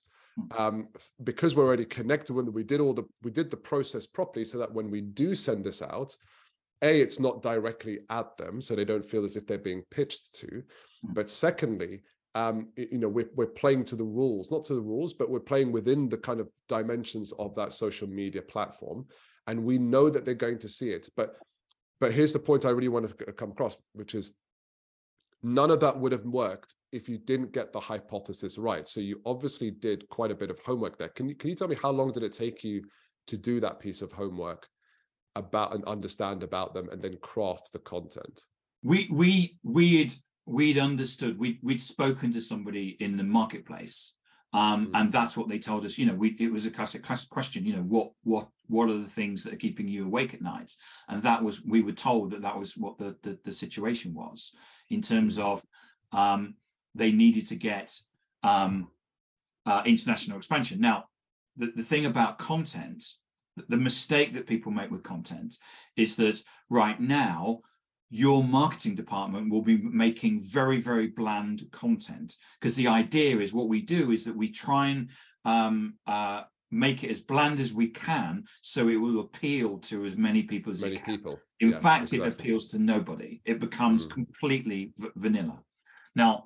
Um, 0.58 0.90
because 1.24 1.56
we're 1.56 1.66
already 1.66 1.86
connected 1.86 2.34
when 2.34 2.52
we 2.52 2.64
did 2.64 2.82
all 2.82 2.94
the 2.94 3.04
we 3.24 3.32
did 3.32 3.50
the 3.50 3.58
process 3.58 4.06
properly 4.06 4.46
so 4.46 4.58
that 4.58 4.74
when 4.74 4.90
we 4.90 5.02
do 5.02 5.34
send 5.36 5.64
this 5.64 5.82
out 5.82 6.16
a 6.82 7.02
it's 7.02 7.20
not 7.20 7.42
directly 7.42 8.00
at 8.10 8.36
them 8.38 8.62
so 8.62 8.76
they 8.76 8.86
don't 8.86 9.06
feel 9.06 9.24
as 9.24 9.38
if 9.38 9.48
they're 9.48 9.58
being 9.58 9.84
pitched 9.92 10.36
to. 10.36 10.48
Hmm. 11.06 11.14
but 11.14 11.30
secondly 11.30 12.02
um, 12.36 12.68
you 12.76 12.98
know 12.98 13.08
we're, 13.08 13.30
we're 13.36 13.46
playing 13.46 13.86
to 13.86 13.96
the 13.96 14.04
rules 14.04 14.52
not 14.52 14.66
to 14.66 14.74
the 14.74 14.82
rules 14.82 15.14
but 15.14 15.30
we're 15.30 15.40
playing 15.40 15.72
within 15.72 16.10
the 16.10 16.18
kind 16.18 16.42
of 16.42 16.50
dimensions 16.68 17.32
of 17.40 17.56
that 17.56 17.72
social 17.72 18.08
media 18.08 18.42
platform 18.42 19.06
and 19.48 19.64
we 19.64 19.78
know 19.78 20.10
that 20.10 20.26
they're 20.26 20.34
going 20.34 20.60
to 20.60 20.70
see 20.70 20.90
it. 20.90 21.08
But 21.16 21.36
but 22.02 22.12
here's 22.12 22.34
the 22.34 22.40
point 22.40 22.66
i 22.66 22.70
really 22.70 22.88
want 22.88 23.08
to 23.08 23.32
come 23.34 23.52
across 23.52 23.78
which 23.94 24.16
is 24.16 24.32
none 25.44 25.72
of 25.72 25.80
that 25.82 26.00
would 26.00 26.12
have 26.12 26.26
worked 26.26 26.76
if 26.92 27.10
you 27.10 27.18
didn't 27.18 27.52
get 27.52 27.74
the 27.74 27.80
hypothesis 27.80 28.58
right. 28.58 28.88
So 28.88 29.02
you 29.02 29.22
obviously 29.26 29.72
did 29.72 30.08
quite 30.10 30.32
a 30.32 30.36
bit 30.36 30.50
of 30.50 30.60
homework 30.60 30.98
there. 30.98 31.10
Can 31.10 31.28
you 31.28 31.36
can 31.36 31.50
you 31.50 31.56
tell 31.56 31.68
me 31.68 31.76
how 31.82 31.92
long 31.92 32.12
did 32.12 32.24
it 32.24 32.34
take 32.34 32.64
you 32.64 32.84
to 33.28 33.38
do 33.38 33.60
that 33.60 33.80
piece 33.80 34.02
of 34.02 34.12
homework 34.12 34.68
about 35.36 35.76
and 35.76 35.84
understand 35.86 36.44
about 36.44 36.74
them 36.74 36.90
and 36.90 37.02
then 37.02 37.18
craft 37.22 37.74
the 37.74 37.80
content? 37.80 38.46
We 38.84 39.10
we 39.12 39.58
we'd 39.64 40.14
we'd 40.46 40.78
understood 40.78 41.40
we 41.40 41.60
we'd 41.62 41.82
spoken 41.82 42.32
to 42.32 42.42
somebody 42.42 42.98
in 43.00 43.18
the 43.18 43.24
marketplace 43.24 44.14
um, 44.54 44.88
mm. 44.88 44.92
and 44.94 45.12
that's 45.12 45.36
what 45.36 45.50
they 45.50 45.60
told 45.60 45.86
us 45.86 45.98
you 45.98 46.06
know 46.06 46.14
we 46.14 46.30
it 46.40 46.52
was 46.52 46.66
a 46.66 46.72
classic 46.72 47.04
classic 47.04 47.30
question 47.30 47.66
you 47.66 47.76
know 47.76 47.82
what 47.82 48.12
what 48.24 48.48
what 48.68 48.90
are 48.90 48.98
the 48.98 49.08
things 49.08 49.44
that 49.44 49.54
are 49.54 49.58
keeping 49.58 49.88
you 49.88 50.06
awake 50.06 50.34
at 50.34 50.42
night 50.42 50.72
and 51.10 51.24
that 51.24 51.44
was 51.44 51.64
we 51.64 51.82
were 51.82 51.92
told 51.92 52.32
that 52.32 52.44
that 52.44 52.58
was 52.58 52.78
what 52.78 52.98
the 52.98 53.16
the, 53.24 53.38
the 53.44 53.52
situation 53.52 54.14
was 54.14 54.54
in 54.90 55.02
terms 55.02 55.38
of 55.38 55.64
um, 56.12 56.56
they 56.94 57.12
needed 57.12 57.48
to 57.48 57.56
get 57.56 57.98
um, 58.44 58.88
uh, 59.66 59.82
international 59.86 60.38
expansion. 60.38 60.80
Now 60.80 61.06
the, 61.58 61.72
the 61.76 61.84
thing 61.84 62.06
about 62.06 62.38
content 62.38 63.04
the 63.70 63.78
mistake 63.78 64.34
that 64.34 64.48
people 64.48 64.72
make 64.72 64.92
with 64.92 65.04
content 65.04 65.58
is 65.96 66.16
that 66.18 66.42
right 66.70 67.00
now 67.00 67.62
your 68.10 68.44
marketing 68.44 68.96
department 68.96 69.50
will 69.50 69.62
be 69.62 69.78
making 69.78 70.42
very 70.42 70.80
very 70.80 71.08
bland 71.08 71.64
content. 71.72 72.36
Because 72.60 72.76
the 72.76 72.88
idea 72.88 73.38
is 73.38 73.54
what 73.54 73.70
we 73.70 73.82
do 73.82 74.12
is 74.12 74.26
that 74.26 74.36
we 74.36 74.50
try 74.50 74.88
and 74.90 75.10
um, 75.46 75.96
uh, 76.06 76.44
make 76.72 77.04
it 77.04 77.10
as 77.10 77.22
bland 77.22 77.60
as 77.60 77.74
we 77.74 77.88
can 77.88 78.44
so 78.62 78.88
it 78.90 78.98
will 78.98 79.20
appeal 79.22 79.78
to 79.78 80.06
as 80.06 80.18
many 80.18 80.44
people 80.44 80.74
as 80.74 80.82
many 80.82 80.98
people 80.98 81.40
in 81.60 81.70
yeah, 81.70 81.80
fact 81.80 82.04
exactly. 82.04 82.28
it 82.28 82.34
appeals 82.34 82.68
to 82.68 82.80
nobody. 82.80 83.42
It 83.46 83.60
becomes 83.60 84.06
mm. 84.06 84.12
completely 84.12 84.94
vanilla. 85.16 85.60
Now 86.16 86.46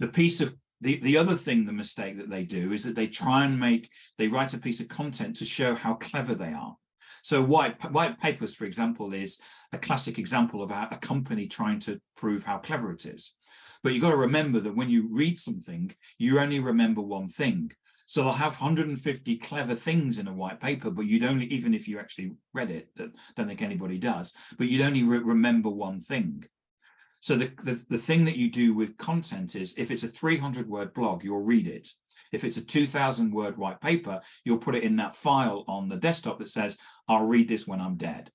the 0.00 0.08
piece 0.08 0.40
of 0.40 0.54
the, 0.80 0.98
the 0.98 1.16
other 1.16 1.34
thing 1.34 1.64
the 1.64 1.72
mistake 1.72 2.18
that 2.18 2.28
they 2.28 2.44
do 2.44 2.72
is 2.72 2.84
that 2.84 2.94
they 2.94 3.06
try 3.06 3.44
and 3.44 3.58
make 3.58 3.88
they 4.18 4.28
write 4.28 4.54
a 4.54 4.58
piece 4.58 4.80
of 4.80 4.88
content 4.88 5.36
to 5.36 5.44
show 5.44 5.74
how 5.74 5.94
clever 5.94 6.34
they 6.34 6.52
are. 6.52 6.76
So 7.22 7.42
white 7.42 7.90
white 7.90 8.20
papers 8.20 8.54
for 8.54 8.64
example 8.64 9.14
is 9.14 9.38
a 9.72 9.78
classic 9.78 10.18
example 10.18 10.62
of 10.62 10.70
a, 10.70 10.88
a 10.90 10.96
company 10.96 11.46
trying 11.46 11.78
to 11.80 12.00
prove 12.16 12.44
how 12.44 12.58
clever 12.58 12.92
it 12.92 13.06
is. 13.06 13.34
But 13.82 13.92
you've 13.92 14.02
got 14.02 14.10
to 14.10 14.16
remember 14.16 14.60
that 14.60 14.76
when 14.76 14.90
you 14.90 15.08
read 15.10 15.38
something 15.38 15.94
you 16.18 16.38
only 16.38 16.60
remember 16.60 17.00
one 17.00 17.28
thing 17.28 17.72
so 18.06 18.22
they'll 18.22 18.32
have 18.32 18.60
150 18.60 19.36
clever 19.38 19.74
things 19.74 20.18
in 20.18 20.28
a 20.28 20.32
white 20.32 20.60
paper, 20.60 20.90
but 20.90 21.06
you'd 21.06 21.24
only, 21.24 21.46
even 21.46 21.72
if 21.74 21.88
you 21.88 21.98
actually 21.98 22.32
read 22.52 22.70
it, 22.70 22.88
that 22.96 23.10
don't 23.36 23.46
think 23.46 23.62
anybody 23.62 23.98
does, 23.98 24.34
but 24.58 24.68
you'd 24.68 24.84
only 24.84 25.02
re- 25.02 25.18
remember 25.18 25.70
one 25.70 26.00
thing. 26.00 26.44
So 27.20 27.36
the, 27.36 27.50
the, 27.62 27.82
the 27.88 27.98
thing 27.98 28.26
that 28.26 28.36
you 28.36 28.50
do 28.50 28.74
with 28.74 28.98
content 28.98 29.56
is 29.56 29.74
if 29.78 29.90
it's 29.90 30.02
a 30.02 30.08
300 30.08 30.68
word 30.68 30.92
blog, 30.92 31.24
you'll 31.24 31.42
read 31.42 31.66
it. 31.66 31.88
If 32.32 32.44
it's 32.44 32.58
a 32.58 32.64
2000 32.64 33.32
word 33.32 33.56
white 33.56 33.80
paper, 33.80 34.20
you'll 34.44 34.58
put 34.58 34.74
it 34.74 34.82
in 34.82 34.96
that 34.96 35.14
file 35.14 35.64
on 35.66 35.88
the 35.88 35.96
desktop 35.96 36.38
that 36.40 36.48
says, 36.48 36.76
I'll 37.08 37.24
read 37.24 37.48
this 37.48 37.66
when 37.66 37.80
I'm 37.80 37.96
dead. 37.96 38.30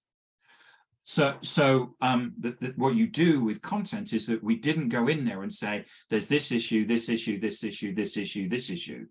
So, 1.04 1.36
so 1.42 1.96
um, 2.02 2.34
the, 2.40 2.56
the, 2.60 2.74
what 2.78 2.96
you 2.96 3.08
do 3.08 3.44
with 3.44 3.62
content 3.62 4.14
is 4.14 4.26
that 4.28 4.44
we 4.44 4.56
didn't 4.56 4.90
go 4.90 5.08
in 5.08 5.26
there 5.26 5.44
and 5.44 5.52
say, 5.54 5.86
there's 6.10 6.28
this 6.28 6.52
issue, 6.52 6.86
this 6.86 7.10
issue, 7.10 7.40
this 7.40 7.64
issue, 7.64 7.94
this 7.94 8.18
issue, 8.18 8.50
this 8.50 8.70
issue. 8.70 9.06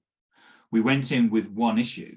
We 0.70 0.80
went 0.80 1.12
in 1.12 1.30
with 1.30 1.50
one 1.50 1.78
issue 1.78 2.16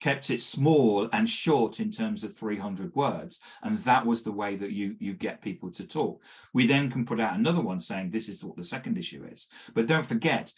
kept 0.00 0.30
it 0.30 0.40
small 0.40 1.08
and 1.12 1.28
short 1.28 1.78
in 1.78 1.90
terms 1.90 2.24
of 2.24 2.34
300 2.34 2.94
words 2.94 3.40
and 3.62 3.78
that 3.80 4.04
was 4.04 4.22
the 4.22 4.32
way 4.32 4.56
that 4.56 4.72
you 4.72 4.96
you 4.98 5.12
get 5.12 5.42
people 5.42 5.70
to 5.70 5.86
talk 5.86 6.22
we 6.54 6.66
then 6.66 6.90
can 6.90 7.04
put 7.04 7.20
out 7.20 7.38
another 7.38 7.60
one 7.60 7.78
saying 7.78 8.10
this 8.10 8.28
is 8.28 8.42
what 8.42 8.56
the 8.56 8.64
second 8.64 8.96
issue 8.96 9.24
is 9.30 9.48
but 9.74 9.86
don't 9.86 10.06
forget 10.06 10.52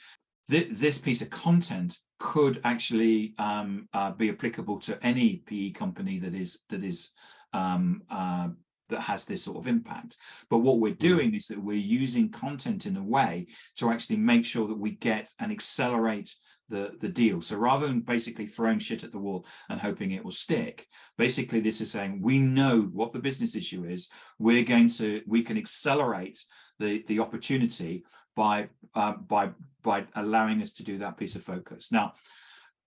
th- 0.50 0.68
this 0.70 0.98
piece 0.98 1.22
of 1.22 1.30
content 1.30 1.98
could 2.18 2.60
actually 2.64 3.34
um, 3.38 3.88
uh, 3.92 4.12
be 4.12 4.30
applicable 4.30 4.78
to 4.78 4.98
any 5.04 5.42
pe 5.46 5.70
company 5.70 6.18
that 6.18 6.34
is 6.34 6.60
that 6.68 6.84
is 6.84 7.10
um, 7.52 8.02
uh, 8.10 8.48
that 8.88 9.00
has 9.00 9.24
this 9.24 9.42
sort 9.42 9.56
of 9.56 9.66
impact. 9.66 10.16
But 10.48 10.58
what 10.58 10.78
we're 10.78 10.92
hmm. 10.92 10.98
doing 10.98 11.34
is 11.34 11.46
that 11.48 11.62
we're 11.62 11.76
using 11.76 12.28
content 12.28 12.86
in 12.86 12.96
a 12.96 13.02
way 13.02 13.46
to 13.76 13.90
actually 13.90 14.18
make 14.18 14.44
sure 14.44 14.68
that 14.68 14.78
we 14.78 14.92
get 14.92 15.28
and 15.40 15.50
accelerate 15.50 16.34
the, 16.72 16.92
the 17.00 17.08
deal. 17.08 17.40
So 17.42 17.56
rather 17.56 17.86
than 17.86 18.00
basically 18.00 18.46
throwing 18.46 18.78
shit 18.78 19.04
at 19.04 19.12
the 19.12 19.18
wall 19.18 19.46
and 19.68 19.78
hoping 19.78 20.10
it 20.10 20.24
will 20.24 20.32
stick, 20.32 20.88
basically 21.18 21.60
this 21.60 21.80
is 21.80 21.90
saying 21.90 22.20
we 22.22 22.38
know 22.38 22.90
what 22.92 23.12
the 23.12 23.18
business 23.20 23.54
issue 23.54 23.84
is. 23.84 24.08
We're 24.38 24.64
going 24.64 24.88
to 25.00 25.22
we 25.26 25.42
can 25.42 25.58
accelerate 25.58 26.42
the 26.78 27.04
the 27.06 27.20
opportunity 27.20 28.04
by 28.34 28.70
uh, 28.94 29.12
by 29.12 29.50
by 29.82 30.06
allowing 30.14 30.62
us 30.62 30.72
to 30.72 30.82
do 30.82 30.98
that 30.98 31.18
piece 31.18 31.36
of 31.36 31.42
focus. 31.42 31.92
Now, 31.92 32.14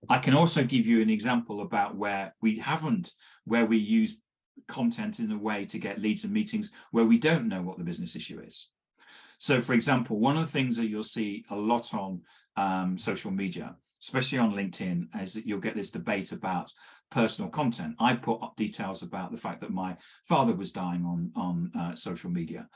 I 0.08 0.18
can 0.18 0.34
also 0.34 0.64
give 0.64 0.86
you 0.86 1.00
an 1.00 1.10
example 1.10 1.60
about 1.62 1.96
where 1.96 2.34
we 2.42 2.58
haven't 2.58 3.12
where 3.44 3.66
we 3.66 3.78
use 3.78 4.18
content 4.66 5.20
in 5.20 5.30
a 5.30 5.38
way 5.38 5.64
to 5.66 5.78
get 5.78 6.00
leads 6.00 6.24
and 6.24 6.32
meetings 6.32 6.72
where 6.90 7.04
we 7.04 7.18
don't 7.18 7.46
know 7.46 7.62
what 7.62 7.78
the 7.78 7.84
business 7.84 8.16
issue 8.16 8.40
is. 8.40 8.68
So, 9.38 9.60
for 9.60 9.74
example, 9.74 10.18
one 10.18 10.36
of 10.36 10.42
the 10.42 10.52
things 10.52 10.76
that 10.76 10.88
you'll 10.88 11.02
see 11.02 11.44
a 11.50 11.56
lot 11.56 11.92
on 11.92 12.22
um, 12.56 12.98
social 12.98 13.30
media, 13.30 13.76
especially 14.02 14.38
on 14.38 14.54
LinkedIn, 14.54 15.08
is 15.22 15.34
that 15.34 15.46
you'll 15.46 15.60
get 15.60 15.74
this 15.74 15.90
debate 15.90 16.32
about 16.32 16.72
personal 17.10 17.50
content. 17.50 17.94
I 17.98 18.14
put 18.14 18.42
up 18.42 18.56
details 18.56 19.02
about 19.02 19.32
the 19.32 19.38
fact 19.38 19.60
that 19.60 19.70
my 19.70 19.96
father 20.24 20.54
was 20.54 20.72
dying 20.72 21.04
on 21.04 21.30
on 21.36 21.70
uh, 21.78 21.94
social 21.94 22.30
media 22.30 22.68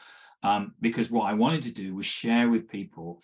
um, 0.43 0.75
because 0.81 1.11
what 1.11 1.27
I 1.27 1.35
wanted 1.35 1.63
to 1.63 1.73
do 1.73 1.95
was 1.95 2.07
share 2.07 2.49
with 2.49 2.69
people 2.69 3.23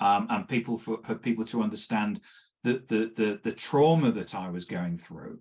um, 0.00 0.26
and 0.30 0.48
people 0.48 0.78
for, 0.78 0.98
for, 1.04 1.14
people 1.14 1.44
to 1.46 1.62
understand 1.62 2.20
the, 2.62 2.82
the 2.88 3.12
the 3.14 3.40
the 3.42 3.52
trauma 3.52 4.10
that 4.12 4.34
I 4.34 4.50
was 4.50 4.64
going 4.64 4.98
through, 4.98 5.40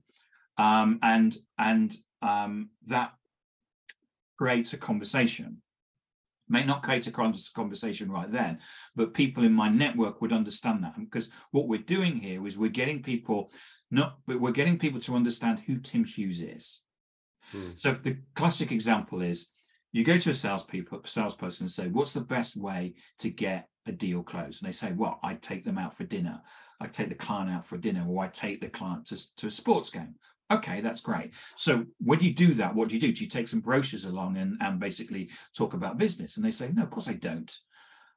um, 0.58 1.00
and 1.02 1.36
and 1.58 1.96
um, 2.22 2.70
that 2.88 3.14
creates 4.38 4.74
a 4.74 4.78
conversation 4.78 5.62
may 6.54 6.64
not 6.64 6.84
create 6.84 7.08
a 7.08 7.12
conversation 7.12 8.12
right 8.12 8.32
then, 8.32 8.60
but 8.96 9.14
people 9.14 9.44
in 9.44 9.52
my 9.52 9.68
network 9.68 10.22
would 10.22 10.32
understand 10.32 10.84
that. 10.84 10.98
Because 10.98 11.30
what 11.52 11.68
we're 11.68 11.80
doing 11.80 12.16
here 12.16 12.46
is 12.48 12.58
we're 12.58 12.70
getting 12.70 13.02
people 13.02 13.52
not, 13.92 14.20
but 14.28 14.40
we're 14.40 14.52
getting 14.52 14.78
people 14.80 15.02
to 15.02 15.16
understand 15.16 15.60
who 15.60 15.80
Tim 15.80 16.06
Hughes 16.06 16.42
is. 16.42 16.82
Hmm. 17.52 17.72
So 17.76 17.90
if 17.90 18.04
the 18.04 18.18
classic 18.36 18.72
example 18.72 19.22
is 19.22 19.50
you 19.92 20.04
go 20.04 20.18
to 20.18 20.30
a 20.30 20.34
salespeople, 20.34 21.02
salesperson 21.06 21.66
and 21.66 21.72
say, 21.72 21.88
what's 21.88 22.14
the 22.14 22.22
best 22.22 22.56
way 22.56 22.96
to 23.20 23.30
get 23.30 23.68
a 23.86 23.92
deal 23.92 24.24
closed? 24.24 24.62
And 24.62 24.68
they 24.68 24.74
say, 24.74 24.92
well, 24.94 25.20
I 25.24 25.36
take 25.36 25.66
them 25.66 25.78
out 25.78 25.96
for 25.98 26.04
dinner. 26.04 26.42
I 26.80 26.88
take 26.88 27.10
the 27.10 27.16
client 27.16 27.52
out 27.52 27.66
for 27.66 27.78
dinner, 27.78 28.06
or 28.08 28.24
I 28.24 28.28
take 28.28 28.60
the 28.62 28.70
client 28.70 29.08
to, 29.08 29.36
to 29.38 29.48
a 29.48 29.52
sports 29.52 29.90
game. 29.90 30.16
Okay, 30.54 30.82
that's 30.82 31.02
great. 31.02 31.34
So 31.56 31.86
when 32.00 32.20
you 32.20 32.32
do 32.32 32.54
that, 32.56 32.76
what 32.76 32.90
do 32.90 32.96
you 32.96 33.02
do? 33.02 33.12
Do 33.12 33.24
you 33.24 33.30
take 33.30 33.48
some 33.48 33.60
brochures 33.60 34.06
along 34.06 34.38
and, 34.38 34.58
and 34.62 34.80
basically 34.80 35.32
talk 35.58 35.74
about 35.74 35.98
business? 35.98 36.38
And 36.38 36.46
they 36.46 36.52
say, 36.52 36.70
no, 36.72 36.84
of 36.84 36.92
course 36.92 37.08
I 37.08 37.14
don't. 37.14 37.52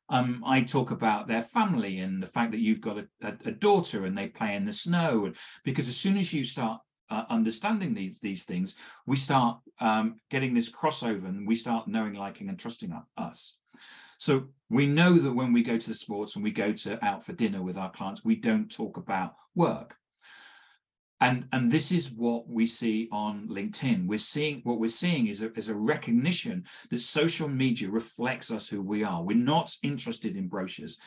Um, 0.09 0.43
I 0.47 0.61
talk 0.61 0.91
about 0.91 1.27
their 1.27 1.43
family 1.43 1.99
and 2.01 2.23
the 2.23 2.27
fact 2.27 2.53
that 2.53 2.61
you've 2.61 2.83
got 2.83 2.99
a, 2.99 3.09
a, 3.23 3.33
a 3.47 3.53
daughter 3.53 4.05
and 4.05 4.17
they 4.17 4.29
play 4.29 4.55
in 4.55 4.67
the 4.67 4.73
snow. 4.73 5.33
Because 5.65 5.89
as 5.89 5.97
soon 5.97 6.19
as 6.19 6.33
you 6.33 6.45
start 6.45 6.81
uh, 7.09 7.25
understanding 7.31 7.95
these, 7.95 8.19
these 8.21 8.45
things, 8.45 8.77
we 9.07 9.17
start 9.17 9.59
um, 9.81 10.17
getting 10.31 10.53
this 10.53 10.71
crossover 10.71 11.27
and 11.27 11.49
we 11.49 11.55
start 11.55 11.89
knowing, 11.89 12.15
liking, 12.15 12.51
and 12.51 12.59
trusting 12.59 12.93
us. 13.17 13.57
So 14.19 14.49
we 14.69 14.87
know 14.87 15.15
that 15.15 15.33
when 15.33 15.53
we 15.55 15.63
go 15.63 15.79
to 15.79 15.89
the 15.89 15.95
sports 15.95 16.37
and 16.37 16.45
we 16.45 16.51
go 16.51 16.73
to 16.73 17.05
out 17.05 17.25
for 17.25 17.33
dinner 17.33 17.63
with 17.63 17.79
our 17.79 17.91
clients, 17.91 18.25
we 18.25 18.37
don't 18.37 18.71
talk 18.71 18.99
about 18.99 19.37
work 19.55 19.97
and 21.21 21.49
and 21.53 21.71
this 21.71 21.93
is 21.93 22.11
what 22.11 22.49
we 22.49 22.67
see 22.67 23.09
on 23.11 23.49
linkedin. 23.49 24.07
We're 24.07 24.19
seeing 24.19 24.61
what 24.65 24.79
we're 24.79 24.91
seeing 24.91 25.29
is 25.29 25.43
a, 25.43 25.53
is 25.53 25.69
a 25.69 25.75
recognition 25.75 26.65
that 26.91 27.01
social 27.01 27.49
media 27.49 27.89
reflects 27.89 28.51
us 28.51 28.69
who 28.69 28.83
we 28.83 29.03
are. 29.03 29.23
We're 29.23 29.37
not 29.37 29.75
interested 29.83 30.37
in 30.37 30.49
brochures. 30.49 30.99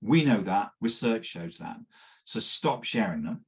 We 0.00 0.24
know 0.24 0.40
that. 0.42 0.70
Research 0.80 1.24
shows 1.24 1.56
that. 1.58 1.78
So 2.24 2.38
stop 2.38 2.84
sharing 2.84 3.22
them. 3.22 3.44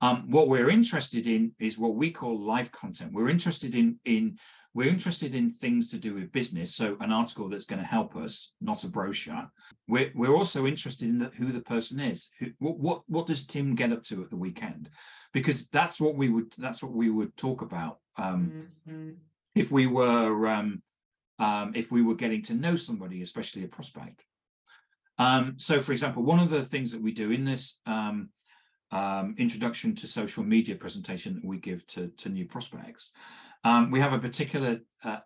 Um, 0.00 0.30
what 0.30 0.48
we're 0.48 0.70
interested 0.70 1.26
in 1.26 1.52
is 1.58 1.78
what 1.78 1.94
we 1.94 2.10
call 2.10 2.40
live 2.40 2.72
content. 2.72 3.12
We're 3.12 3.28
interested 3.28 3.74
in 3.74 4.00
in 4.04 4.38
we're 4.74 4.88
interested 4.88 5.34
in 5.34 5.50
things 5.50 5.90
to 5.90 5.98
do 5.98 6.14
with 6.14 6.32
business 6.32 6.74
so 6.74 6.96
an 7.00 7.12
article 7.12 7.48
that's 7.48 7.66
going 7.66 7.80
to 7.80 7.86
help 7.86 8.16
us 8.16 8.52
not 8.60 8.84
a 8.84 8.88
brochure 8.88 9.50
we're, 9.88 10.10
we're 10.14 10.34
also 10.34 10.66
interested 10.66 11.08
in 11.08 11.18
the, 11.18 11.26
who 11.36 11.52
the 11.52 11.60
person 11.60 12.00
is 12.00 12.30
who, 12.38 12.46
what, 12.58 12.78
what 12.78 13.02
what 13.06 13.26
does 13.26 13.46
tim 13.46 13.74
get 13.74 13.92
up 13.92 14.02
to 14.02 14.22
at 14.22 14.30
the 14.30 14.36
weekend 14.36 14.88
because 15.32 15.68
that's 15.68 16.00
what 16.00 16.16
we 16.16 16.28
would 16.28 16.52
that's 16.58 16.82
what 16.82 16.92
we 16.92 17.10
would 17.10 17.36
talk 17.36 17.62
about 17.62 17.98
um, 18.16 18.68
mm-hmm. 18.88 19.10
if 19.54 19.70
we 19.70 19.86
were 19.86 20.46
um, 20.48 20.82
um, 21.42 21.72
if 21.74 21.90
we 21.90 22.02
were 22.02 22.14
getting 22.14 22.42
to 22.42 22.54
know 22.54 22.76
somebody, 22.76 23.20
especially 23.22 23.64
a 23.64 23.68
prospect. 23.68 24.24
Um, 25.18 25.54
so, 25.56 25.80
for 25.80 25.92
example, 25.92 26.22
one 26.22 26.38
of 26.38 26.50
the 26.50 26.62
things 26.62 26.92
that 26.92 27.02
we 27.02 27.12
do 27.12 27.32
in 27.32 27.44
this 27.44 27.78
um, 27.84 28.30
um, 28.92 29.34
introduction 29.38 29.94
to 29.96 30.06
social 30.06 30.44
media 30.44 30.76
presentation 30.76 31.34
that 31.34 31.44
we 31.44 31.58
give 31.58 31.86
to, 31.88 32.08
to 32.18 32.28
new 32.28 32.46
prospects, 32.46 33.12
we 33.90 34.00
have 34.00 34.12
a 34.12 34.18
particular 34.18 34.80
uh, 35.04 35.18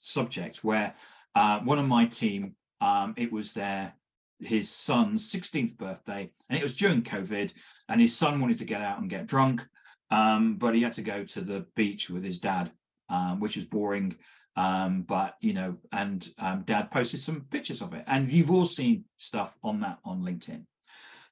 subject 0.00 0.64
where 0.64 0.94
uh, 1.34 1.60
one 1.60 1.78
of 1.78 1.86
my 1.86 2.06
team 2.06 2.56
Um, 2.84 3.14
it 3.16 3.32
was 3.32 3.52
their 3.52 3.94
his 4.40 4.70
son's 4.70 5.30
16th 5.32 5.78
birthday, 5.78 6.30
and 6.48 6.58
it 6.58 6.62
was 6.62 6.76
during 6.76 7.02
COVID, 7.02 7.52
and 7.88 8.00
his 8.00 8.16
son 8.16 8.40
wanted 8.40 8.58
to 8.58 8.64
get 8.66 8.82
out 8.82 8.98
and 8.98 9.08
get 9.08 9.26
drunk, 9.26 9.66
um, 10.10 10.56
but 10.56 10.74
he 10.74 10.82
had 10.82 10.92
to 10.94 11.02
go 11.02 11.24
to 11.24 11.40
the 11.40 11.66
beach 11.74 12.10
with 12.10 12.24
his 12.24 12.40
dad, 12.40 12.70
um, 13.08 13.40
which 13.40 13.56
was 13.56 13.64
boring. 13.64 14.16
Um, 14.56 15.02
but 15.02 15.36
you 15.40 15.54
know, 15.54 15.78
and 15.92 16.28
um, 16.38 16.62
dad 16.66 16.90
posted 16.90 17.20
some 17.20 17.46
pictures 17.50 17.80
of 17.80 17.94
it, 17.94 18.04
and 18.06 18.30
you've 18.30 18.50
all 18.50 18.66
seen 18.66 19.04
stuff 19.16 19.56
on 19.62 19.80
that 19.80 19.98
on 20.04 20.20
LinkedIn. 20.22 20.64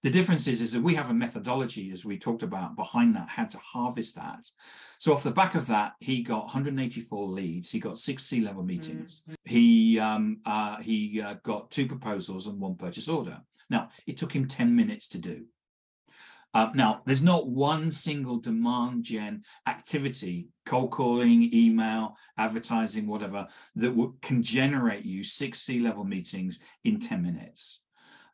The 0.02 0.10
difference 0.10 0.48
is, 0.48 0.60
is 0.60 0.72
that 0.72 0.82
we 0.82 0.94
have 0.96 1.10
a 1.10 1.14
methodology, 1.14 1.92
as 1.92 2.04
we 2.04 2.18
talked 2.18 2.42
about, 2.42 2.74
behind 2.74 3.14
that, 3.14 3.28
how 3.28 3.44
to 3.44 3.58
harvest 3.58 4.16
that. 4.16 4.50
So 4.98 5.12
off 5.12 5.22
the 5.22 5.30
back 5.30 5.54
of 5.54 5.68
that, 5.68 5.92
he 6.00 6.22
got 6.22 6.44
184 6.44 7.28
leads. 7.28 7.70
He 7.70 7.78
got 7.78 7.98
six 7.98 8.24
C-level 8.24 8.64
meetings. 8.64 9.22
Mm-hmm. 9.22 9.34
He 9.44 9.98
um, 10.00 10.40
uh, 10.44 10.78
he 10.78 11.20
uh, 11.20 11.34
got 11.44 11.70
two 11.70 11.86
proposals 11.86 12.46
and 12.48 12.58
one 12.58 12.74
purchase 12.74 13.08
order. 13.08 13.40
Now 13.70 13.90
it 14.06 14.16
took 14.16 14.32
him 14.32 14.48
10 14.48 14.74
minutes 14.74 15.06
to 15.08 15.18
do. 15.18 15.44
Uh, 16.54 16.68
now, 16.74 17.00
there's 17.06 17.22
not 17.22 17.48
one 17.48 17.90
single 17.90 18.36
demand 18.36 19.04
gen 19.04 19.42
activity, 19.66 20.48
cold 20.66 20.90
calling, 20.90 21.48
email, 21.54 22.14
advertising, 22.36 23.06
whatever, 23.06 23.46
that 23.76 24.12
can 24.20 24.42
generate 24.42 25.04
you 25.04 25.24
six 25.24 25.60
C-level 25.62 26.04
meetings 26.04 26.58
in 26.84 27.00
10 27.00 27.22
minutes. 27.22 27.81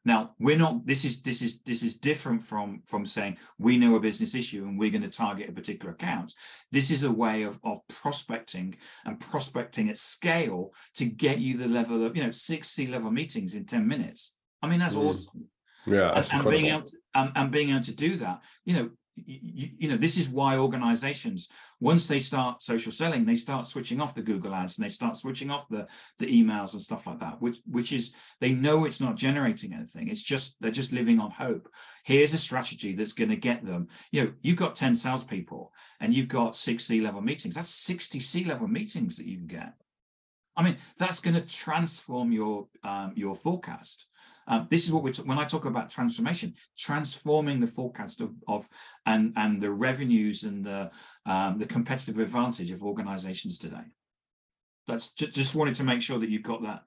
Now 0.08 0.34
we're 0.38 0.56
not. 0.56 0.86
This 0.86 1.04
is 1.04 1.20
this 1.20 1.42
is 1.42 1.60
this 1.60 1.82
is 1.82 1.94
different 1.94 2.42
from 2.42 2.80
from 2.86 3.04
saying 3.04 3.36
we 3.58 3.76
know 3.76 3.94
a 3.94 4.00
business 4.00 4.34
issue 4.34 4.64
and 4.64 4.78
we're 4.78 4.90
going 4.90 5.02
to 5.02 5.10
target 5.24 5.50
a 5.50 5.52
particular 5.52 5.92
account. 5.92 6.32
This 6.72 6.90
is 6.90 7.04
a 7.04 7.10
way 7.10 7.42
of 7.42 7.60
of 7.62 7.86
prospecting 7.88 8.76
and 9.04 9.20
prospecting 9.20 9.90
at 9.90 9.98
scale 9.98 10.72
to 10.94 11.04
get 11.04 11.40
you 11.40 11.58
the 11.58 11.68
level 11.68 12.06
of 12.06 12.16
you 12.16 12.24
know 12.24 12.30
six 12.30 12.68
C-level 12.70 13.10
meetings 13.10 13.52
in 13.52 13.66
ten 13.66 13.86
minutes. 13.86 14.32
I 14.62 14.68
mean 14.68 14.80
that's 14.80 14.94
mm. 14.94 15.04
awesome. 15.04 15.44
Yeah, 15.86 16.12
and, 16.16 16.28
and 16.32 16.50
being 16.50 16.66
able 16.66 16.88
to, 16.88 16.96
and, 17.14 17.32
and 17.34 17.50
being 17.50 17.70
able 17.70 17.84
to 17.84 17.94
do 17.94 18.16
that, 18.16 18.40
you 18.64 18.74
know, 18.76 18.90
you, 19.26 19.68
you, 19.78 19.88
know 19.88 19.96
this 19.96 20.16
is 20.16 20.28
why 20.28 20.56
organizations 20.56 21.48
once 21.80 22.06
they 22.06 22.18
start 22.18 22.62
social 22.62 22.92
selling 22.92 23.24
they 23.24 23.34
start 23.34 23.66
switching 23.66 24.00
off 24.00 24.14
the 24.14 24.22
google 24.22 24.54
ads 24.54 24.76
and 24.76 24.84
they 24.84 24.90
start 24.90 25.16
switching 25.16 25.50
off 25.50 25.68
the 25.68 25.86
the 26.18 26.26
emails 26.26 26.72
and 26.72 26.82
stuff 26.82 27.06
like 27.06 27.18
that 27.18 27.40
which 27.40 27.58
which 27.66 27.92
is 27.92 28.12
they 28.40 28.52
know 28.52 28.84
it's 28.84 29.00
not 29.00 29.16
generating 29.16 29.72
anything. 29.72 30.08
It's 30.08 30.22
just 30.22 30.60
they're 30.60 30.70
just 30.70 30.92
living 30.92 31.20
on 31.20 31.30
hope. 31.30 31.68
Here's 32.04 32.34
a 32.34 32.38
strategy 32.38 32.94
that's 32.94 33.12
going 33.12 33.30
to 33.30 33.36
get 33.36 33.64
them 33.64 33.88
you 34.10 34.24
know 34.24 34.32
you've 34.42 34.56
got 34.56 34.74
10 34.74 34.94
salespeople 34.94 35.72
and 36.00 36.14
you've 36.14 36.28
got 36.28 36.56
six 36.56 36.84
c-level 36.84 37.20
meetings. 37.20 37.54
That's 37.54 37.70
60 37.70 38.20
c-level 38.20 38.68
meetings 38.68 39.16
that 39.16 39.26
you 39.26 39.36
can 39.36 39.46
get. 39.46 39.74
I 40.56 40.62
mean 40.62 40.76
that's 40.98 41.20
going 41.20 41.34
to 41.34 41.46
transform 41.46 42.32
your 42.32 42.68
um, 42.82 43.12
your 43.14 43.34
forecast 43.34 44.06
um, 44.48 44.66
this 44.70 44.86
is 44.86 44.92
what 44.92 45.02
we're 45.02 45.12
when 45.24 45.38
I 45.38 45.44
talk 45.44 45.66
about 45.66 45.90
transformation, 45.90 46.54
transforming 46.76 47.60
the 47.60 47.66
forecast 47.66 48.22
of, 48.22 48.30
of 48.48 48.66
and 49.04 49.34
and 49.36 49.60
the 49.60 49.70
revenues 49.70 50.44
and 50.44 50.64
the 50.64 50.90
um, 51.26 51.58
the 51.58 51.66
competitive 51.66 52.18
advantage 52.18 52.70
of 52.70 52.82
organizations 52.82 53.58
today. 53.58 53.84
That's 54.86 55.12
just, 55.12 55.34
just 55.34 55.54
wanted 55.54 55.74
to 55.74 55.84
make 55.84 56.00
sure 56.00 56.18
that 56.18 56.30
you've 56.30 56.42
got 56.42 56.62
that 56.62 56.82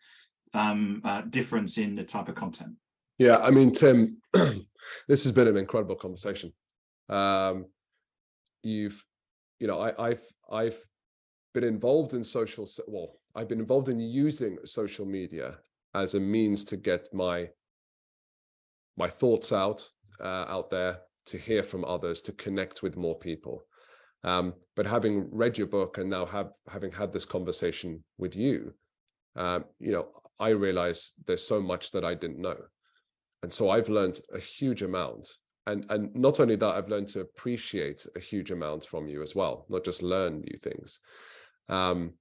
um, 0.56 1.02
uh, 1.06 1.22
difference 1.22 1.78
in 1.78 1.96
the 1.96 2.04
type 2.04 2.30
of 2.30 2.36
content. 2.36 2.74
Yeah, 3.20 3.38
I 3.38 3.52
mean, 3.52 3.72
Tim, 3.72 4.18
this 5.08 5.24
has 5.24 5.32
been 5.32 5.48
an 5.48 5.58
incredible 5.58 5.96
conversation. 5.96 6.54
Um, 7.10 7.68
you've, 8.64 9.06
you 9.60 9.68
know, 9.68 9.80
I, 9.80 10.10
I've 10.10 10.24
I've 10.52 10.78
been 11.54 11.64
involved 11.64 12.16
in 12.16 12.24
social. 12.24 12.68
Well, 12.88 13.20
I've 13.36 13.48
been 13.48 13.60
involved 13.60 13.88
in 13.88 14.00
using 14.00 14.58
social 14.66 15.06
media 15.06 15.58
as 15.94 16.16
a 16.16 16.20
means 16.20 16.64
to 16.66 16.78
get 16.78 17.14
my 17.14 17.50
my 18.98 19.08
thoughts 19.08 19.52
out 19.52 19.88
uh, 20.20 20.46
out 20.48 20.70
there 20.70 21.00
to 21.26 21.38
hear 21.38 21.64
from 21.64 21.86
others 21.86 22.22
to 22.22 22.32
connect 22.34 22.84
with 22.84 22.98
more 22.98 23.18
people. 23.18 23.64
Um, 24.24 24.54
but 24.76 24.86
having 24.86 25.30
read 25.32 25.58
your 25.58 25.68
book 25.68 25.98
and 25.98 26.10
now 26.10 26.26
have 26.26 26.52
having 26.70 26.92
had 26.92 27.12
this 27.12 27.26
conversation 27.26 28.04
with 28.20 28.36
you 28.36 28.74
um, 29.36 29.66
you 29.80 29.92
know 29.92 30.10
i 30.40 30.50
realize 30.50 31.14
there's 31.26 31.46
so 31.48 31.62
much 31.62 31.92
that 31.92 32.04
i 32.04 32.14
didn't 32.14 32.40
know. 32.42 32.58
And 33.44 33.52
so 33.52 33.70
i've 33.70 33.90
learned 33.90 34.20
a 34.34 34.40
huge 34.40 34.82
amount. 34.82 35.30
And 35.68 35.86
and 35.90 36.16
not 36.16 36.40
only 36.40 36.56
that 36.56 36.76
i've 36.76 36.90
learned 36.90 37.08
to 37.10 37.22
appreciate 37.22 38.06
a 38.16 38.20
huge 38.20 38.52
amount 38.52 38.86
from 38.86 39.08
you 39.08 39.22
as 39.22 39.36
well 39.36 39.66
not 39.70 39.84
just 39.84 40.02
learn 40.02 40.42
new 40.42 40.58
things. 40.62 41.00
Um, 41.70 42.14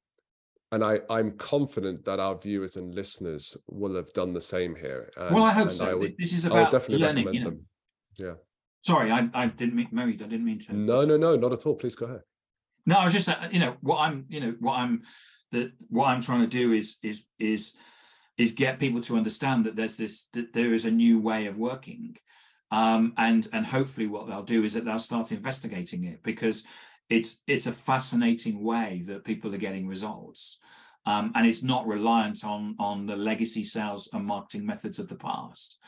and 0.72 0.84
I, 0.84 1.00
I'm 1.08 1.32
confident 1.32 2.04
that 2.04 2.20
our 2.20 2.36
viewers 2.38 2.76
and 2.76 2.94
listeners 2.94 3.56
will 3.68 3.94
have 3.96 4.12
done 4.12 4.32
the 4.32 4.40
same 4.40 4.74
here. 4.74 5.10
And, 5.16 5.34
well, 5.34 5.44
I 5.44 5.52
hope 5.52 5.70
so. 5.70 5.90
I 5.90 5.94
would, 5.94 6.14
this 6.18 6.32
is 6.32 6.44
about 6.44 6.70
definitely 6.70 7.06
learning. 7.06 7.34
You 7.34 7.40
know. 7.40 7.50
Them. 7.50 7.66
Yeah. 8.16 8.34
Sorry, 8.82 9.10
I, 9.10 9.28
I 9.34 9.46
didn't 9.46 9.74
mean 9.74 9.88
Mary. 9.92 10.12
I 10.12 10.16
didn't 10.16 10.44
mean 10.44 10.58
to. 10.60 10.74
No, 10.74 11.02
no, 11.02 11.16
no, 11.16 11.36
not 11.36 11.52
at 11.52 11.66
all. 11.66 11.74
Please 11.74 11.94
go 11.94 12.06
ahead. 12.06 12.22
No, 12.86 12.96
I 12.96 13.04
was 13.04 13.12
just, 13.12 13.28
uh, 13.28 13.48
you 13.50 13.58
know, 13.58 13.76
what 13.80 13.98
I'm, 13.98 14.24
you 14.28 14.40
know, 14.40 14.54
what 14.60 14.78
I'm, 14.78 15.02
that 15.52 15.72
what 15.88 16.08
I'm 16.08 16.22
trying 16.22 16.40
to 16.40 16.46
do 16.46 16.72
is, 16.72 16.96
is, 17.02 17.26
is, 17.38 17.76
is 18.38 18.52
get 18.52 18.80
people 18.80 19.02
to 19.02 19.16
understand 19.16 19.66
that 19.66 19.76
there's 19.76 19.96
this, 19.96 20.28
that 20.32 20.54
there 20.54 20.72
is 20.72 20.86
a 20.86 20.90
new 20.90 21.20
way 21.20 21.44
of 21.46 21.58
working, 21.58 22.16
um, 22.70 23.12
and 23.18 23.46
and 23.52 23.66
hopefully 23.66 24.06
what 24.06 24.28
they'll 24.28 24.42
do 24.42 24.64
is 24.64 24.72
that 24.72 24.86
they'll 24.86 24.98
start 24.98 25.30
investigating 25.30 26.04
it 26.04 26.22
because 26.22 26.64
it's 27.10 27.42
it's 27.46 27.66
a 27.66 27.72
fascinating 27.72 28.62
way 28.62 29.02
that 29.06 29.24
people 29.24 29.54
are 29.54 29.58
getting 29.58 29.86
results 29.86 30.58
um, 31.06 31.32
and 31.34 31.46
it's 31.46 31.62
not 31.62 31.86
reliant 31.86 32.44
on 32.44 32.76
on 32.78 33.06
the 33.06 33.16
legacy 33.16 33.64
sales 33.64 34.08
and 34.12 34.24
marketing 34.24 34.64
methods 34.66 34.98
of 34.98 35.08
the 35.08 35.16
past. 35.16 35.78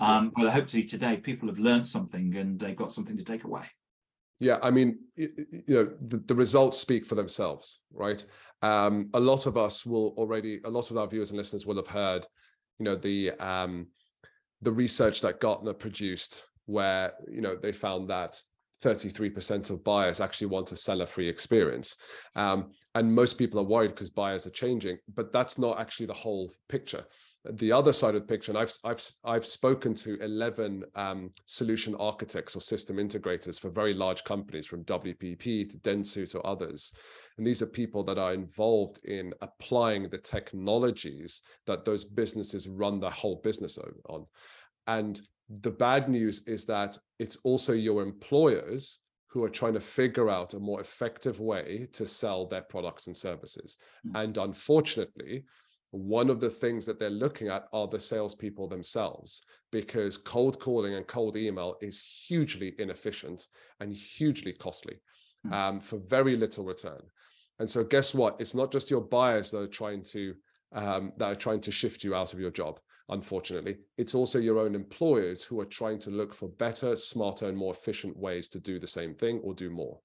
Um, 0.00 0.32
but 0.34 0.50
hopefully 0.50 0.84
today 0.84 1.16
people 1.16 1.48
have 1.48 1.58
learned 1.58 1.86
something 1.86 2.36
and 2.36 2.58
they've 2.58 2.76
got 2.76 2.92
something 2.92 3.16
to 3.16 3.24
take 3.24 3.44
away. 3.44 3.64
Yeah 4.40 4.58
i 4.62 4.70
mean 4.70 5.00
you 5.16 5.64
know 5.66 5.90
the, 6.00 6.18
the 6.18 6.34
results 6.34 6.78
speak 6.78 7.04
for 7.06 7.16
themselves 7.16 7.80
right? 7.92 8.24
Um, 8.62 9.10
a 9.14 9.20
lot 9.20 9.46
of 9.46 9.56
us 9.56 9.86
will 9.86 10.14
already 10.16 10.60
a 10.64 10.70
lot 10.70 10.90
of 10.90 10.96
our 10.96 11.08
viewers 11.08 11.30
and 11.30 11.38
listeners 11.38 11.66
will 11.66 11.76
have 11.76 11.88
heard 11.88 12.26
you 12.78 12.84
know 12.84 12.96
the 12.96 13.32
um, 13.32 13.88
the 14.62 14.72
research 14.72 15.20
that 15.22 15.40
gartner 15.40 15.72
produced 15.72 16.44
where 16.66 17.14
you 17.28 17.40
know 17.40 17.56
they 17.56 17.72
found 17.72 18.10
that 18.10 18.40
33% 18.82 19.70
of 19.70 19.82
buyers 19.82 20.20
actually 20.20 20.46
want 20.46 20.72
a 20.72 20.76
seller-free 20.76 21.28
experience. 21.28 21.96
Um, 22.36 22.70
and 22.94 23.12
most 23.12 23.38
people 23.38 23.60
are 23.60 23.64
worried 23.64 23.90
because 23.90 24.10
buyers 24.10 24.46
are 24.46 24.50
changing, 24.50 24.98
but 25.14 25.32
that's 25.32 25.58
not 25.58 25.80
actually 25.80 26.06
the 26.06 26.14
whole 26.14 26.52
picture. 26.68 27.04
The 27.52 27.72
other 27.72 27.92
side 27.92 28.14
of 28.14 28.22
the 28.22 28.26
picture, 28.26 28.50
and 28.50 28.58
I've 28.58 28.74
I've 28.84 29.02
I've 29.24 29.46
spoken 29.46 29.94
to 29.94 30.18
11 30.20 30.84
um, 30.96 31.30
solution 31.46 31.94
architects 31.94 32.56
or 32.56 32.60
system 32.60 32.96
integrators 32.96 33.58
for 33.58 33.70
very 33.70 33.94
large 33.94 34.24
companies, 34.24 34.66
from 34.66 34.84
WPP 34.84 35.70
to 35.70 35.78
Dentsu 35.78 36.28
to 36.32 36.40
others, 36.40 36.92
and 37.38 37.46
these 37.46 37.62
are 37.62 37.66
people 37.66 38.02
that 38.04 38.18
are 38.18 38.34
involved 38.34 39.02
in 39.04 39.32
applying 39.40 40.10
the 40.10 40.18
technologies 40.18 41.42
that 41.66 41.84
those 41.84 42.04
businesses 42.04 42.68
run 42.68 42.98
their 43.00 43.10
whole 43.10 43.40
business 43.42 43.78
on. 44.08 44.26
And 44.88 45.20
the 45.48 45.70
bad 45.70 46.08
news 46.08 46.42
is 46.46 46.66
that 46.66 46.98
it's 47.18 47.38
also 47.42 47.72
your 47.72 48.02
employers 48.02 48.98
who 49.28 49.44
are 49.44 49.48
trying 49.48 49.74
to 49.74 49.80
figure 49.80 50.28
out 50.30 50.54
a 50.54 50.58
more 50.58 50.80
effective 50.80 51.40
way 51.40 51.88
to 51.92 52.06
sell 52.06 52.46
their 52.46 52.62
products 52.62 53.06
and 53.06 53.16
services. 53.16 53.78
Mm. 54.06 54.22
And 54.22 54.36
unfortunately, 54.36 55.44
one 55.90 56.28
of 56.28 56.40
the 56.40 56.50
things 56.50 56.84
that 56.86 56.98
they're 56.98 57.10
looking 57.10 57.48
at 57.48 57.64
are 57.72 57.86
the 57.86 58.00
salespeople 58.00 58.68
themselves, 58.68 59.42
because 59.72 60.18
cold 60.18 60.60
calling 60.60 60.94
and 60.94 61.06
cold 61.06 61.36
email 61.36 61.76
is 61.80 62.02
hugely 62.26 62.74
inefficient 62.78 63.46
and 63.80 63.94
hugely 63.94 64.52
costly 64.52 64.96
mm. 65.46 65.52
um, 65.52 65.80
for 65.80 65.98
very 65.98 66.36
little 66.36 66.64
return. 66.64 67.00
And 67.58 67.68
so, 67.68 67.84
guess 67.84 68.14
what? 68.14 68.36
It's 68.38 68.54
not 68.54 68.70
just 68.70 68.90
your 68.90 69.00
buyers 69.00 69.50
that 69.50 69.58
are 69.58 69.66
trying 69.66 70.04
to 70.04 70.34
um, 70.72 71.12
that 71.16 71.24
are 71.24 71.34
trying 71.34 71.60
to 71.62 71.72
shift 71.72 72.04
you 72.04 72.14
out 72.14 72.34
of 72.34 72.40
your 72.40 72.50
job 72.50 72.78
unfortunately. 73.08 73.78
It's 73.96 74.14
also 74.14 74.38
your 74.38 74.58
own 74.58 74.74
employers 74.74 75.42
who 75.42 75.60
are 75.60 75.66
trying 75.66 75.98
to 76.00 76.10
look 76.10 76.34
for 76.34 76.48
better, 76.48 76.96
smarter, 76.96 77.48
and 77.48 77.56
more 77.56 77.72
efficient 77.72 78.16
ways 78.16 78.48
to 78.50 78.60
do 78.60 78.78
the 78.78 78.86
same 78.86 79.14
thing 79.14 79.40
or 79.42 79.54
do 79.54 79.70
more. 79.70 80.00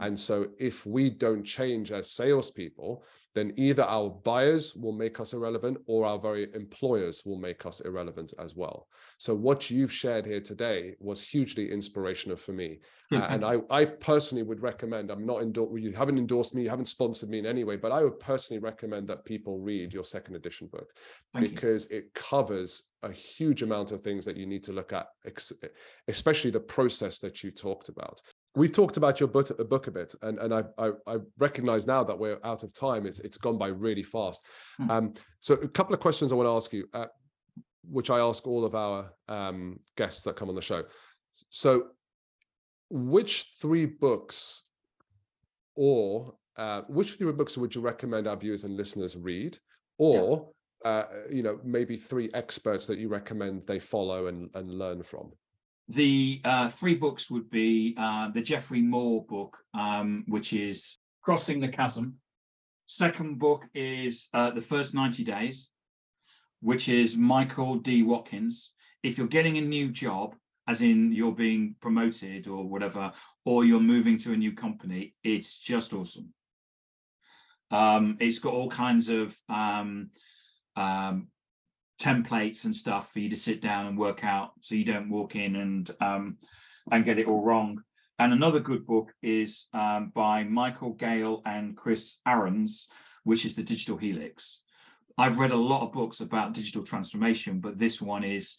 And 0.00 0.18
so 0.18 0.48
if 0.58 0.86
we 0.86 1.10
don't 1.10 1.44
change 1.44 1.90
as 1.90 2.12
salespeople, 2.12 3.04
then 3.34 3.52
either 3.56 3.82
our 3.82 4.10
buyers 4.10 4.74
will 4.74 4.92
make 4.92 5.20
us 5.20 5.32
irrelevant 5.32 5.78
or 5.86 6.06
our 6.06 6.18
very 6.18 6.48
employers 6.54 7.22
will 7.24 7.38
make 7.38 7.66
us 7.66 7.80
irrelevant 7.80 8.32
as 8.38 8.56
well. 8.56 8.88
So 9.18 9.34
what 9.34 9.70
you've 9.70 9.92
shared 9.92 10.26
here 10.26 10.40
today 10.40 10.94
was 10.98 11.22
hugely 11.22 11.70
inspirational 11.70 12.36
for 12.36 12.52
me. 12.52 12.80
uh, 13.12 13.26
and 13.30 13.44
I, 13.44 13.58
I 13.70 13.84
personally 13.84 14.42
would 14.42 14.62
recommend, 14.62 15.10
I'm 15.10 15.26
not 15.26 15.42
endorsed, 15.42 15.80
you 15.80 15.92
haven't 15.92 16.18
endorsed 16.18 16.54
me, 16.54 16.62
you 16.62 16.70
haven't 16.70 16.86
sponsored 16.86 17.28
me 17.28 17.38
in 17.38 17.46
any 17.46 17.64
way, 17.64 17.76
but 17.76 17.92
I 17.92 18.02
would 18.02 18.18
personally 18.18 18.60
recommend 18.60 19.08
that 19.08 19.24
people 19.24 19.58
read 19.60 19.92
your 19.92 20.04
second 20.04 20.34
edition 20.34 20.68
book 20.68 20.88
Thank 21.32 21.50
because 21.50 21.88
you. 21.90 21.98
it 21.98 22.14
covers 22.14 22.84
a 23.02 23.12
huge 23.12 23.62
amount 23.62 23.92
of 23.92 24.02
things 24.02 24.24
that 24.24 24.36
you 24.36 24.46
need 24.46 24.64
to 24.64 24.72
look 24.72 24.92
at, 24.92 25.06
especially 26.08 26.50
the 26.50 26.60
process 26.60 27.18
that 27.20 27.44
you 27.44 27.50
talked 27.50 27.88
about. 27.88 28.20
We've 28.54 28.72
talked 28.72 28.96
about 28.96 29.20
your 29.20 29.28
book, 29.28 29.50
book 29.68 29.86
a 29.86 29.90
bit, 29.90 30.14
and 30.22 30.38
and 30.38 30.54
I, 30.54 30.62
I, 30.78 30.90
I 31.06 31.16
recognize 31.38 31.86
now 31.86 32.04
that 32.04 32.18
we're 32.18 32.38
out 32.44 32.62
of 32.62 32.72
time. 32.72 33.06
It's 33.06 33.20
it's 33.20 33.36
gone 33.36 33.58
by 33.58 33.68
really 33.68 34.02
fast. 34.02 34.44
Hmm. 34.78 34.90
Um, 34.90 35.14
so 35.40 35.54
a 35.54 35.68
couple 35.68 35.94
of 35.94 36.00
questions 36.00 36.32
I 36.32 36.34
want 36.34 36.46
to 36.46 36.56
ask 36.56 36.72
you, 36.72 36.88
uh, 36.94 37.06
which 37.88 38.10
I 38.10 38.18
ask 38.18 38.46
all 38.46 38.64
of 38.64 38.74
our 38.74 39.12
um, 39.28 39.78
guests 39.96 40.22
that 40.22 40.36
come 40.36 40.48
on 40.48 40.54
the 40.54 40.62
show. 40.62 40.84
So, 41.50 41.88
which 42.90 43.48
three 43.60 43.86
books, 43.86 44.64
or 45.76 46.34
uh, 46.56 46.82
which 46.88 47.12
three 47.12 47.32
books 47.32 47.56
would 47.56 47.74
you 47.74 47.80
recommend 47.80 48.26
our 48.26 48.36
viewers 48.36 48.64
and 48.64 48.76
listeners 48.76 49.16
read, 49.16 49.58
or 49.98 50.50
yeah. 50.84 50.90
uh, 50.90 51.06
you 51.30 51.42
know 51.42 51.60
maybe 51.64 51.96
three 51.96 52.30
experts 52.34 52.86
that 52.86 52.98
you 52.98 53.08
recommend 53.08 53.62
they 53.66 53.78
follow 53.78 54.26
and 54.26 54.50
and 54.54 54.70
learn 54.70 55.02
from? 55.02 55.32
The 55.88 56.40
uh, 56.44 56.68
three 56.68 56.94
books 56.94 57.30
would 57.30 57.48
be 57.48 57.94
uh, 57.96 58.28
the 58.28 58.42
Geoffrey 58.42 58.82
Moore 58.82 59.24
book, 59.24 59.56
um, 59.72 60.24
which 60.28 60.52
is 60.52 60.98
Crossing 61.22 61.60
the 61.60 61.68
Chasm. 61.68 62.16
Second 62.86 63.38
book 63.38 63.64
is 63.74 64.28
uh, 64.34 64.50
The 64.50 64.60
First 64.60 64.94
90 64.94 65.24
Days, 65.24 65.70
which 66.60 66.88
is 66.88 67.16
Michael 67.16 67.76
D. 67.76 68.02
Watkins. 68.02 68.72
If 69.02 69.16
you're 69.16 69.26
getting 69.26 69.56
a 69.56 69.62
new 69.62 69.90
job, 69.90 70.34
as 70.66 70.82
in 70.82 71.12
you're 71.12 71.34
being 71.34 71.74
promoted 71.80 72.46
or 72.46 72.68
whatever, 72.68 73.12
or 73.46 73.64
you're 73.64 73.80
moving 73.80 74.18
to 74.18 74.32
a 74.34 74.36
new 74.36 74.52
company, 74.52 75.14
it's 75.24 75.58
just 75.58 75.94
awesome. 75.94 76.34
Um, 77.70 78.16
it's 78.20 78.38
got 78.38 78.52
all 78.52 78.68
kinds 78.68 79.08
of 79.08 79.36
um, 79.48 80.10
um, 80.76 81.28
templates 82.00 82.64
and 82.64 82.74
stuff 82.74 83.12
for 83.12 83.18
you 83.18 83.28
to 83.28 83.36
sit 83.36 83.60
down 83.60 83.86
and 83.86 83.98
work 83.98 84.24
out 84.24 84.52
so 84.60 84.74
you 84.74 84.84
don't 84.84 85.10
walk 85.10 85.36
in 85.36 85.56
and 85.56 85.90
um, 86.00 86.36
and 86.90 87.04
get 87.04 87.18
it 87.18 87.26
all 87.26 87.44
wrong. 87.44 87.82
And 88.18 88.32
another 88.32 88.60
good 88.60 88.86
book 88.86 89.12
is 89.22 89.66
um, 89.72 90.10
by 90.14 90.44
Michael 90.44 90.94
Gale 90.94 91.42
and 91.44 91.76
Chris 91.76 92.18
Aarons, 92.26 92.88
which 93.24 93.44
is 93.44 93.54
the 93.54 93.62
Digital 93.62 93.96
Helix. 93.96 94.62
I've 95.16 95.38
read 95.38 95.50
a 95.50 95.56
lot 95.56 95.82
of 95.82 95.92
books 95.92 96.20
about 96.20 96.54
digital 96.54 96.82
transformation, 96.82 97.60
but 97.60 97.78
this 97.78 98.00
one 98.00 98.24
is 98.24 98.56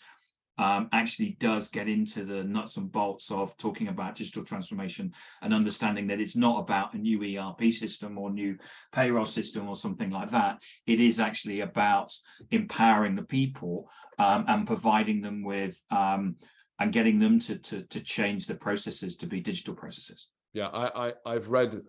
um, 0.60 0.89
actually 0.91 1.38
does 1.39 1.70
get 1.70 1.88
into 1.88 2.26
the 2.26 2.43
nuts 2.43 2.76
and 2.76 2.91
bolts 2.91 3.32
of 3.32 3.55
talking 3.55 3.88
about 3.88 4.16
digital 4.16 4.43
transformation 4.43 5.14
and 5.41 5.53
understanding 5.53 6.05
that 6.07 6.20
it's 6.20 6.36
not 6.36 6.60
about 6.60 6.93
a 6.93 6.97
new 6.97 7.39
ERP 7.39 7.72
system 7.72 8.18
or 8.18 8.30
new 8.30 8.57
payroll 8.91 9.26
system 9.26 9.70
or 9.70 9.76
something 9.76 10.10
like 10.10 10.30
that. 10.32 10.62
It 10.86 10.99
is 10.99 11.20
actually 11.20 11.62
about 11.62 12.14
empowering 12.51 13.16
the 13.16 13.24
people 13.24 13.89
um, 14.20 14.43
and 14.47 14.68
providing 14.68 15.22
them 15.22 15.43
with 15.43 15.82
um, 15.91 16.36
and 16.78 16.91
getting 16.91 17.20
them 17.20 17.39
to, 17.39 17.57
to 17.57 17.84
to 17.84 18.01
change 18.01 18.45
the 18.45 18.55
processes 18.55 19.16
to 19.18 19.28
be 19.28 19.39
digital 19.39 19.74
processes. 19.74 20.28
Yeah, 20.53 20.68
I, 20.68 21.07
I 21.07 21.14
I've 21.26 21.49
read 21.49 21.82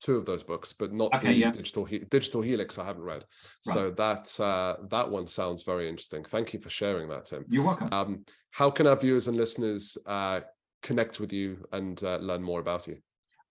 two 0.00 0.16
of 0.16 0.26
those 0.26 0.42
books, 0.42 0.72
but 0.72 0.92
not 0.92 1.12
okay, 1.14 1.28
the 1.28 1.34
yeah. 1.34 1.50
digital 1.50 1.86
digital 2.10 2.42
helix. 2.42 2.78
I 2.78 2.84
haven't 2.84 3.04
read, 3.04 3.24
right. 3.66 3.74
so 3.74 3.90
that 3.92 4.40
uh, 4.40 4.76
that 4.90 5.10
one 5.10 5.26
sounds 5.26 5.62
very 5.62 5.88
interesting. 5.88 6.24
Thank 6.24 6.52
you 6.52 6.60
for 6.60 6.70
sharing 6.70 7.08
that, 7.08 7.26
Tim. 7.26 7.44
You're 7.48 7.64
welcome. 7.64 7.88
Um, 7.92 8.24
how 8.50 8.70
can 8.70 8.86
our 8.86 8.96
viewers 8.96 9.28
and 9.28 9.36
listeners 9.36 9.98
uh, 10.06 10.40
connect 10.82 11.20
with 11.20 11.32
you 11.32 11.66
and 11.72 12.02
uh, 12.02 12.16
learn 12.16 12.42
more 12.42 12.60
about 12.60 12.86
you? 12.86 12.98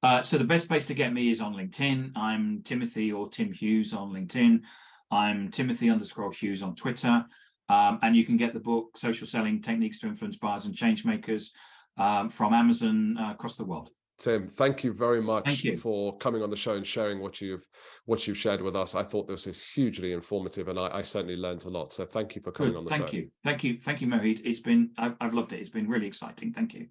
Uh, 0.03 0.21
so 0.21 0.37
the 0.37 0.43
best 0.43 0.67
place 0.67 0.85
to 0.87 0.93
get 0.93 1.11
me 1.11 1.29
is 1.29 1.41
on 1.41 1.55
LinkedIn. 1.55 2.11
I'm 2.15 2.61
Timothy 2.63 3.11
or 3.11 3.29
Tim 3.29 3.51
Hughes 3.51 3.93
on 3.93 4.11
LinkedIn. 4.11 4.61
I'm 5.09 5.49
Timothy 5.49 5.89
underscore 5.89 6.31
Hughes 6.31 6.61
on 6.61 6.75
Twitter. 6.75 7.25
Um, 7.69 7.99
and 8.01 8.15
you 8.15 8.23
can 8.25 8.37
get 8.37 8.53
the 8.53 8.59
book 8.59 8.97
Social 8.97 9.27
Selling 9.27 9.61
Techniques 9.61 9.99
to 9.99 10.07
Influence 10.07 10.37
Buyers 10.37 10.65
and 10.65 10.75
Changemakers 10.75 11.49
um, 11.97 12.29
from 12.29 12.53
Amazon 12.53 13.17
uh, 13.17 13.31
across 13.31 13.57
the 13.57 13.65
world. 13.65 13.89
Tim, 14.17 14.47
thank 14.47 14.83
you 14.83 14.93
very 14.93 15.21
much 15.21 15.63
you. 15.63 15.77
for 15.77 16.17
coming 16.17 16.41
on 16.41 16.49
the 16.49 16.55
show 16.55 16.73
and 16.73 16.85
sharing 16.85 17.19
what 17.19 17.39
you've 17.39 17.67
what 18.05 18.25
you've 18.25 18.37
shared 18.37 18.61
with 18.61 18.75
us. 18.75 18.95
I 18.95 19.03
thought 19.03 19.27
this 19.27 19.45
was 19.45 19.63
hugely 19.63 20.11
informative, 20.13 20.69
and 20.69 20.79
I, 20.79 20.89
I 20.91 21.01
certainly 21.03 21.35
learned 21.35 21.65
a 21.65 21.69
lot. 21.69 21.93
So 21.93 22.03
thank 22.03 22.35
you 22.35 22.41
for 22.41 22.51
coming 22.51 22.73
Good. 22.73 22.79
on 22.79 22.83
the 22.85 22.89
thank 22.89 23.01
show. 23.03 23.07
Thank 23.07 23.13
you, 23.13 23.29
thank 23.43 23.63
you, 23.63 23.79
thank 23.79 24.01
you, 24.01 24.07
Moeed. 24.07 24.41
It's 24.43 24.59
been 24.59 24.89
I've, 24.97 25.15
I've 25.21 25.33
loved 25.35 25.53
it. 25.53 25.59
It's 25.59 25.69
been 25.69 25.87
really 25.87 26.07
exciting. 26.07 26.51
Thank 26.51 26.73
you, 26.73 26.87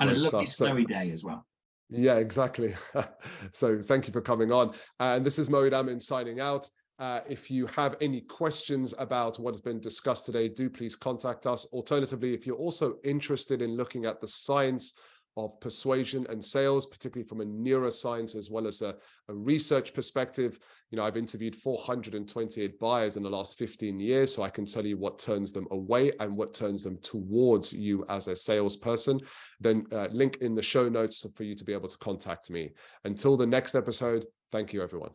and 0.00 0.10
Great 0.10 0.18
a 0.18 0.22
lovely 0.22 0.46
stuff. 0.46 0.68
snowy 0.68 0.82
so, 0.82 0.88
day 0.88 1.10
as 1.12 1.22
well. 1.22 1.46
Yeah, 1.90 2.16
exactly. 2.16 2.74
so 3.52 3.80
thank 3.80 4.08
you 4.08 4.12
for 4.12 4.20
coming 4.20 4.50
on. 4.50 4.74
And 4.98 5.24
this 5.24 5.38
is 5.38 5.48
Moeed 5.48 5.74
Amin 5.74 6.00
signing 6.00 6.40
out. 6.40 6.68
Uh, 6.98 7.20
if 7.28 7.50
you 7.50 7.66
have 7.66 7.96
any 8.00 8.20
questions 8.20 8.94
about 8.98 9.38
what 9.38 9.52
has 9.52 9.60
been 9.60 9.80
discussed 9.80 10.26
today, 10.26 10.48
do 10.48 10.70
please 10.70 10.94
contact 10.94 11.46
us. 11.46 11.66
Alternatively, 11.66 12.34
if 12.34 12.46
you're 12.46 12.56
also 12.56 12.96
interested 13.04 13.62
in 13.62 13.76
looking 13.76 14.06
at 14.06 14.20
the 14.20 14.28
science 14.28 14.94
of 15.36 15.58
persuasion 15.60 16.26
and 16.28 16.44
sales, 16.44 16.86
particularly 16.86 17.26
from 17.26 17.40
a 17.40 17.44
neuroscience 17.44 18.36
as 18.36 18.50
well 18.50 18.66
as 18.66 18.82
a, 18.82 18.94
a, 19.28 19.34
research 19.34 19.92
perspective. 19.92 20.60
You 20.90 20.96
know, 20.96 21.04
I've 21.04 21.16
interviewed 21.16 21.56
428 21.56 22.78
buyers 22.78 23.16
in 23.16 23.22
the 23.22 23.30
last 23.30 23.58
15 23.58 23.98
years, 23.98 24.34
so 24.34 24.42
I 24.42 24.50
can 24.50 24.64
tell 24.64 24.86
you 24.86 24.96
what 24.96 25.18
turns 25.18 25.50
them 25.50 25.66
away 25.70 26.12
and 26.20 26.36
what 26.36 26.54
turns 26.54 26.84
them 26.84 26.98
towards 27.02 27.72
you 27.72 28.04
as 28.08 28.28
a 28.28 28.36
salesperson. 28.36 29.20
Then 29.60 29.86
uh, 29.92 30.06
link 30.12 30.38
in 30.40 30.54
the 30.54 30.62
show 30.62 30.88
notes 30.88 31.26
for 31.34 31.42
you 31.42 31.56
to 31.56 31.64
be 31.64 31.72
able 31.72 31.88
to 31.88 31.98
contact 31.98 32.50
me. 32.50 32.70
Until 33.04 33.36
the 33.36 33.46
next 33.46 33.74
episode, 33.74 34.26
thank 34.52 34.72
you, 34.72 34.82
everyone. 34.82 35.10